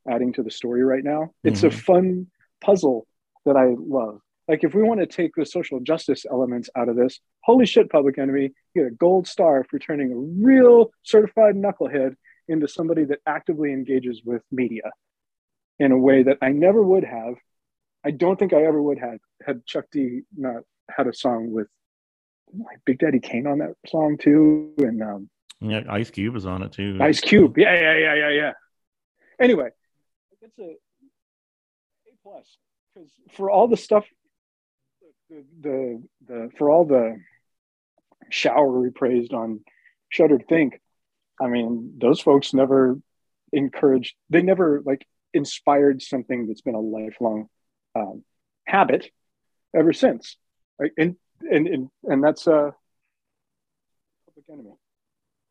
adding 0.09 0.33
to 0.33 0.43
the 0.43 0.51
story 0.51 0.83
right 0.83 1.03
now. 1.03 1.31
It's 1.43 1.61
mm-hmm. 1.61 1.77
a 1.77 1.81
fun 1.81 2.27
puzzle 2.61 3.07
that 3.45 3.55
I 3.55 3.75
love. 3.77 4.21
Like 4.47 4.63
if 4.63 4.73
we 4.73 4.81
want 4.81 5.01
to 5.01 5.05
take 5.05 5.31
the 5.35 5.45
social 5.45 5.79
justice 5.79 6.25
elements 6.29 6.69
out 6.75 6.87
of 6.87 6.95
this, 6.95 7.19
holy 7.41 7.65
shit, 7.65 7.89
Public 7.89 8.17
Enemy, 8.17 8.43
you 8.73 8.83
get 8.83 8.91
a 8.91 8.95
gold 8.95 9.27
star 9.27 9.65
for 9.69 9.77
turning 9.77 10.11
a 10.11 10.15
real 10.15 10.91
certified 11.03 11.55
knucklehead 11.55 12.15
into 12.47 12.67
somebody 12.67 13.03
that 13.05 13.19
actively 13.25 13.73
engages 13.73 14.21
with 14.23 14.41
media 14.51 14.89
in 15.79 15.91
a 15.91 15.97
way 15.97 16.23
that 16.23 16.37
I 16.41 16.49
never 16.49 16.81
would 16.81 17.03
have. 17.03 17.35
I 18.05 18.11
don't 18.11 18.39
think 18.39 18.53
I 18.53 18.63
ever 18.63 18.81
would 18.81 18.99
have 18.99 19.19
had 19.45 19.65
Chuck 19.65 19.85
D 19.91 20.21
not 20.35 20.63
had 20.89 21.07
a 21.07 21.13
song 21.13 21.51
with 21.51 21.67
like 22.53 22.79
Big 22.85 22.99
Daddy 22.99 23.19
Kane 23.19 23.47
on 23.47 23.57
that 23.59 23.73
song 23.87 24.17
too, 24.17 24.73
and 24.77 25.03
um, 25.03 25.29
yeah, 25.59 25.81
Ice 25.89 26.09
Cube 26.09 26.37
is 26.37 26.45
on 26.45 26.63
it 26.63 26.71
too. 26.71 26.97
Ice 27.01 27.19
Cube, 27.19 27.57
yeah, 27.57 27.73
yeah, 27.73 27.97
yeah, 27.97 28.13
yeah, 28.15 28.29
yeah. 28.29 28.51
Anyway, 29.41 29.69
it's 30.41 30.57
a 30.57 30.61
A 30.63 30.77
plus 32.23 32.57
because 32.93 33.11
for 33.33 33.51
all 33.51 33.67
the 33.67 33.75
stuff, 33.75 34.05
the, 35.29 36.01
the 36.27 36.49
for 36.57 36.69
all 36.69 36.85
the 36.85 37.17
shower 38.29 38.79
we 38.79 38.89
praised 38.89 39.33
on 39.33 39.61
Shudder 40.09 40.39
Think, 40.39 40.81
I 41.39 41.47
mean, 41.47 41.95
those 41.97 42.19
folks 42.19 42.53
never 42.53 42.97
encouraged. 43.51 44.15
They 44.29 44.41
never 44.41 44.81
like 44.85 45.05
inspired 45.33 46.01
something 46.01 46.47
that's 46.47 46.61
been 46.61 46.75
a 46.75 46.79
lifelong 46.79 47.49
um, 47.95 48.23
habit 48.65 49.09
ever 49.75 49.93
since. 49.93 50.37
Right? 50.79 50.91
And 50.97 51.15
and 51.41 51.67
and 51.67 51.89
and 52.03 52.23
that's 52.23 52.47
a 52.47 52.73
public 54.27 54.45
enemy. 54.51 54.73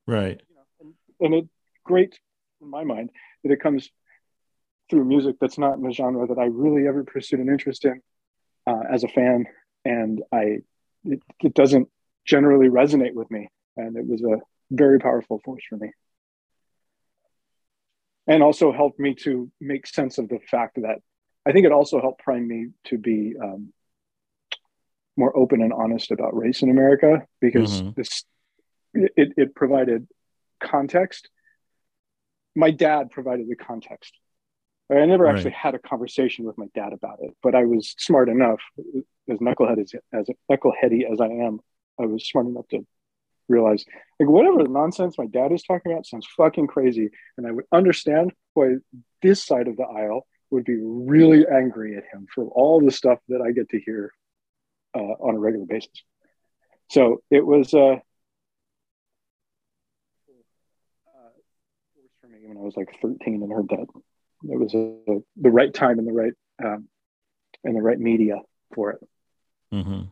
Right. 0.06 0.40
You 0.48 0.56
know, 0.56 0.94
and, 1.20 1.34
and 1.34 1.34
it's 1.34 1.48
great 1.84 2.18
in 2.60 2.70
my 2.70 2.84
mind 2.84 3.10
that 3.42 3.52
it 3.52 3.60
comes 3.60 3.90
through 4.88 5.04
music 5.04 5.36
that's 5.40 5.58
not 5.58 5.78
in 5.78 5.86
a 5.86 5.92
genre 5.92 6.26
that 6.28 6.38
I 6.38 6.44
really 6.44 6.86
ever 6.86 7.02
pursued 7.04 7.40
an 7.40 7.48
interest 7.48 7.84
in 7.84 8.00
uh, 8.66 8.82
as 8.92 9.04
a 9.04 9.08
fan, 9.08 9.46
and 9.86 10.22
I 10.32 10.58
it, 11.04 11.22
it 11.40 11.54
doesn't 11.54 11.88
generally 12.26 12.68
resonate 12.68 13.14
with 13.14 13.30
me, 13.30 13.48
and 13.76 13.96
it 13.96 14.06
was 14.06 14.22
a 14.22 14.40
very 14.70 14.98
powerful 14.98 15.40
force 15.44 15.62
for 15.68 15.76
me, 15.76 15.92
and 18.26 18.42
also 18.42 18.72
helped 18.72 18.98
me 18.98 19.14
to 19.14 19.50
make 19.60 19.86
sense 19.86 20.18
of 20.18 20.28
the 20.28 20.40
fact 20.50 20.76
that 20.76 20.98
I 21.46 21.52
think 21.52 21.66
it 21.66 21.72
also 21.72 22.00
helped 22.00 22.22
prime 22.22 22.46
me 22.48 22.68
to 22.86 22.98
be 22.98 23.34
um, 23.40 23.72
more 25.16 25.36
open 25.36 25.62
and 25.62 25.72
honest 25.72 26.10
about 26.10 26.36
race 26.36 26.62
in 26.62 26.70
America 26.70 27.22
because 27.40 27.80
mm-hmm. 27.80 27.90
this 27.96 28.24
it, 28.94 29.32
it 29.36 29.54
provided 29.54 30.06
context. 30.60 31.28
My 32.54 32.70
dad 32.70 33.10
provided 33.10 33.48
the 33.48 33.56
context. 33.56 34.12
I 34.90 35.04
never 35.04 35.24
right. 35.24 35.34
actually 35.34 35.52
had 35.52 35.74
a 35.74 35.80
conversation 35.80 36.44
with 36.44 36.56
my 36.56 36.66
dad 36.74 36.92
about 36.92 37.18
it, 37.20 37.34
but 37.42 37.54
I 37.54 37.64
was 37.64 37.94
smart 37.98 38.28
enough, 38.28 38.60
as 39.28 39.38
knucklehead 39.38 39.80
as, 39.80 39.92
as 40.12 40.28
knuckleheady 40.50 41.10
as 41.10 41.20
I 41.20 41.26
am, 41.26 41.58
I 42.00 42.06
was 42.06 42.28
smart 42.28 42.46
enough 42.46 42.68
to 42.68 42.86
realize 43.48 43.84
like 44.18 44.28
whatever 44.28 44.66
nonsense 44.66 45.18
my 45.18 45.26
dad 45.26 45.52
is 45.52 45.62
talking 45.62 45.92
about 45.92 46.06
sounds 46.06 46.26
fucking 46.36 46.68
crazy, 46.68 47.10
and 47.36 47.46
I 47.46 47.50
would 47.50 47.64
understand 47.72 48.32
why 48.54 48.76
this 49.22 49.44
side 49.44 49.68
of 49.68 49.76
the 49.76 49.84
aisle 49.84 50.26
would 50.50 50.64
be 50.64 50.78
really 50.80 51.44
angry 51.46 51.96
at 51.96 52.04
him 52.12 52.26
for 52.32 52.44
all 52.44 52.80
the 52.80 52.90
stuff 52.92 53.18
that 53.28 53.40
I 53.40 53.52
get 53.52 53.68
to 53.70 53.80
hear 53.80 54.12
uh, 54.94 54.98
on 54.98 55.34
a 55.34 55.38
regular 55.38 55.66
basis. 55.66 55.90
So 56.90 57.22
it 57.30 57.44
was 57.44 57.74
uh, 57.74 57.78
uh, 57.78 57.98
for 62.20 62.28
me 62.28 62.38
when 62.46 62.56
I 62.56 62.60
was 62.60 62.76
like 62.76 62.96
13 63.02 63.42
and 63.42 63.52
heard 63.52 63.68
that. 63.70 63.86
It 64.50 64.58
was 64.58 64.74
a, 64.74 64.96
a, 65.08 65.18
the 65.36 65.50
right 65.50 65.72
time 65.72 65.98
and 65.98 66.06
the 66.06 66.12
right 66.12 66.32
um, 66.64 66.88
and 67.64 67.76
the 67.76 67.82
right 67.82 67.98
media 67.98 68.36
for 68.74 68.90
it. 68.90 69.00
Mm-hmm. 69.72 70.02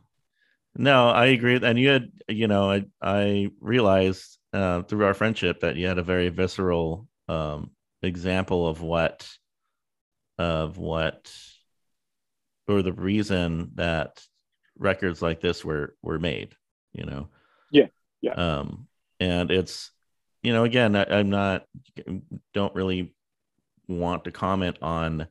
No, 0.76 1.08
I 1.08 1.26
agree. 1.26 1.60
And 1.62 1.78
you 1.78 1.88
had, 1.88 2.10
you 2.28 2.48
know, 2.48 2.70
I 2.70 2.84
I 3.00 3.48
realized 3.60 4.38
uh, 4.52 4.82
through 4.82 5.04
our 5.04 5.14
friendship 5.14 5.60
that 5.60 5.76
you 5.76 5.86
had 5.86 5.98
a 5.98 6.02
very 6.02 6.28
visceral 6.30 7.06
um, 7.28 7.70
example 8.02 8.68
of 8.68 8.80
what 8.80 9.28
of 10.38 10.78
what 10.78 11.32
or 12.66 12.82
the 12.82 12.92
reason 12.92 13.70
that 13.74 14.22
records 14.78 15.22
like 15.22 15.40
this 15.40 15.64
were 15.64 15.94
were 16.02 16.18
made 16.18 16.54
you 16.92 17.04
know 17.04 17.28
yeah 17.70 17.86
yeah 18.20 18.32
um 18.32 18.88
and 19.20 19.50
it's 19.50 19.92
you 20.42 20.52
know 20.52 20.64
again 20.64 20.96
I, 20.96 21.04
i'm 21.04 21.30
not 21.30 21.64
don't 22.52 22.74
really 22.74 23.14
want 23.88 24.24
to 24.24 24.30
comment 24.30 24.76
on 24.82 25.26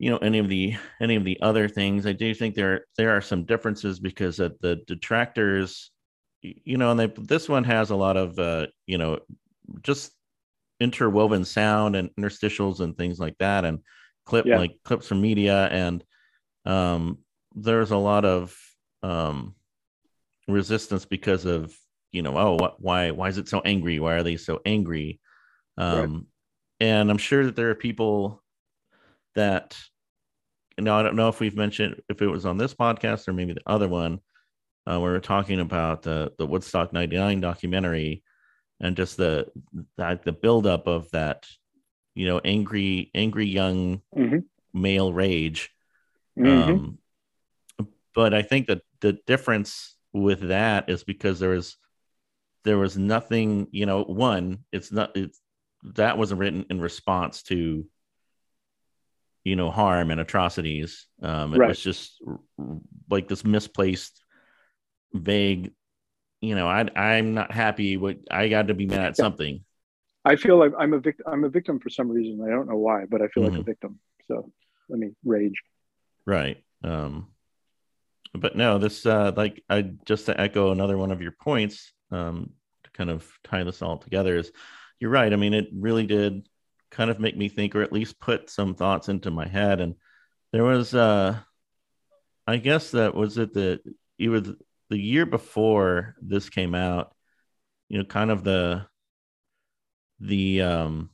you 0.00 0.10
know 0.10 0.16
any 0.18 0.38
of 0.38 0.48
the 0.48 0.74
any 1.00 1.14
of 1.14 1.24
the 1.24 1.40
other 1.42 1.68
things 1.68 2.06
i 2.06 2.12
do 2.12 2.34
think 2.34 2.54
there 2.54 2.86
there 2.96 3.14
are 3.14 3.20
some 3.20 3.44
differences 3.44 4.00
because 4.00 4.40
of 4.40 4.58
the 4.60 4.76
detractors 4.86 5.90
you 6.42 6.78
know 6.78 6.90
and 6.90 6.98
they, 6.98 7.06
this 7.18 7.48
one 7.48 7.64
has 7.64 7.90
a 7.90 7.96
lot 7.96 8.16
of 8.16 8.38
uh 8.38 8.66
you 8.86 8.98
know 8.98 9.18
just 9.82 10.12
interwoven 10.80 11.44
sound 11.44 11.94
and 11.94 12.10
interstitials 12.18 12.80
and 12.80 12.96
things 12.96 13.20
like 13.20 13.36
that 13.38 13.64
and 13.66 13.80
clip 14.24 14.46
yeah. 14.46 14.58
like 14.58 14.72
clips 14.84 15.06
from 15.06 15.20
media 15.20 15.66
and 15.66 16.02
um 16.64 17.18
there's 17.54 17.90
a 17.90 17.96
lot 17.96 18.24
of 18.24 18.56
um 19.02 19.54
resistance 20.48 21.04
because 21.04 21.44
of 21.44 21.74
you 22.10 22.22
know 22.22 22.36
oh 22.38 22.54
what, 22.54 22.80
why 22.80 23.10
why 23.10 23.28
is 23.28 23.36
it 23.36 23.48
so 23.48 23.60
angry 23.66 24.00
why 24.00 24.14
are 24.14 24.22
they 24.22 24.36
so 24.36 24.60
angry 24.64 25.20
um. 25.76 26.26
And 26.80 27.10
i'm 27.10 27.18
sure 27.18 27.44
that 27.44 27.56
there 27.56 27.70
are 27.70 27.74
people 27.74 28.42
that 29.34 29.76
you 30.76 30.84
know 30.84 30.94
i 30.94 31.02
don't 31.02 31.16
know 31.16 31.28
if 31.28 31.40
we've 31.40 31.56
mentioned 31.56 32.00
if 32.08 32.22
it 32.22 32.26
was 32.26 32.46
on 32.46 32.58
this 32.58 32.74
podcast 32.74 33.28
or 33.28 33.32
maybe 33.32 33.52
the 33.52 33.62
other 33.66 33.88
one 33.88 34.20
uh, 34.86 34.98
where 34.98 35.12
we're 35.12 35.20
talking 35.20 35.60
about 35.60 36.02
the 36.02 36.32
the 36.38 36.46
woodstock 36.46 36.92
99 36.92 37.40
documentary 37.40 38.22
and 38.80 38.96
just 38.96 39.16
the 39.16 39.46
that 39.96 40.24
the 40.24 40.32
buildup 40.32 40.86
of 40.86 41.10
that 41.10 41.46
you 42.14 42.26
know 42.26 42.40
angry 42.44 43.10
angry 43.14 43.46
young 43.46 44.00
mm-hmm. 44.16 44.38
male 44.72 45.12
rage 45.12 45.70
mm-hmm. 46.38 46.70
um 46.70 46.98
but 48.14 48.34
i 48.34 48.42
think 48.42 48.66
that 48.66 48.80
the 49.00 49.12
difference 49.26 49.96
with 50.12 50.48
that 50.48 50.88
is 50.88 51.04
because 51.04 51.38
there 51.38 51.50
was 51.50 51.76
there 52.64 52.78
was 52.78 52.96
nothing 52.96 53.68
you 53.70 53.86
know 53.86 54.02
one 54.02 54.58
it's 54.72 54.90
not 54.90 55.16
it's 55.16 55.40
that 55.82 56.18
wasn't 56.18 56.40
written 56.40 56.66
in 56.70 56.80
response 56.80 57.42
to 57.44 57.86
you 59.44 59.56
know 59.56 59.70
harm 59.70 60.10
and 60.10 60.20
atrocities 60.20 61.06
um 61.22 61.54
it 61.54 61.58
right. 61.58 61.68
was 61.68 61.80
just 61.80 62.22
like 63.08 63.28
this 63.28 63.44
misplaced 63.44 64.22
vague 65.14 65.72
you 66.40 66.54
know 66.54 66.68
i 66.68 66.86
i'm 66.94 67.34
not 67.34 67.50
happy 67.52 67.96
what 67.96 68.18
i 68.30 68.48
got 68.48 68.68
to 68.68 68.74
be 68.74 68.86
mad 68.86 69.06
at 69.06 69.16
something 69.16 69.64
I 70.24 70.36
feel 70.36 70.58
like 70.58 70.72
I'm 70.78 70.92
a 70.92 70.98
victim. 70.98 71.26
I'm 71.28 71.44
a 71.44 71.48
victim 71.48 71.78
for 71.80 71.88
some 71.88 72.10
reason. 72.10 72.44
I 72.44 72.50
don't 72.50 72.68
know 72.68 72.76
why, 72.76 73.04
but 73.08 73.22
I 73.22 73.28
feel 73.28 73.44
mm-hmm. 73.44 73.52
like 73.52 73.52
a 73.52 73.62
mm-hmm. 73.62 73.70
victim. 73.70 73.98
So 74.28 74.52
let 74.88 74.98
me 74.98 75.12
rage. 75.24 75.54
Right. 76.26 76.62
Um, 76.84 77.28
but 78.34 78.54
no, 78.54 78.78
this 78.78 79.06
uh, 79.06 79.32
like 79.36 79.62
I 79.68 79.82
just 80.04 80.26
to 80.26 80.38
echo 80.38 80.72
another 80.72 80.98
one 80.98 81.10
of 81.10 81.22
your 81.22 81.32
points 81.32 81.92
um, 82.10 82.50
to 82.84 82.90
kind 82.90 83.10
of 83.10 83.26
tie 83.44 83.64
this 83.64 83.82
all 83.82 83.98
together 83.98 84.36
is 84.36 84.52
you're 85.00 85.10
right. 85.10 85.32
I 85.32 85.36
mean, 85.36 85.54
it 85.54 85.68
really 85.74 86.06
did 86.06 86.46
kind 86.90 87.10
of 87.10 87.18
make 87.18 87.36
me 87.36 87.48
think, 87.48 87.74
or 87.74 87.82
at 87.82 87.92
least 87.92 88.20
put 88.20 88.50
some 88.50 88.74
thoughts 88.74 89.08
into 89.08 89.30
my 89.30 89.48
head. 89.48 89.80
And 89.80 89.94
there 90.52 90.64
was, 90.64 90.94
uh, 90.94 91.38
I 92.46 92.56
guess 92.58 92.92
that 92.92 93.14
was 93.14 93.38
it 93.38 93.54
the 93.54 93.80
either 94.18 94.54
the 94.90 94.98
year 94.98 95.26
before 95.26 96.14
this 96.20 96.50
came 96.50 96.74
out. 96.74 97.14
You 97.88 97.98
know, 97.98 98.04
kind 98.04 98.30
of 98.30 98.44
the 98.44 98.86
the 100.20 100.60
um, 100.60 101.10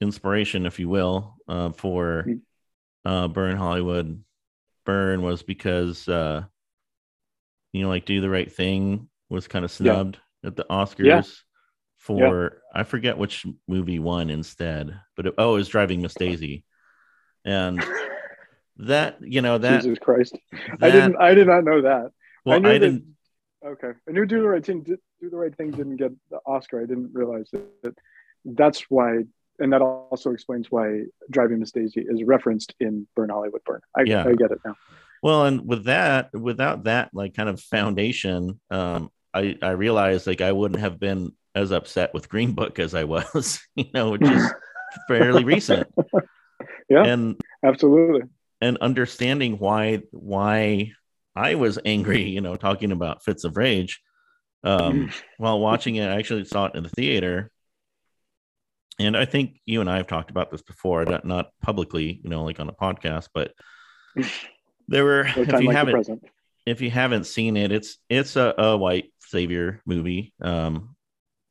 inspiration, 0.00 0.66
if 0.66 0.78
you 0.78 0.88
will, 0.88 1.36
uh, 1.48 1.70
for 1.70 2.26
uh, 3.04 3.28
Burn 3.28 3.56
Hollywood 3.56 4.22
Burn 4.84 5.22
was 5.22 5.42
because 5.42 6.08
uh, 6.08 6.42
you 7.72 7.82
know, 7.82 7.88
like 7.88 8.04
Do 8.04 8.20
the 8.20 8.30
Right 8.30 8.50
Thing 8.50 9.08
was 9.28 9.48
kind 9.48 9.64
of 9.64 9.70
snubbed 9.70 10.18
yeah. 10.42 10.48
at 10.48 10.56
the 10.56 10.64
Oscars 10.64 11.04
yeah. 11.04 11.22
For 12.04 12.52
yeah. 12.74 12.80
I 12.80 12.84
forget 12.84 13.16
which 13.16 13.46
movie 13.66 13.98
won 13.98 14.28
instead, 14.28 15.00
but 15.16 15.26
it, 15.26 15.34
oh, 15.38 15.54
it 15.54 15.58
was 15.58 15.68
Driving 15.68 16.02
Miss 16.02 16.14
Daisy, 16.14 16.64
and 17.44 17.82
that 18.76 19.16
you 19.20 19.40
know 19.40 19.58
that 19.58 19.82
Jesus 19.82 19.98
Christ, 19.98 20.36
that, 20.52 20.82
I 20.82 20.90
didn't 20.90 21.16
I 21.16 21.34
did 21.34 21.46
not 21.46 21.64
know 21.64 21.82
that. 21.82 22.10
Well, 22.44 22.56
I, 22.56 22.58
knew 22.58 22.68
I 22.68 22.78
didn't. 22.78 23.16
okay, 23.64 23.92
I 24.06 24.12
knew 24.12 24.26
Do 24.26 24.42
the 24.42 24.48
Right 24.48 24.64
Thing 24.64 24.84
do 25.24 25.30
the 25.30 25.36
right 25.36 25.56
thing 25.56 25.70
didn't 25.70 25.96
get 25.96 26.12
the 26.30 26.38
Oscar. 26.46 26.82
I 26.82 26.86
didn't 26.86 27.10
realize 27.14 27.48
that, 27.52 27.82
that 27.82 27.94
that's 28.44 28.82
why, 28.90 29.20
and 29.58 29.72
that 29.72 29.80
also 29.80 30.32
explains 30.32 30.70
why 30.70 31.04
Driving 31.30 31.60
Miss 31.60 31.72
Daisy 31.72 32.04
is 32.06 32.22
referenced 32.24 32.74
in 32.80 33.06
Burn 33.16 33.30
Hollywood 33.30 33.62
Burn. 33.64 33.80
I, 33.96 34.02
yeah. 34.02 34.24
I 34.26 34.34
get 34.34 34.50
it 34.50 34.58
now. 34.64 34.76
Well, 35.22 35.46
and 35.46 35.66
with 35.66 35.84
that, 35.84 36.34
without 36.34 36.84
that 36.84 37.10
like 37.14 37.34
kind 37.34 37.48
of 37.48 37.58
foundation, 37.58 38.60
um, 38.70 39.10
I 39.32 39.56
I 39.62 39.70
realized 39.70 40.26
like 40.26 40.42
I 40.42 40.52
wouldn't 40.52 40.80
have 40.80 41.00
been 41.00 41.32
as 41.54 41.70
upset 41.70 42.12
with 42.14 42.28
Green 42.28 42.52
Book 42.52 42.78
as 42.78 42.94
I 42.94 43.04
was, 43.04 43.60
you 43.76 43.86
know, 43.94 44.10
which 44.10 44.22
is 44.22 44.52
fairly 45.08 45.44
recent. 45.44 45.88
Yeah, 46.88 47.04
and 47.04 47.40
absolutely, 47.64 48.28
and 48.60 48.76
understanding 48.78 49.58
why 49.58 50.02
why 50.10 50.92
I 51.34 51.54
was 51.54 51.78
angry, 51.84 52.24
you 52.24 52.42
know, 52.42 52.56
talking 52.56 52.92
about 52.92 53.24
fits 53.24 53.44
of 53.44 53.56
rage 53.56 54.00
um, 54.62 55.10
while 55.38 55.58
watching 55.58 55.96
it. 55.96 56.08
I 56.08 56.18
actually 56.18 56.44
saw 56.44 56.66
it 56.66 56.74
in 56.74 56.82
the 56.82 56.90
theater, 56.90 57.50
and 58.98 59.16
I 59.16 59.24
think 59.24 59.60
you 59.66 59.80
and 59.80 59.90
I 59.90 59.96
have 59.96 60.06
talked 60.06 60.30
about 60.30 60.50
this 60.50 60.62
before, 60.62 61.04
not, 61.04 61.24
not 61.24 61.50
publicly, 61.62 62.20
you 62.22 62.30
know, 62.30 62.44
like 62.44 62.60
on 62.60 62.68
a 62.68 62.72
podcast, 62.72 63.28
but 63.34 63.52
there 64.88 65.04
were. 65.04 65.26
if 65.36 65.60
you 65.60 65.68
like 65.68 65.76
haven't, 65.76 66.24
if 66.66 66.80
you 66.80 66.90
haven't 66.90 67.24
seen 67.24 67.56
it, 67.56 67.72
it's 67.72 67.98
it's 68.08 68.36
a, 68.36 68.54
a 68.56 68.76
white 68.76 69.12
savior 69.20 69.82
movie. 69.84 70.32
Um, 70.40 70.93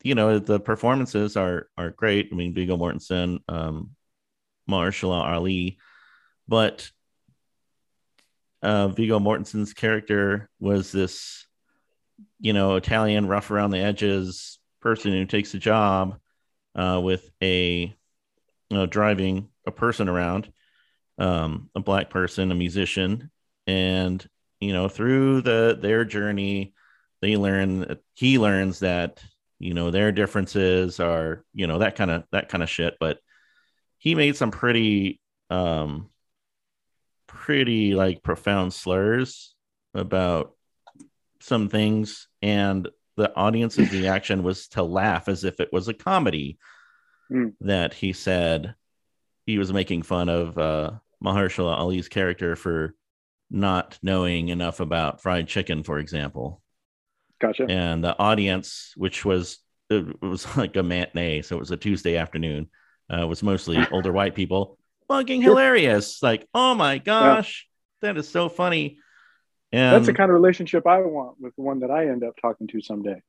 you 0.04 0.16
know 0.16 0.38
the 0.38 0.60
performances 0.60 1.38
are 1.38 1.70
are 1.78 1.90
great. 1.90 2.30
I 2.32 2.36
mean, 2.36 2.54
Viggo 2.54 2.78
Mortensen, 2.78 3.40
um, 3.48 3.92
Mahershala 4.70 5.24
Ali, 5.24 5.78
but 6.48 6.92
uh, 8.62 8.90
Viggo 8.90 9.20
Mortensen's 9.20 9.74
character 9.74 10.50
was 10.60 10.92
this, 10.92 11.48
you 12.40 12.54
know, 12.54 12.76
Italian 12.76 13.28
rough 13.28 13.50
around 13.50 13.72
the 13.72 13.80
edges 13.80 14.60
person 14.82 15.14
who 15.14 15.26
takes 15.26 15.54
a 15.54 15.60
job 15.60 16.18
uh, 16.76 17.00
with 17.02 17.30
a, 17.42 17.94
you 18.70 18.78
know, 18.78 18.86
driving 18.86 19.50
a 19.66 19.72
person 19.72 20.10
around, 20.10 20.52
um, 21.18 21.70
a 21.76 21.80
black 21.80 22.10
person, 22.10 22.52
a 22.52 22.56
musician, 22.56 23.32
and 23.68 24.28
you 24.60 24.74
know, 24.74 24.90
through 24.90 25.42
the 25.42 25.78
their 25.80 26.04
journey, 26.04 26.74
they 27.22 27.38
learn. 27.38 27.98
He 28.16 28.38
learns 28.38 28.80
that 28.80 29.22
you 29.60 29.74
know 29.74 29.92
their 29.92 30.12
differences 30.12 31.00
are 31.00 31.46
you 31.54 31.68
know 31.68 31.80
that 31.80 31.96
kind 31.96 32.12
of 32.12 32.24
that 32.32 32.50
kind 32.50 32.64
of 32.64 32.70
shit, 32.70 32.96
but 33.00 33.20
he 33.98 34.16
made 34.16 34.36
some 34.36 34.52
pretty 34.52 35.20
um 35.50 36.10
pretty 37.28 37.94
like 37.96 38.24
profound 38.24 38.74
slurs 38.74 39.56
about 39.94 40.56
some 41.40 41.70
things 41.70 42.28
and 42.42 42.88
the 43.16 43.34
audience's 43.36 43.92
reaction 44.02 44.44
was 44.44 44.68
to 44.70 44.84
laugh 44.84 45.28
as 45.28 45.44
if 45.44 45.60
it 45.60 45.70
was 45.72 45.88
a 45.88 45.94
comedy 45.94 46.58
Mm. 47.32 47.54
that 47.62 47.94
he 47.94 48.12
said 48.12 48.76
he 49.46 49.58
was 49.58 49.72
making 49.72 50.04
fun 50.04 50.28
of 50.28 50.58
uh 50.58 50.92
Mahershala 51.24 51.78
Ali's 51.78 52.10
character 52.10 52.56
for 52.58 52.96
not 53.50 53.98
knowing 54.04 54.50
enough 54.50 54.82
about 54.82 55.22
fried 55.22 55.48
chicken, 55.48 55.84
for 55.84 56.00
example. 56.00 56.62
Gotcha. 57.44 57.66
And 57.70 58.02
the 58.02 58.18
audience, 58.18 58.94
which 58.96 59.26
was 59.26 59.60
it 59.90 60.22
was 60.22 60.46
like 60.58 60.76
a 60.78 60.84
matinee, 60.84 61.42
so 61.42 61.58
it 61.58 61.60
was 61.60 61.72
a 61.72 61.78
Tuesday 61.78 62.16
afternoon, 62.16 62.70
uh, 63.10 63.28
was 63.28 63.44
mostly 63.44 63.86
older 63.92 64.14
white 64.14 64.34
people, 64.34 64.78
fucking 65.10 65.42
Sure. 65.42 65.52
hilarious. 65.52 66.24
Like, 66.24 66.48
oh 66.54 66.74
my 66.74 67.00
gosh, 67.00 67.68
that 68.02 68.18
is 68.18 68.30
so 68.30 68.48
funny. 68.48 68.98
And 69.74 69.96
That's 69.96 70.06
the 70.06 70.14
kind 70.14 70.30
of 70.30 70.36
relationship 70.36 70.88
I 70.88 71.02
want 71.02 71.42
with 71.42 71.54
the 71.58 71.64
one 71.64 71.82
that 71.82 71.92
I 71.92 72.08
end 72.08 72.24
up 72.24 72.36
talking 72.42 72.68
to 72.68 72.82
someday. 72.82 73.22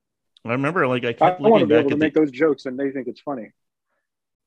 I 0.44 0.52
remember, 0.52 0.86
like, 0.86 1.04
I 1.04 1.08
I, 1.08 1.12
kept 1.14 1.40
to 1.40 1.48
looking 1.48 1.68
back 1.68 1.88
to 1.88 1.94
at 1.94 1.98
make 1.98 2.14
the, 2.14 2.20
those 2.20 2.30
jokes 2.30 2.66
and 2.66 2.78
they 2.78 2.90
think 2.90 3.08
it's 3.08 3.20
funny. 3.20 3.50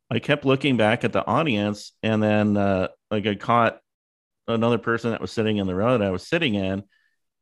I 0.10 0.20
kept 0.20 0.46
looking 0.46 0.78
back 0.78 1.04
at 1.04 1.12
the 1.12 1.26
audience, 1.26 1.92
and 2.02 2.24
then 2.24 2.56
uh, 2.56 2.88
like 3.12 3.28
I 3.28 3.36
caught 3.36 3.82
another 4.48 4.78
person 4.78 5.12
that 5.12 5.20
was 5.20 5.34
sitting 5.34 5.58
in 5.58 5.68
the 5.68 5.76
row 5.76 5.98
that 5.98 6.08
I 6.08 6.12
was 6.12 6.26
sitting 6.26 6.56
in, 6.56 6.84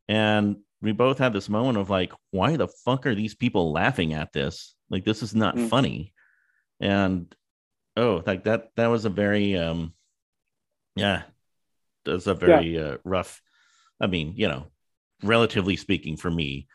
and 0.07 0.57
we 0.85 0.91
both 0.91 1.17
had 1.17 1.33
this 1.33 1.49
moment 1.49 1.79
of 1.79 1.89
like, 1.89 2.13
why 2.29 2.55
the 2.55 2.67
fuck 2.67 3.07
are 3.07 3.15
these 3.15 3.33
people 3.33 3.71
laughing 3.71 4.13
at 4.13 4.31
this? 4.31 4.75
Like, 4.89 5.03
this 5.03 5.23
is 5.23 5.33
not 5.33 5.55
Mm. 5.55 5.67
funny. 5.67 6.13
And 6.79 7.35
oh, 7.97 8.21
like 8.25 8.43
that 8.43 8.69
that 8.75 8.87
was 8.87 9.05
a 9.05 9.09
very 9.09 9.57
um, 9.57 9.93
yeah, 10.95 11.23
that's 12.05 12.27
a 12.27 12.35
very 12.35 12.77
uh, 12.79 12.97
rough. 13.03 13.41
I 13.99 14.07
mean, 14.07 14.33
you 14.35 14.47
know, 14.47 14.67
relatively 15.23 15.75
speaking, 15.75 16.17
for 16.17 16.29
me, 16.29 16.67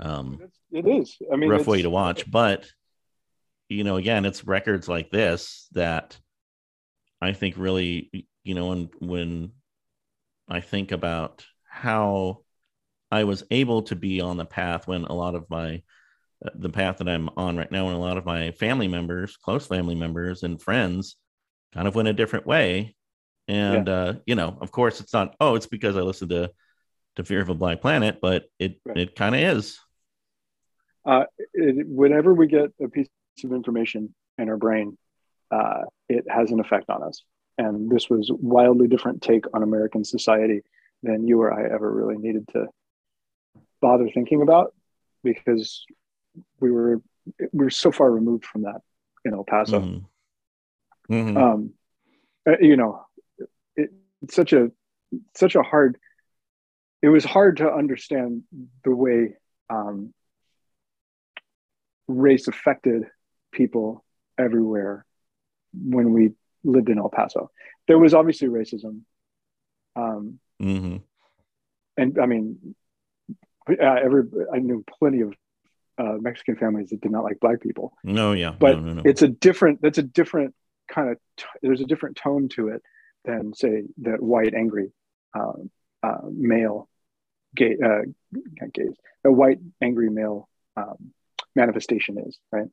um, 0.00 0.40
It's. 0.72 1.18
I 1.32 1.36
mean, 1.36 1.50
rough 1.50 1.68
way 1.68 1.82
to 1.82 1.90
watch. 1.90 2.28
But 2.28 2.66
you 3.68 3.84
know, 3.84 3.96
again, 3.96 4.24
it's 4.24 4.44
records 4.44 4.88
like 4.88 5.10
this 5.10 5.68
that 5.72 6.18
I 7.20 7.34
think 7.34 7.54
really, 7.56 8.26
you 8.42 8.54
know, 8.54 8.68
when 8.68 8.90
when 8.98 9.52
I 10.48 10.60
think 10.60 10.90
about 10.90 11.46
how 11.68 12.43
I 13.14 13.22
was 13.22 13.44
able 13.52 13.82
to 13.82 13.94
be 13.94 14.20
on 14.20 14.36
the 14.36 14.44
path 14.44 14.88
when 14.88 15.04
a 15.04 15.12
lot 15.12 15.36
of 15.36 15.48
my 15.48 15.82
uh, 16.44 16.50
the 16.56 16.68
path 16.68 16.98
that 16.98 17.08
I'm 17.08 17.30
on 17.36 17.56
right 17.56 17.70
now, 17.70 17.86
and 17.86 17.94
a 17.94 18.00
lot 18.00 18.18
of 18.18 18.24
my 18.24 18.50
family 18.50 18.88
members, 18.88 19.36
close 19.36 19.68
family 19.68 19.94
members, 19.94 20.42
and 20.42 20.60
friends, 20.60 21.16
kind 21.72 21.86
of 21.86 21.94
went 21.94 22.08
a 22.08 22.12
different 22.12 22.44
way. 22.44 22.96
And 23.46 23.88
uh, 23.88 24.14
you 24.26 24.34
know, 24.34 24.58
of 24.60 24.72
course, 24.72 25.00
it's 25.00 25.12
not. 25.12 25.36
Oh, 25.40 25.54
it's 25.54 25.68
because 25.68 25.96
I 25.96 26.00
listened 26.00 26.30
to 26.30 26.50
to 27.14 27.22
Fear 27.22 27.40
of 27.42 27.50
a 27.50 27.54
Black 27.54 27.80
Planet, 27.80 28.18
but 28.20 28.46
it 28.58 28.80
Right. 28.84 28.98
it 28.98 29.14
kind 29.14 29.36
of 29.36 29.40
is. 29.42 29.78
it, 31.06 31.86
whenever 31.86 32.34
we 32.34 32.48
get 32.48 32.70
a 32.82 32.88
piece 32.88 33.08
of 33.44 33.52
information 33.52 34.12
in 34.38 34.48
our 34.48 34.56
brain, 34.56 34.98
uh, 35.52 35.82
it 36.08 36.24
has 36.28 36.50
an 36.50 36.58
effect 36.58 36.90
on 36.90 37.04
us. 37.04 37.22
And 37.58 37.88
this 37.88 38.10
was 38.10 38.28
wildly 38.32 38.88
different 38.88 39.22
take 39.22 39.44
on 39.54 39.62
American 39.62 40.02
society 40.02 40.62
than 41.04 41.28
you 41.28 41.40
or 41.40 41.52
I 41.52 41.72
ever 41.72 41.88
really 41.92 42.18
needed 42.18 42.48
to 42.54 42.66
bother 43.84 44.08
thinking 44.08 44.40
about 44.40 44.74
because 45.22 45.84
we 46.60 46.70
were 46.70 47.02
we 47.52 47.64
were 47.66 47.70
so 47.84 47.90
far 47.92 48.10
removed 48.10 48.44
from 48.50 48.62
that 48.62 48.80
in 49.26 49.34
El 49.34 49.44
Paso. 49.44 49.80
Mhm. 49.80 50.04
Mhm. 51.10 51.36
Um, 51.36 51.74
uh, 52.48 52.58
you 52.60 52.76
know, 52.80 52.92
it, 53.76 53.90
it's 54.22 54.34
such 54.34 54.52
a 54.54 54.72
such 55.36 55.54
a 55.54 55.62
hard. 55.62 55.98
It 57.02 57.10
was 57.10 57.24
hard 57.36 57.58
to 57.58 57.70
understand 57.70 58.44
the 58.84 58.94
way 59.04 59.34
um, 59.68 60.14
race 62.08 62.48
affected 62.48 63.02
people 63.52 64.02
everywhere 64.38 65.04
when 65.74 66.12
we 66.14 66.32
lived 66.64 66.88
in 66.88 66.98
El 66.98 67.10
Paso. 67.10 67.50
There 67.86 67.98
was 67.98 68.14
obviously 68.14 68.48
racism, 68.48 69.00
um, 69.96 70.40
Mhm. 70.60 71.02
and 71.98 72.18
I 72.18 72.26
mean, 72.26 72.74
uh, 73.68 73.74
every 74.02 74.24
I 74.52 74.58
knew 74.58 74.84
plenty 74.98 75.20
of 75.20 75.34
uh, 75.98 76.16
Mexican 76.20 76.56
families 76.56 76.90
that 76.90 77.00
did 77.00 77.12
not 77.12 77.24
like 77.24 77.40
black 77.40 77.60
people. 77.60 77.94
No, 78.02 78.32
yeah, 78.32 78.54
But 78.58 78.76
no, 78.76 78.80
no, 78.80 78.92
no. 78.94 79.02
It's 79.04 79.22
a 79.22 79.28
different. 79.28 79.80
That's 79.82 79.98
a 79.98 80.02
different 80.02 80.54
kind 80.88 81.10
of. 81.10 81.18
T- 81.36 81.44
there's 81.62 81.80
a 81.80 81.86
different 81.86 82.16
tone 82.16 82.48
to 82.50 82.68
it 82.68 82.82
than 83.24 83.54
say 83.54 83.84
that 84.02 84.22
white 84.22 84.54
angry 84.54 84.92
um, 85.34 85.70
uh, 86.02 86.18
male 86.30 86.88
gay 87.56 87.76
uh, 87.82 88.00
gays 88.72 88.94
a 89.24 89.30
white 89.32 89.58
angry 89.80 90.10
male 90.10 90.48
um, 90.76 91.12
manifestation 91.54 92.18
is 92.18 92.36
right 92.52 92.68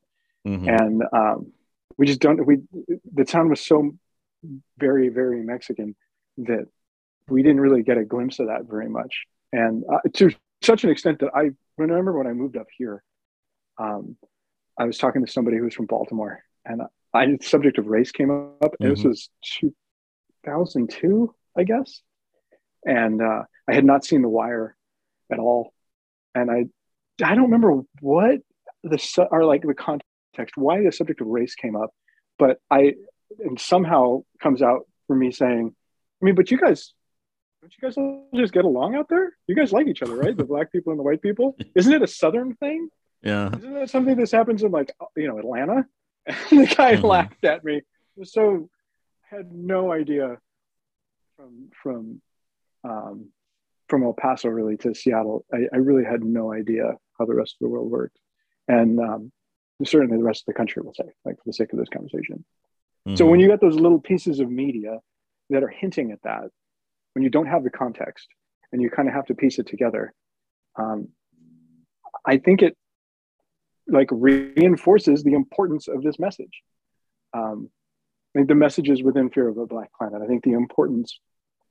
Mhm. 0.46 0.68
and 0.82 1.04
um, 1.14 1.54
we 1.98 2.08
just 2.08 2.20
don't 2.20 2.46
we 2.46 2.58
the 3.14 3.24
town 3.24 3.48
was 3.50 3.62
so 3.66 3.92
very 4.80 5.10
very 5.10 5.44
mexican 5.44 5.96
that 6.38 6.66
we 7.30 7.44
didn't 7.44 7.62
really 7.62 7.84
get 7.84 7.98
a 8.00 8.04
glimpse 8.04 8.40
of 8.40 8.48
that 8.48 8.64
very 8.66 8.90
much 8.90 9.26
and 9.54 9.84
uh, 9.90 10.00
to 10.16 10.32
such 10.62 10.84
an 10.84 10.90
extent 10.90 11.20
that 11.20 11.30
i 11.36 11.50
remember 11.78 12.18
when 12.18 12.28
i 12.28 12.34
moved 12.34 12.58
up 12.58 12.68
here 12.78 13.04
um, 13.78 14.16
i 14.78 14.86
was 14.86 14.98
talking 14.98 15.26
to 15.26 15.32
somebody 15.32 15.58
who 15.58 15.64
was 15.64 15.74
from 15.74 15.86
baltimore 15.86 16.44
and 16.66 16.82
i 17.14 17.26
the 17.26 17.38
subject 17.42 17.78
of 17.78 17.88
race 17.88 18.12
came 18.12 18.30
up 18.32 18.76
and 18.80 18.92
this 18.92 19.02
Mhm. 19.02 19.10
was 19.10 19.30
2002 20.44 21.34
i 21.58 21.64
guess 21.64 22.02
and 22.86 23.22
uh, 23.22 23.44
i 23.70 23.74
had 23.74 23.86
not 23.86 24.04
seen 24.06 24.22
the 24.22 24.30
wire 24.30 24.76
at 25.32 25.40
all 25.40 25.74
and 26.36 26.50
i 26.52 26.66
i 27.24 27.36
don't 27.36 27.44
remember 27.52 27.82
what 28.00 28.40
the 28.84 28.98
su- 28.98 29.28
or 29.32 29.46
like 29.46 29.62
the 29.64 29.74
context 29.74 30.56
why 30.56 30.82
the 30.84 30.92
subject 30.92 31.22
of 31.22 31.28
race 31.28 31.56
came 31.56 31.76
up 31.76 31.92
but 32.40 32.60
i 32.70 32.94
and 33.40 33.60
somehow 33.60 34.22
comes 34.42 34.62
out 34.62 34.82
for 35.08 35.16
me 35.16 35.32
saying 35.32 35.74
i 36.22 36.26
mean 36.26 36.36
but 36.36 36.52
you 36.52 36.58
guys 36.58 36.94
don't 37.62 37.74
you 37.80 37.88
guys 37.88 37.98
all 37.98 38.28
just 38.36 38.54
get 38.54 38.66
along 38.66 38.96
out 38.96 39.08
there 39.10 39.34
you 39.48 39.56
guys 39.56 39.72
like 39.72 39.88
each 39.88 40.02
other 40.02 40.16
right 40.16 40.36
the 40.36 40.44
black 40.44 40.72
people 40.72 40.92
and 40.92 41.00
the 41.00 41.04
white 41.04 41.22
people 41.22 41.56
isn't 41.76 41.94
it 41.94 42.02
a 42.02 42.08
southern 42.08 42.56
thing 42.56 42.90
yeah. 43.22 43.50
isn't 43.56 43.74
that 43.74 43.90
something 43.90 44.16
that 44.16 44.32
happens 44.32 44.64
in 44.64 44.72
like 44.72 44.92
you 45.16 45.28
know 45.28 45.38
atlanta 45.38 45.86
and 46.26 46.62
the 46.62 46.76
guy 46.76 46.96
Mhm. 46.96 47.04
laughed 47.04 47.44
at 47.44 47.64
me 47.64 47.82
so 48.24 48.70
had 49.30 49.52
no 49.52 49.92
idea 49.92 50.38
from 51.38 51.70
from 51.82 52.22
um, 52.84 53.28
from 53.90 54.04
El 54.04 54.14
Paso 54.14 54.50
really 54.50 54.76
to 54.78 54.94
Seattle. 54.96 55.46
I, 55.54 55.68
I 55.74 55.78
really 55.78 56.04
had 56.04 56.24
no 56.24 56.52
idea 56.52 56.94
how 57.18 57.26
the 57.26 57.36
rest 57.36 57.54
of 57.56 57.60
the 57.66 57.70
world 57.70 57.92
worked, 57.92 58.18
and 58.68 59.00
um, 59.00 59.32
certainly 59.86 60.18
the 60.18 60.24
rest 60.24 60.42
of 60.42 60.46
the 60.48 60.54
country 60.58 60.82
will 60.82 60.94
say, 60.94 61.06
like 61.26 61.36
for 61.38 61.44
the 61.46 61.54
sake 61.54 61.72
of 61.74 61.80
this 61.80 61.90
conversation. 61.90 62.44
So 63.16 63.26
Mhm. 63.26 63.30
when 63.32 63.40
you 63.40 63.48
got 63.48 63.62
those 63.62 63.76
little 63.76 64.00
pieces 64.00 64.40
of 64.40 64.50
media 64.50 65.00
that 65.52 65.64
are 65.64 65.68
hinting 65.70 66.12
at 66.12 66.22
that, 66.24 66.50
when 67.14 67.24
you 67.24 67.30
don't 67.30 67.48
have 67.48 67.64
the 67.64 67.70
context 67.70 68.28
and 68.72 68.82
you 68.82 68.90
kind 68.90 69.08
of 69.08 69.14
have 69.14 69.26
to 69.26 69.36
piece 69.36 69.60
it 69.60 69.68
together, 69.68 70.14
um, 70.78 71.10
I 72.26 72.38
think 72.38 72.62
it 72.62 72.78
like 73.88 74.10
reinforces 74.12 75.24
the 75.24 75.34
importance 75.34 75.88
of 75.88 76.04
this 76.04 76.20
message. 76.20 76.62
Um, 77.34 77.70
I 78.34 78.40
think 78.40 78.48
the 78.48 78.56
message 78.56 78.90
is 78.90 79.04
within 79.04 79.30
Fear 79.30 79.50
of 79.50 79.58
a 79.58 79.66
Black 79.66 79.90
Planet. 79.98 80.22
I 80.22 80.28
think 80.28 80.44
the 80.44 80.54
importance 80.54 81.20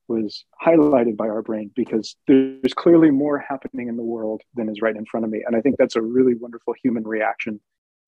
was 0.09 0.45
highlighted 0.63 1.17
by 1.17 1.29
our 1.29 1.41
brain 1.41 1.71
because 1.75 2.17
there's 2.27 2.75
clearly 2.75 3.11
more 3.11 3.39
happening 3.39 3.89
in 3.89 3.97
the 3.97 4.03
world 4.03 4.43
than 4.55 4.69
is 4.69 4.83
right 4.83 4.97
in 4.97 5.07
front 5.07 5.25
of 5.25 5.31
me. 5.31 5.43
And 5.47 5.57
I 5.57 5.61
think 5.61 5.77
that's 5.79 5.97
a 5.97 6.03
really 6.03 6.35
wonderful 6.35 6.75
human 6.83 7.05
reaction 7.05 7.61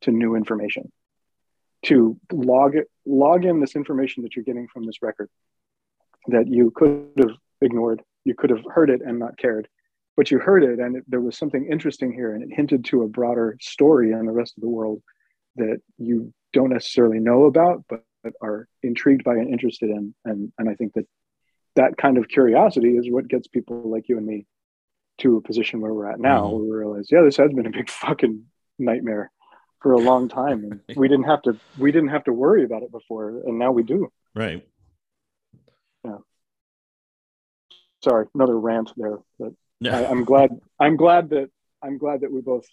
to 0.03 0.11
new 0.11 0.35
information. 0.35 0.91
To 1.87 2.19
log 2.31 2.75
log 3.07 3.45
in 3.45 3.61
this 3.61 3.75
information 3.75 4.23
that 4.23 4.37
you're 4.37 4.45
getting 4.45 4.69
from 4.69 4.85
this 4.85 5.03
record 5.03 5.29
that 6.29 6.47
you 6.49 6.71
could 6.75 7.11
have 7.19 7.37
ignored, 7.61 8.03
you 8.25 8.35
could 8.35 8.51
have 8.51 8.65
heard 8.73 8.91
it 8.91 9.01
and 9.05 9.19
not 9.19 9.37
cared, 9.39 9.69
but 10.17 10.31
you 10.31 10.39
heard 10.39 10.63
it 10.63 10.79
and 10.79 10.97
it, 10.97 11.05
there 11.09 11.21
was 11.21 11.37
something 11.37 11.67
interesting 11.71 12.13
here 12.13 12.35
and 12.35 12.43
it 12.43 12.55
hinted 12.55 12.85
to 12.85 13.03
a 13.03 13.09
broader 13.09 13.57
story 13.61 14.13
in 14.13 14.27
the 14.27 14.33
rest 14.33 14.57
of 14.57 14.63
the 14.63 14.69
world 14.69 15.03
that 15.57 15.81
you 15.99 16.33
don't 16.53 16.71
necessarily 16.71 17.19
know 17.19 17.45
about 17.45 17.85
but, 17.89 18.03
are 18.41 18.69
intrigued 18.85 19.25
by 19.25 19.35
and 19.35 19.53
interested 19.53 19.91
in. 19.91 20.15
And 20.25 20.53
and 20.57 20.69
i 20.69 20.75
think 20.75 20.93
that 20.93 21.09
that 21.75 21.97
kind 21.97 22.19
of 22.19 22.29
curiosity 22.29 22.91
is 22.91 23.11
what 23.11 23.27
gets 23.27 23.49
people 23.49 23.91
like 23.91 24.09
you 24.09 24.17
and 24.17 24.25
me 24.25 24.47
to 25.19 25.39
a 25.39 25.41
position 25.41 25.81
where 25.81 25.93
we're 25.93 26.09
at 26.09 26.21
now 26.21 26.45
mm-hmm. 26.45 26.55
where 26.55 26.63
we 26.63 26.71
realize 26.71 27.09
yeah 27.11 27.23
this 27.23 27.37
has 27.37 27.51
been 27.53 27.67
a 27.67 27.71
big 27.71 27.91
fucking 28.05 28.45
nightmare 28.79 29.33
for 29.81 29.93
a 29.93 29.99
long 29.99 30.29
time 30.29 30.63
and 30.63 30.81
we 30.97 31.09
didn't 31.09 31.25
have 31.25 31.43
to 31.43 31.57
we 31.77 31.91
didn't 31.91 32.11
have 32.11 32.23
to 32.23 32.33
worry 32.33 32.65
about 32.65 32.85
it 32.85 32.93
before 32.93 33.31
and 33.45 33.59
now 33.59 33.73
we 33.73 33.83
do. 33.83 34.13
Right 34.37 34.65
yeah 36.05 36.19
sorry 38.03 38.27
another 38.35 38.59
rant 38.59 38.93
there 38.97 39.19
but 39.39 39.53
I, 39.85 40.05
am 40.05 40.25
glad 40.25 40.51
i'm 40.79 40.97
glad 40.97 41.31
that 41.31 41.51
i'm 41.83 41.99
glad 41.99 42.21
that 42.23 42.33
we 42.33 42.41
both 42.41 42.67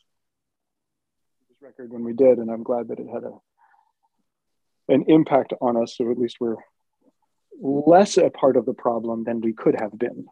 this 1.50 1.58
record 1.62 1.92
when 1.92 2.04
we 2.04 2.14
did 2.14 2.38
and 2.38 2.50
i'm 2.50 2.64
glad 2.64 2.90
that 2.90 3.00
it 3.00 3.08
had 3.12 3.24
a 3.24 3.34
an 4.94 5.06
impact 5.08 5.54
on 5.62 5.78
us 5.82 5.96
so 5.98 6.12
at 6.12 6.18
least 6.18 6.38
we're 6.40 6.56
less 7.62 8.18
a 8.18 8.30
part 8.30 8.58
of 8.58 8.66
the 8.66 8.74
problem 8.74 9.26
than 9.26 9.42
we 9.42 9.52
could 9.52 9.76
have 9.80 9.98
been. 9.98 10.26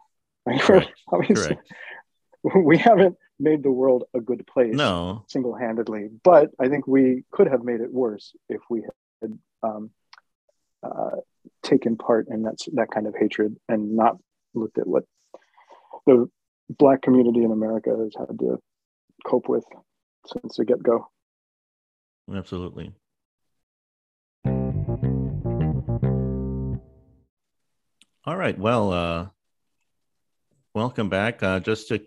Right? 0.46 0.88
obviously 1.12 1.58
we 2.42 2.78
haven't 2.78 3.16
made 3.38 3.62
the 3.62 3.70
world 3.70 4.04
a 4.14 4.20
good 4.20 4.46
place 4.46 4.74
no. 4.74 5.24
single-handedly 5.28 6.08
but 6.24 6.50
i 6.58 6.68
think 6.68 6.86
we 6.86 7.24
could 7.30 7.48
have 7.48 7.62
made 7.62 7.80
it 7.80 7.92
worse 7.92 8.32
if 8.48 8.60
we 8.70 8.82
had 9.20 9.38
um, 9.62 9.90
uh, 10.82 11.16
taken 11.62 11.96
part 11.96 12.28
in 12.28 12.42
that 12.42 12.58
that 12.74 12.90
kind 12.90 13.06
of 13.06 13.14
hatred 13.18 13.56
and 13.68 13.94
not 13.94 14.16
looked 14.58 14.78
at 14.78 14.86
what 14.86 15.04
the 16.06 16.28
black 16.68 17.02
community 17.02 17.42
in 17.42 17.52
america 17.52 17.90
has 17.90 18.12
had 18.18 18.38
to 18.38 18.58
cope 19.26 19.48
with 19.48 19.64
since 20.26 20.56
the 20.56 20.64
get-go 20.64 21.06
absolutely 22.34 22.92
all 28.24 28.36
right 28.36 28.58
well 28.58 28.92
uh 28.92 29.26
welcome 30.74 31.08
back 31.08 31.42
uh 31.42 31.60
just 31.60 31.88
to 31.88 32.00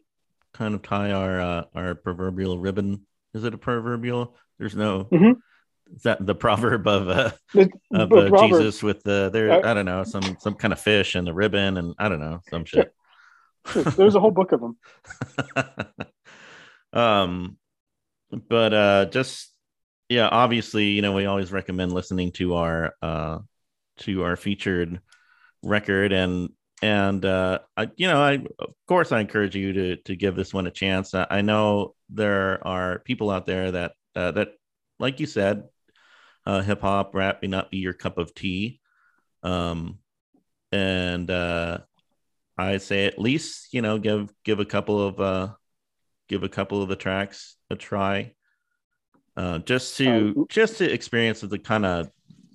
kind 0.54 0.76
of 0.76 0.82
tie 0.82 1.12
our 1.12 1.42
uh, 1.42 1.64
our 1.74 1.96
proverbial 1.96 2.58
ribbon. 2.58 3.06
Is 3.34 3.44
it 3.44 3.54
a 3.54 3.58
proverbial? 3.58 4.36
There's 4.60 4.76
no. 4.76 5.06
Mm-hmm. 5.06 5.40
Is 5.96 6.04
that 6.04 6.26
the 6.26 6.36
proverb 6.36 6.88
of 6.88 7.10
uh, 7.10 7.32
the, 7.54 7.70
of 7.94 8.12
uh, 8.12 8.30
proverb. 8.30 8.50
Jesus 8.50 8.82
with 8.82 9.04
the 9.04 9.30
there? 9.32 9.66
I 9.66 9.74
don't 9.74 9.86
know 9.86 10.04
some 10.04 10.38
some 10.40 10.56
kind 10.56 10.72
of 10.72 10.80
fish 10.80 11.16
and 11.16 11.28
the 11.28 11.34
ribbon 11.34 11.78
and 11.78 11.94
I 12.00 12.10
don't 12.10 12.20
know 12.20 12.40
some 12.50 12.66
shit. 12.66 12.94
There's 13.74 14.16
a 14.16 14.20
whole 14.20 14.32
book 14.32 14.52
of 14.54 14.62
them. 14.62 14.78
um, 16.94 17.58
but 18.50 18.74
uh, 18.74 19.06
just 19.06 19.54
yeah, 20.10 20.28
obviously, 20.28 20.88
you 20.88 21.02
know, 21.02 21.14
we 21.14 21.26
always 21.26 21.52
recommend 21.52 21.94
listening 21.94 22.32
to 22.34 22.56
our 22.56 22.94
uh 23.02 23.40
to 24.00 24.24
our 24.24 24.36
featured 24.36 25.00
record 25.64 26.12
and 26.12 26.50
and 26.82 27.24
uh, 27.24 27.60
I, 27.78 27.92
you 27.96 28.08
know, 28.08 28.22
I 28.22 28.34
of 28.60 28.74
course 28.88 29.12
I 29.12 29.20
encourage 29.20 29.56
you 29.56 29.74
to 29.74 29.96
to 29.98 30.16
give 30.16 30.36
this 30.36 30.54
one 30.54 30.68
a 30.68 30.72
chance. 30.72 31.14
I, 31.14 31.28
I 31.30 31.42
know 31.42 31.96
there 32.10 32.66
are 32.66 33.00
people 33.00 33.30
out 33.30 33.46
there 33.46 33.72
that 33.72 33.94
uh, 34.16 34.32
that, 34.32 34.50
like 35.00 35.20
you 35.20 35.28
said, 35.28 35.64
uh, 36.46 36.62
hip 36.62 36.82
hop 36.82 37.14
rap 37.16 37.42
may 37.42 37.48
not 37.48 37.72
be 37.72 37.78
your 37.78 37.94
cup 37.94 38.18
of 38.18 38.34
tea, 38.34 38.80
um, 39.44 40.00
and 40.72 41.30
uh, 41.30 41.80
I 42.58 42.78
say 42.78 43.06
at 43.06 43.20
least 43.20 43.74
you 43.74 43.82
know 43.82 43.98
give 44.00 44.34
give 44.44 44.60
a 44.60 44.66
couple 44.66 45.06
of 45.06 45.20
uh, 45.20 45.54
give 46.28 46.44
a 46.44 46.50
couple 46.50 46.82
of 46.82 46.90
the 46.90 46.96
tracks 46.96 47.56
a 47.70 47.76
try, 47.76 48.34
uh, 49.38 49.60
just 49.60 49.98
to 49.98 50.36
uh, 50.38 50.44
just 50.50 50.78
to 50.78 50.92
experience 50.92 51.42
the 51.42 51.60
kind 51.60 51.86
of 51.86 52.10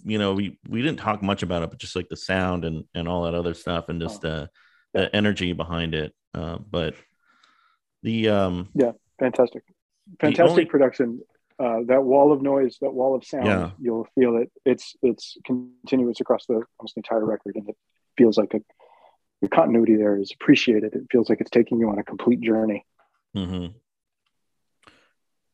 you 0.07 0.19
know, 0.19 0.35
we 0.35 0.57
we 0.69 0.83
didn't 0.83 1.01
talk 1.01 1.21
much 1.21 1.43
about 1.43 1.65
it, 1.65 1.71
but 1.71 1.81
just 1.81 1.97
like 1.97 2.09
the 2.09 2.17
sound 2.17 2.65
and 2.65 2.85
and 2.95 3.09
all 3.09 3.25
that 3.25 3.35
other 3.35 3.55
stuff, 3.55 3.89
and 3.89 4.01
just 4.01 4.25
oh. 4.25 4.29
the 4.29 4.51
the 4.95 5.17
energy 5.17 5.53
behind 5.53 5.95
it. 5.95 6.15
Uh, 6.33 6.59
but 6.59 6.95
the 8.05 8.29
um, 8.29 8.69
yeah, 8.75 8.93
fantastic, 9.19 9.65
fantastic 10.21 10.51
only, 10.51 10.65
production. 10.65 11.21
Uh, 11.59 11.79
that 11.87 12.05
wall 12.05 12.33
of 12.33 12.43
noise, 12.43 12.77
that 12.83 12.93
wall 12.93 13.15
of 13.15 13.25
sound, 13.25 13.47
yeah. 13.47 13.71
you'll 13.81 14.07
feel 14.15 14.37
it. 14.37 14.53
It's 14.67 14.95
it's 15.03 15.39
continuous 15.47 16.21
across 16.21 16.45
the 16.47 16.63
almost 16.79 16.95
the 16.95 16.99
entire 16.99 17.25
record, 17.25 17.57
and 17.57 17.69
it 17.69 17.77
feels 18.19 18.37
like 18.37 18.53
a 18.53 18.61
the 19.43 19.49
continuity 19.49 19.97
there 19.97 20.19
is 20.19 20.33
appreciated. 20.33 20.95
It 20.95 21.07
feels 21.11 21.29
like 21.29 21.41
it's 21.41 21.51
taking 21.51 21.79
you 21.79 21.89
on 21.89 21.99
a 21.99 22.05
complete 22.05 22.41
journey. 22.41 22.85
Mm-hmm. 23.35 23.77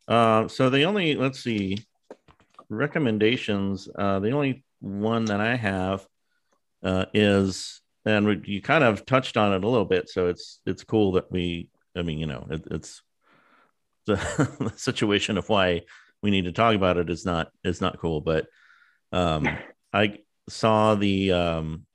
Uh, 0.08 0.48
so 0.48 0.70
the 0.70 0.82
only 0.82 1.14
let's 1.14 1.40
see, 1.40 1.78
recommendations, 2.68 3.88
uh, 3.96 4.18
the 4.18 4.30
only 4.30 4.64
one 4.80 5.26
that 5.26 5.40
I 5.40 5.56
have 5.56 6.06
uh, 6.82 7.06
is, 7.14 7.80
and 8.04 8.46
you 8.46 8.60
kind 8.60 8.82
of 8.82 9.06
touched 9.06 9.36
on 9.36 9.52
it 9.52 9.64
a 9.64 9.68
little 9.68 9.84
bit, 9.84 10.08
so 10.08 10.26
it's 10.26 10.60
it's 10.66 10.84
cool 10.84 11.12
that 11.12 11.30
we. 11.30 11.68
I 11.94 12.02
mean, 12.02 12.18
you 12.18 12.26
know, 12.26 12.46
it, 12.50 12.64
it's 12.70 13.02
the, 14.06 14.14
the, 14.58 14.72
situation 14.76 15.38
of 15.38 15.48
why 15.48 15.82
we 16.22 16.30
need 16.30 16.44
to 16.44 16.52
talk 16.52 16.74
about 16.74 16.96
it 16.96 17.10
is 17.10 17.24
not 17.24 17.50
is 17.64 17.80
not 17.80 17.98
cool, 17.98 18.20
but 18.20 18.46
um, 19.12 19.48
I 19.92 20.18
saw 20.48 20.94
the 20.94 21.32
um, 21.32 21.86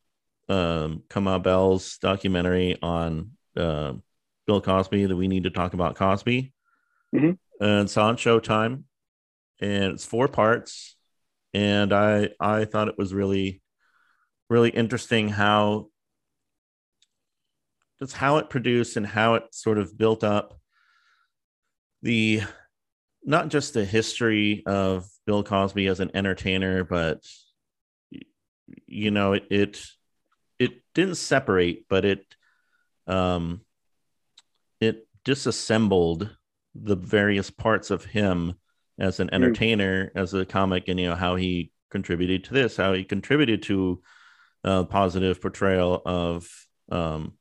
um, 0.50 1.04
Kamau 1.10 1.42
Bell's 1.42 1.98
documentary 1.98 2.78
on 2.82 3.32
uh, 3.56 3.94
Bill 4.46 4.62
Cosby 4.62 5.06
that 5.06 5.16
we 5.16 5.28
need 5.28 5.44
to 5.44 5.50
talk 5.50 5.74
about 5.74 5.96
Cosby, 5.96 6.54
mm-hmm. 7.16 7.32
and 7.64 7.82
it's 7.84 7.98
on 7.98 8.18
Showtime 8.18 8.84
and 9.60 9.94
it's 9.94 10.06
four 10.06 10.28
parts 10.28 10.96
and 11.54 11.94
i 11.94 12.30
i 12.40 12.66
thought 12.66 12.88
it 12.88 12.98
was 12.98 13.14
really 13.14 13.62
really 14.50 14.70
interesting 14.70 15.30
how 15.30 15.88
just 18.00 18.16
how 18.16 18.38
it 18.38 18.50
produced 18.50 18.98
and 18.98 19.08
how 19.08 19.36
it 19.36 19.44
sort 19.52 19.78
of 19.78 19.98
built 19.98 20.24
up 20.24 20.60
the 22.02 22.42
not 23.24 23.50
just 23.50 23.74
the 23.74 23.86
history 23.86 24.64
of 24.66 25.08
bill 25.26 25.44
cosby 25.44 25.88
as 25.88 26.00
an 26.00 26.12
entertainer 26.14 26.84
but 26.84 27.24
you 28.86 29.12
know 29.12 29.34
it 29.34 29.46
it, 29.50 29.86
it 30.60 30.72
didn't 30.94 31.16
separate 31.16 31.86
but 31.90 32.06
it 32.06 32.26
um 33.08 33.62
it 34.80 35.08
disassembled 35.24 36.36
the 36.76 36.96
various 36.96 37.50
parts 37.50 37.90
of 37.92 38.06
him 38.06 38.54
as 39.00 39.20
an 39.20 39.28
hmm. 39.28 39.36
entertainer, 39.36 40.06
mm. 40.08 40.12
as 40.16 40.34
a 40.34 40.46
comic, 40.46 40.88
and 40.88 41.00
you 41.00 41.08
know 41.08 41.16
how 41.16 41.36
he 41.36 41.72
contributed 41.92 42.44
to 42.46 42.54
this, 42.54 42.78
how 42.78 42.94
he 42.94 43.04
contributed 43.04 43.64
to 43.64 44.02
a 44.64 44.84
positive 44.84 45.42
portrayal 45.42 46.02
of 46.06 46.50
um, 46.92 47.34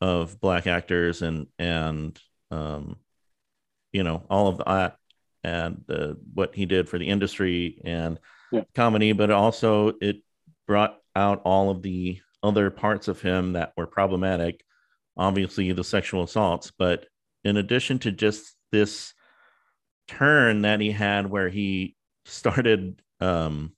of 0.00 0.40
black 0.40 0.66
actors 0.66 1.22
and 1.22 1.46
and 1.58 2.18
um, 2.50 2.96
you 3.92 4.02
know 4.02 4.24
all 4.30 4.48
of 4.48 4.58
that 4.58 4.96
and 5.44 5.84
uh, 5.88 6.14
what 6.34 6.54
he 6.54 6.66
did 6.66 6.88
for 6.88 6.98
the 6.98 7.08
industry 7.08 7.80
and 7.84 8.18
yeah. 8.50 8.62
comedy, 8.74 9.12
but 9.12 9.30
also 9.30 9.92
it 10.00 10.22
brought 10.66 10.98
out 11.16 11.42
all 11.44 11.70
of 11.70 11.82
the 11.82 12.20
other 12.42 12.70
parts 12.70 13.08
of 13.08 13.20
him 13.20 13.54
that 13.54 13.72
were 13.76 13.86
problematic. 13.86 14.64
Obviously, 15.16 15.72
the 15.72 15.84
sexual 15.84 16.22
assaults, 16.22 16.72
but 16.76 17.06
in 17.44 17.56
addition 17.56 17.98
to 18.00 18.12
just 18.12 18.54
this 18.70 19.14
turn 20.08 20.62
that 20.62 20.80
he 20.80 20.90
had 20.90 21.28
where 21.28 21.48
he 21.48 21.96
started 22.24 23.00
um, 23.20 23.72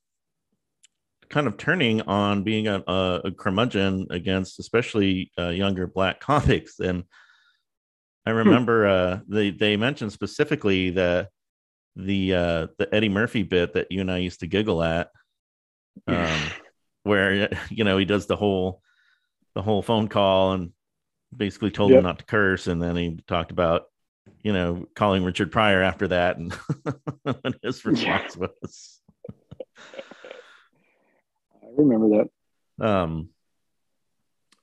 kind 1.28 1.46
of 1.46 1.56
turning 1.56 2.02
on 2.02 2.42
being 2.42 2.68
a, 2.68 2.82
a, 2.86 3.20
a 3.24 3.30
curmudgeon 3.32 4.06
against 4.10 4.58
especially 4.58 5.30
uh, 5.38 5.48
younger 5.48 5.86
black 5.86 6.20
comics 6.20 6.80
and 6.80 7.04
i 8.26 8.30
hmm. 8.30 8.38
remember 8.38 8.86
uh, 8.86 9.20
they 9.28 9.50
they 9.50 9.76
mentioned 9.76 10.12
specifically 10.12 10.90
the 10.90 11.28
the 11.96 12.34
uh, 12.34 12.66
the 12.78 12.92
eddie 12.92 13.08
murphy 13.08 13.42
bit 13.42 13.74
that 13.74 13.90
you 13.90 14.00
and 14.00 14.10
i 14.10 14.18
used 14.18 14.40
to 14.40 14.46
giggle 14.46 14.82
at 14.82 15.10
um, 16.06 16.40
where 17.02 17.48
you 17.70 17.84
know 17.84 17.98
he 17.98 18.04
does 18.04 18.26
the 18.26 18.36
whole 18.36 18.80
the 19.54 19.62
whole 19.62 19.82
phone 19.82 20.08
call 20.08 20.52
and 20.52 20.72
basically 21.36 21.70
told 21.70 21.90
yep. 21.90 21.98
him 21.98 22.04
not 22.04 22.18
to 22.18 22.24
curse 22.24 22.66
and 22.66 22.82
then 22.82 22.96
he 22.96 23.18
talked 23.26 23.50
about 23.50 23.86
you 24.44 24.52
know, 24.52 24.86
calling 24.94 25.24
Richard 25.24 25.50
Pryor 25.50 25.82
after 25.82 26.08
that 26.08 26.36
and 26.36 26.52
what 27.22 27.56
his 27.62 27.84
response 27.84 28.36
yeah. 28.38 28.46
was. 28.62 29.00
I 31.62 31.66
remember 31.76 32.28
that. 32.78 32.86
Um, 32.86 33.30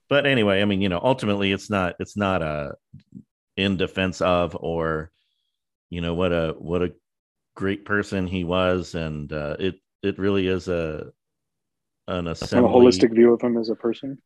but 0.08 0.24
anyway, 0.24 0.62
I 0.62 0.64
mean, 0.66 0.80
you 0.80 0.88
know, 0.88 1.00
ultimately 1.02 1.52
it's 1.52 1.68
not 1.68 1.96
it's 1.98 2.16
not 2.16 2.42
a 2.42 2.74
in 3.56 3.76
defense 3.76 4.20
of 4.20 4.56
or 4.58 5.10
you 5.90 6.00
know 6.00 6.14
what 6.14 6.32
a 6.32 6.54
what 6.58 6.82
a 6.82 6.94
great 7.54 7.84
person 7.84 8.26
he 8.26 8.44
was 8.44 8.94
and 8.94 9.32
uh, 9.32 9.56
it 9.58 9.76
it 10.02 10.18
really 10.18 10.46
is 10.46 10.68
a 10.68 11.12
an 12.08 12.26
assembly. 12.26 12.70
a 12.70 12.72
holistic 12.72 13.14
view 13.14 13.32
of 13.32 13.40
him 13.40 13.56
as 13.56 13.68
a 13.68 13.76
person. 13.76 14.18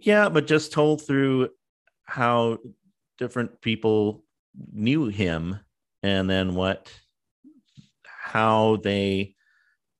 Yeah, 0.00 0.28
but 0.28 0.46
just 0.46 0.72
told 0.72 1.06
through 1.06 1.50
how 2.04 2.58
different 3.18 3.60
people 3.60 4.24
knew 4.72 5.06
him 5.06 5.60
and 6.02 6.28
then 6.28 6.54
what 6.54 6.90
how 8.04 8.76
they 8.76 9.34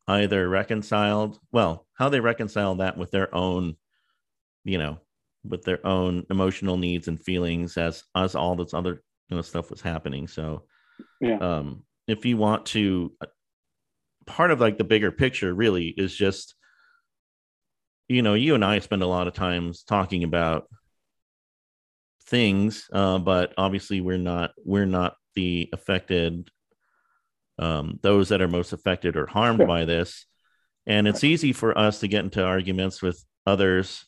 either 0.09 0.49
reconciled 0.49 1.39
well 1.53 1.87
how 1.95 2.09
they 2.09 2.19
reconciled 2.19 2.79
that 2.79 2.97
with 2.97 3.11
their 3.11 3.33
own 3.35 3.77
you 4.65 4.79
know 4.79 4.99
with 5.45 5.63
their 5.65 5.85
own 5.87 6.25
emotional 6.31 6.77
needs 6.77 7.09
and 7.09 7.23
feelings 7.23 7.77
as 7.77 8.03
as 8.15 8.35
all 8.35 8.57
this 8.57 8.75
other 8.75 9.03
you 9.29 9.37
know 9.37 9.43
stuff 9.43 9.71
was 9.71 9.81
happening 9.81 10.29
so 10.29 10.65
Yeah. 11.21 11.39
um 11.39 11.85
if 12.07 12.27
you 12.27 12.37
want 12.37 12.67
to 12.67 13.13
uh, 13.23 13.27
part 14.27 14.51
of 14.51 14.61
like 14.61 14.77
the 14.79 14.85
bigger 14.85 15.11
picture 15.11 15.53
really 15.55 15.87
is 15.97 16.15
just 16.15 16.55
you 18.09 18.21
know 18.23 18.35
you 18.35 18.55
and 18.55 18.65
i 18.65 18.79
spend 18.81 19.03
a 19.03 19.07
lot 19.07 19.29
of 19.29 19.35
times 19.35 19.83
talking 19.83 20.25
about 20.25 20.65
things 22.27 22.87
uh 22.93 23.19
but 23.19 23.53
obviously 23.57 24.01
we're 24.01 24.19
not 24.19 24.51
we're 24.65 24.87
not 24.87 25.15
the 25.35 25.69
affected 25.73 26.51
um 27.59 27.99
those 28.03 28.29
that 28.29 28.41
are 28.43 28.49
most 28.49 28.73
affected 28.73 29.17
or 29.17 29.27
harmed 29.27 29.59
Sure. 29.61 29.67
by 29.67 29.85
this 29.85 30.27
and 30.87 31.09
it's 31.09 31.25
easy 31.25 31.53
for 31.53 31.77
us 31.77 32.01
to 32.01 32.09
get 32.09 32.25
into 32.25 32.45
arguments 32.45 33.01
with 33.03 33.25
others 33.47 34.05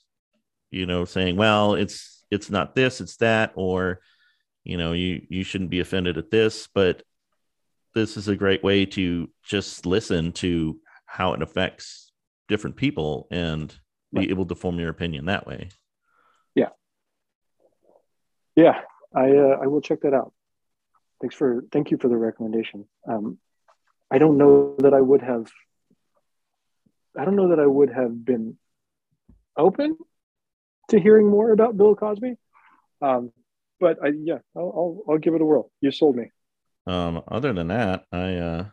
you 0.73 0.87
know 0.87 1.05
saying 1.05 1.37
well 1.37 1.75
it's 1.75 2.25
it's 2.31 2.51
not 2.51 2.75
this 2.75 3.01
it's 3.01 3.17
that 3.19 3.53
or 3.55 4.01
you 4.65 4.77
know 4.77 4.93
you 4.93 5.25
you 5.29 5.45
shouldn't 5.45 5.71
be 5.71 5.81
offended 5.81 6.19
at 6.19 6.31
this 6.31 6.67
but 6.75 7.03
this 7.95 8.17
is 8.17 8.27
a 8.27 8.35
great 8.37 8.65
way 8.65 8.87
to 8.87 9.29
just 9.45 9.85
listen 9.87 10.33
to 10.33 10.81
how 11.05 11.35
it 11.35 11.43
affects 11.43 12.11
different 12.49 12.75
people 12.77 13.29
and 13.31 13.71
be 14.13 14.21
Right. 14.21 14.31
able 14.31 14.47
to 14.47 14.55
form 14.55 14.79
your 14.79 14.91
opinion 14.91 15.27
that 15.27 15.47
way 15.47 15.69
Yeah. 16.55 16.71
Yeah, 18.57 18.81
I 19.15 19.31
uh, 19.31 19.59
I 19.63 19.67
will 19.67 19.81
check 19.81 20.01
that 20.03 20.13
out. 20.13 20.33
Thanks 21.21 21.35
for 21.35 21.65
thank 21.73 21.91
you 21.91 21.97
for 21.97 22.09
the 22.09 22.17
recommendation. 22.19 22.87
Um, 23.09 23.39
I 24.11 24.19
don't 24.19 24.37
know 24.37 24.77
that 24.79 24.93
I 24.93 25.01
would 25.01 25.23
have. 25.23 25.51
I 27.19 27.25
don't 27.25 27.37
know 27.37 27.49
that 27.49 27.61
I 27.61 27.67
would 27.67 27.91
have 27.91 28.25
been 28.25 28.59
open 29.57 29.97
to 30.89 31.01
hearing 31.01 31.29
more 31.29 31.53
about 31.53 31.77
Bill 31.77 31.95
Cosby, 31.95 32.37
um, 33.01 33.33
but 33.81 33.99
I 34.05 34.09
yeah 34.09 34.39
I'll, 34.57 34.73
I'll 34.77 35.03
I'll 35.15 35.19
give 35.19 35.35
it 35.35 35.41
a 35.41 35.45
whirl. 35.45 35.71
You 35.81 35.91
sold 35.91 36.17
me. 36.17 36.31
um 36.87 37.23
other 37.29 37.53
than 37.53 37.69
that 37.69 38.05
i 38.11 38.35
uh 38.35 38.65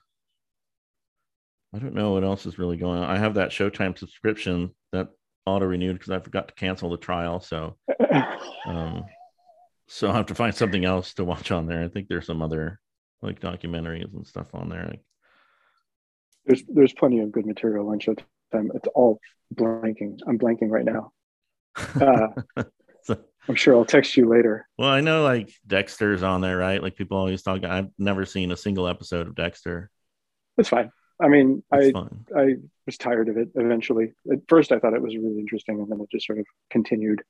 i 1.75 1.77
don't 1.79 1.93
know 1.93 2.11
what 2.13 2.23
else 2.23 2.45
is 2.47 2.57
really 2.57 2.75
going 2.77 2.99
on 2.99 3.07
i 3.09 3.17
have 3.19 3.35
that 3.35 3.51
showtime 3.51 3.95
subscription 3.97 4.73
that 4.91 5.09
auto 5.45 5.65
renewed 5.65 5.93
because 5.93 6.09
i 6.09 6.19
forgot 6.19 6.47
to 6.47 6.53
cancel 6.55 6.89
the 6.89 6.97
trial 6.97 7.39
so 7.39 7.77
um 8.65 9.03
so 9.87 10.09
i 10.09 10.13
have 10.13 10.25
to 10.25 10.33
find 10.35 10.55
something 10.55 10.85
else 10.85 11.13
to 11.13 11.23
watch 11.23 11.51
on 11.51 11.67
there 11.67 11.83
i 11.83 11.87
think 11.87 12.07
there's 12.07 12.25
some 12.25 12.41
other 12.41 12.79
like 13.21 13.39
documentaries 13.39 14.11
and 14.15 14.25
stuff 14.25 14.47
on 14.55 14.69
there 14.69 14.85
like 14.87 15.03
there's 16.45 16.63
there's 16.67 16.93
plenty 16.93 17.19
of 17.19 17.31
good 17.31 17.45
material 17.45 17.89
on 17.89 17.99
Showtime. 17.99 18.23
It's 18.73 18.87
all 18.95 19.19
blanking. 19.53 20.17
I'm 20.27 20.39
blanking 20.39 20.69
right 20.71 20.85
now. 20.85 21.11
Uh, 21.77 22.27
So- 23.03 23.19
I'm 23.47 23.55
sure 23.55 23.75
I'll 23.75 23.85
text 23.85 24.15
you 24.17 24.27
later. 24.27 24.67
well 24.77 24.89
i 24.89 25.01
know 25.01 25.23
like 25.23 25.51
dexter's 25.65 26.21
on 26.21 26.41
there 26.41 26.57
right 26.57 26.83
like 26.83 26.95
people 26.95 27.17
always 27.17 27.41
talk 27.41 27.63
i've 27.63 27.87
never 27.97 28.25
seen 28.25 28.51
a 28.51 28.57
single 28.57 28.87
episode 28.87 29.27
of 29.27 29.35
dexter 29.35 29.89
It's 30.57 30.69
fine. 30.69 30.91
I 31.21 31.27
mean, 31.27 31.63
I 31.71 31.91
I 32.35 32.55
was 32.85 32.97
tired 32.97 33.27
of 33.27 33.35
it 33.37 33.49
eventually. 33.55 34.13
At 34.31 34.39
first, 34.47 34.71
I 34.71 34.79
thought 34.79 34.93
it 34.93 35.01
was 35.01 35.17
really 35.17 35.39
interesting, 35.39 35.79
and 35.81 35.89
then 35.91 35.99
it 35.99 36.09
just 36.11 36.25
sort 36.27 36.39
of 36.39 36.45
continued 36.69 37.23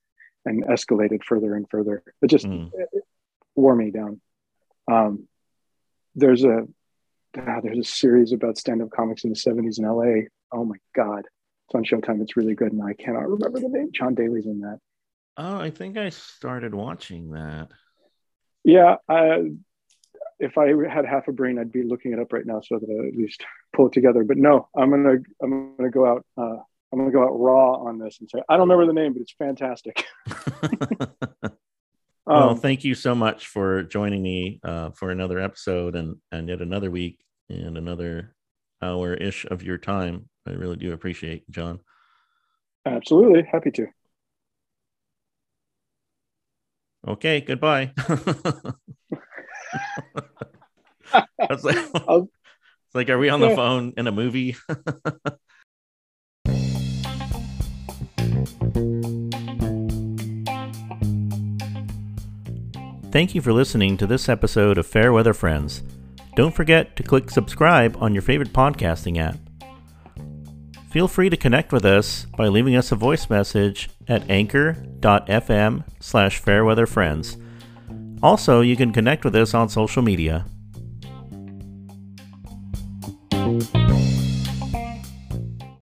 and 0.45 0.63
escalated 0.65 1.23
further 1.23 1.55
and 1.55 1.65
further. 1.69 2.03
It 2.21 2.27
just 2.27 2.45
Mm. 2.45 2.71
it, 2.73 2.89
it 2.93 3.03
wore 3.55 3.75
me 3.75 3.89
down. 3.89 4.21
Um, 4.91 5.27
there's 6.15 6.43
a 6.43 6.67
ah, 7.37 7.61
there's 7.63 7.79
a 7.79 7.83
series 7.83 8.31
about 8.31 8.57
stand-up 8.59 8.91
comics 8.91 9.23
in 9.23 9.31
the 9.31 9.35
70s 9.35 9.79
in 9.79 9.85
LA. 9.85 10.27
Oh 10.51 10.65
my 10.65 10.77
god, 10.95 11.25
it's 11.69 11.75
on 11.75 11.83
Showtime. 11.83 12.21
It's 12.21 12.35
really 12.35 12.55
good, 12.55 12.71
and 12.71 12.81
I 12.83 12.93
cannot 12.93 13.29
remember 13.29 13.59
the 13.59 13.69
name. 13.69 13.89
John 13.93 14.15
Daly's 14.15 14.45
in 14.45 14.61
that. 14.61 14.79
oh 15.37 15.57
i 15.57 15.69
think 15.69 15.97
i 15.97 16.09
started 16.09 16.73
watching 16.73 17.31
that 17.31 17.69
Yeah, 18.65 18.95
I, 19.07 19.51
if 20.39 20.57
I 20.57 20.67
had 20.89 21.05
half 21.05 21.27
a 21.27 21.31
brain, 21.31 21.57
I'd 21.59 21.71
be 21.71 21.83
looking 21.83 22.11
it 22.13 22.19
up 22.19 22.33
right 22.33 22.45
now 22.45 22.59
so 22.61 22.77
that 22.79 22.89
I 22.89 23.07
at 23.07 23.15
least 23.15 23.43
pull 23.75 23.87
it 23.87 23.93
together. 23.93 24.23
But 24.23 24.37
no, 24.37 24.67
I'm 24.75 24.89
gonna 24.89 25.17
I'm 25.41 25.75
gonna 25.77 25.89
go 25.89 26.05
out. 26.05 26.25
Uh, 26.37 26.57
I'm 26.91 26.99
gonna 26.99 27.11
go 27.11 27.23
out 27.23 27.39
raw 27.39 27.73
on 27.87 27.99
this 27.99 28.19
and 28.19 28.29
say 28.29 28.41
I 28.49 28.57
don't 28.57 28.67
remember 28.69 28.85
the 28.87 28.99
name, 29.01 29.13
but 29.13 29.21
it's 29.21 29.33
fantastic. 29.37 30.05
well, 32.25 32.49
Um, 32.49 32.59
thank 32.59 32.83
you 32.83 32.95
so 32.95 33.15
much 33.15 33.47
for 33.47 33.83
joining 33.83 34.21
me 34.21 34.59
uh, 34.63 34.91
for 34.91 35.11
another 35.11 35.39
episode 35.39 35.95
and 35.95 36.17
and 36.31 36.49
yet 36.49 36.61
another 36.61 36.91
week 36.91 37.23
and 37.49 37.77
another 37.77 38.35
hour 38.81 39.13
ish 39.13 39.45
of 39.45 39.63
your 39.63 39.77
time. 39.77 40.29
I 40.47 40.51
really 40.51 40.77
do 40.77 40.93
appreciate, 40.93 41.49
John. 41.49 41.79
absolutely 42.85 43.43
happy 43.43 43.71
to. 43.71 43.87
Okay, 47.07 47.41
goodbye. 47.41 47.93
It's 51.39 51.63
like, 51.63 51.77
it's 51.93 52.95
like, 52.95 53.09
are 53.09 53.17
we 53.17 53.29
on 53.29 53.39
the 53.39 53.51
phone 53.51 53.93
in 53.97 54.07
a 54.07 54.11
movie? 54.11 54.55
Thank 63.11 63.33
you 63.33 63.41
for 63.41 63.51
listening 63.51 63.97
to 63.97 64.05
this 64.05 64.29
episode 64.29 64.77
of 64.77 64.85
Fairweather 64.85 65.33
Friends. 65.33 65.81
Don't 66.39 66.55
forget 66.55 66.95
to 66.95 67.03
click 67.03 67.29
subscribe 67.29 67.97
on 67.99 68.13
your 68.13 68.21
favorite 68.21 68.53
podcasting 68.53 69.17
app. 69.17 69.35
Feel 70.89 71.09
free 71.09 71.29
to 71.29 71.35
connect 71.35 71.73
with 71.73 71.83
us 71.83 72.27
by 72.37 72.47
leaving 72.47 72.77
us 72.77 72.93
a 72.93 72.95
voice 72.95 73.29
message 73.29 73.89
at 74.07 74.29
anchor.fm 74.29 75.83
slash 75.99 76.41
fairweatherfriends. 76.41 77.35
Also, 78.23 78.61
you 78.61 78.77
can 78.77 78.93
connect 78.93 79.25
with 79.25 79.35
us 79.35 79.53
on 79.53 79.67
social 79.67 80.01
media. 80.01 80.45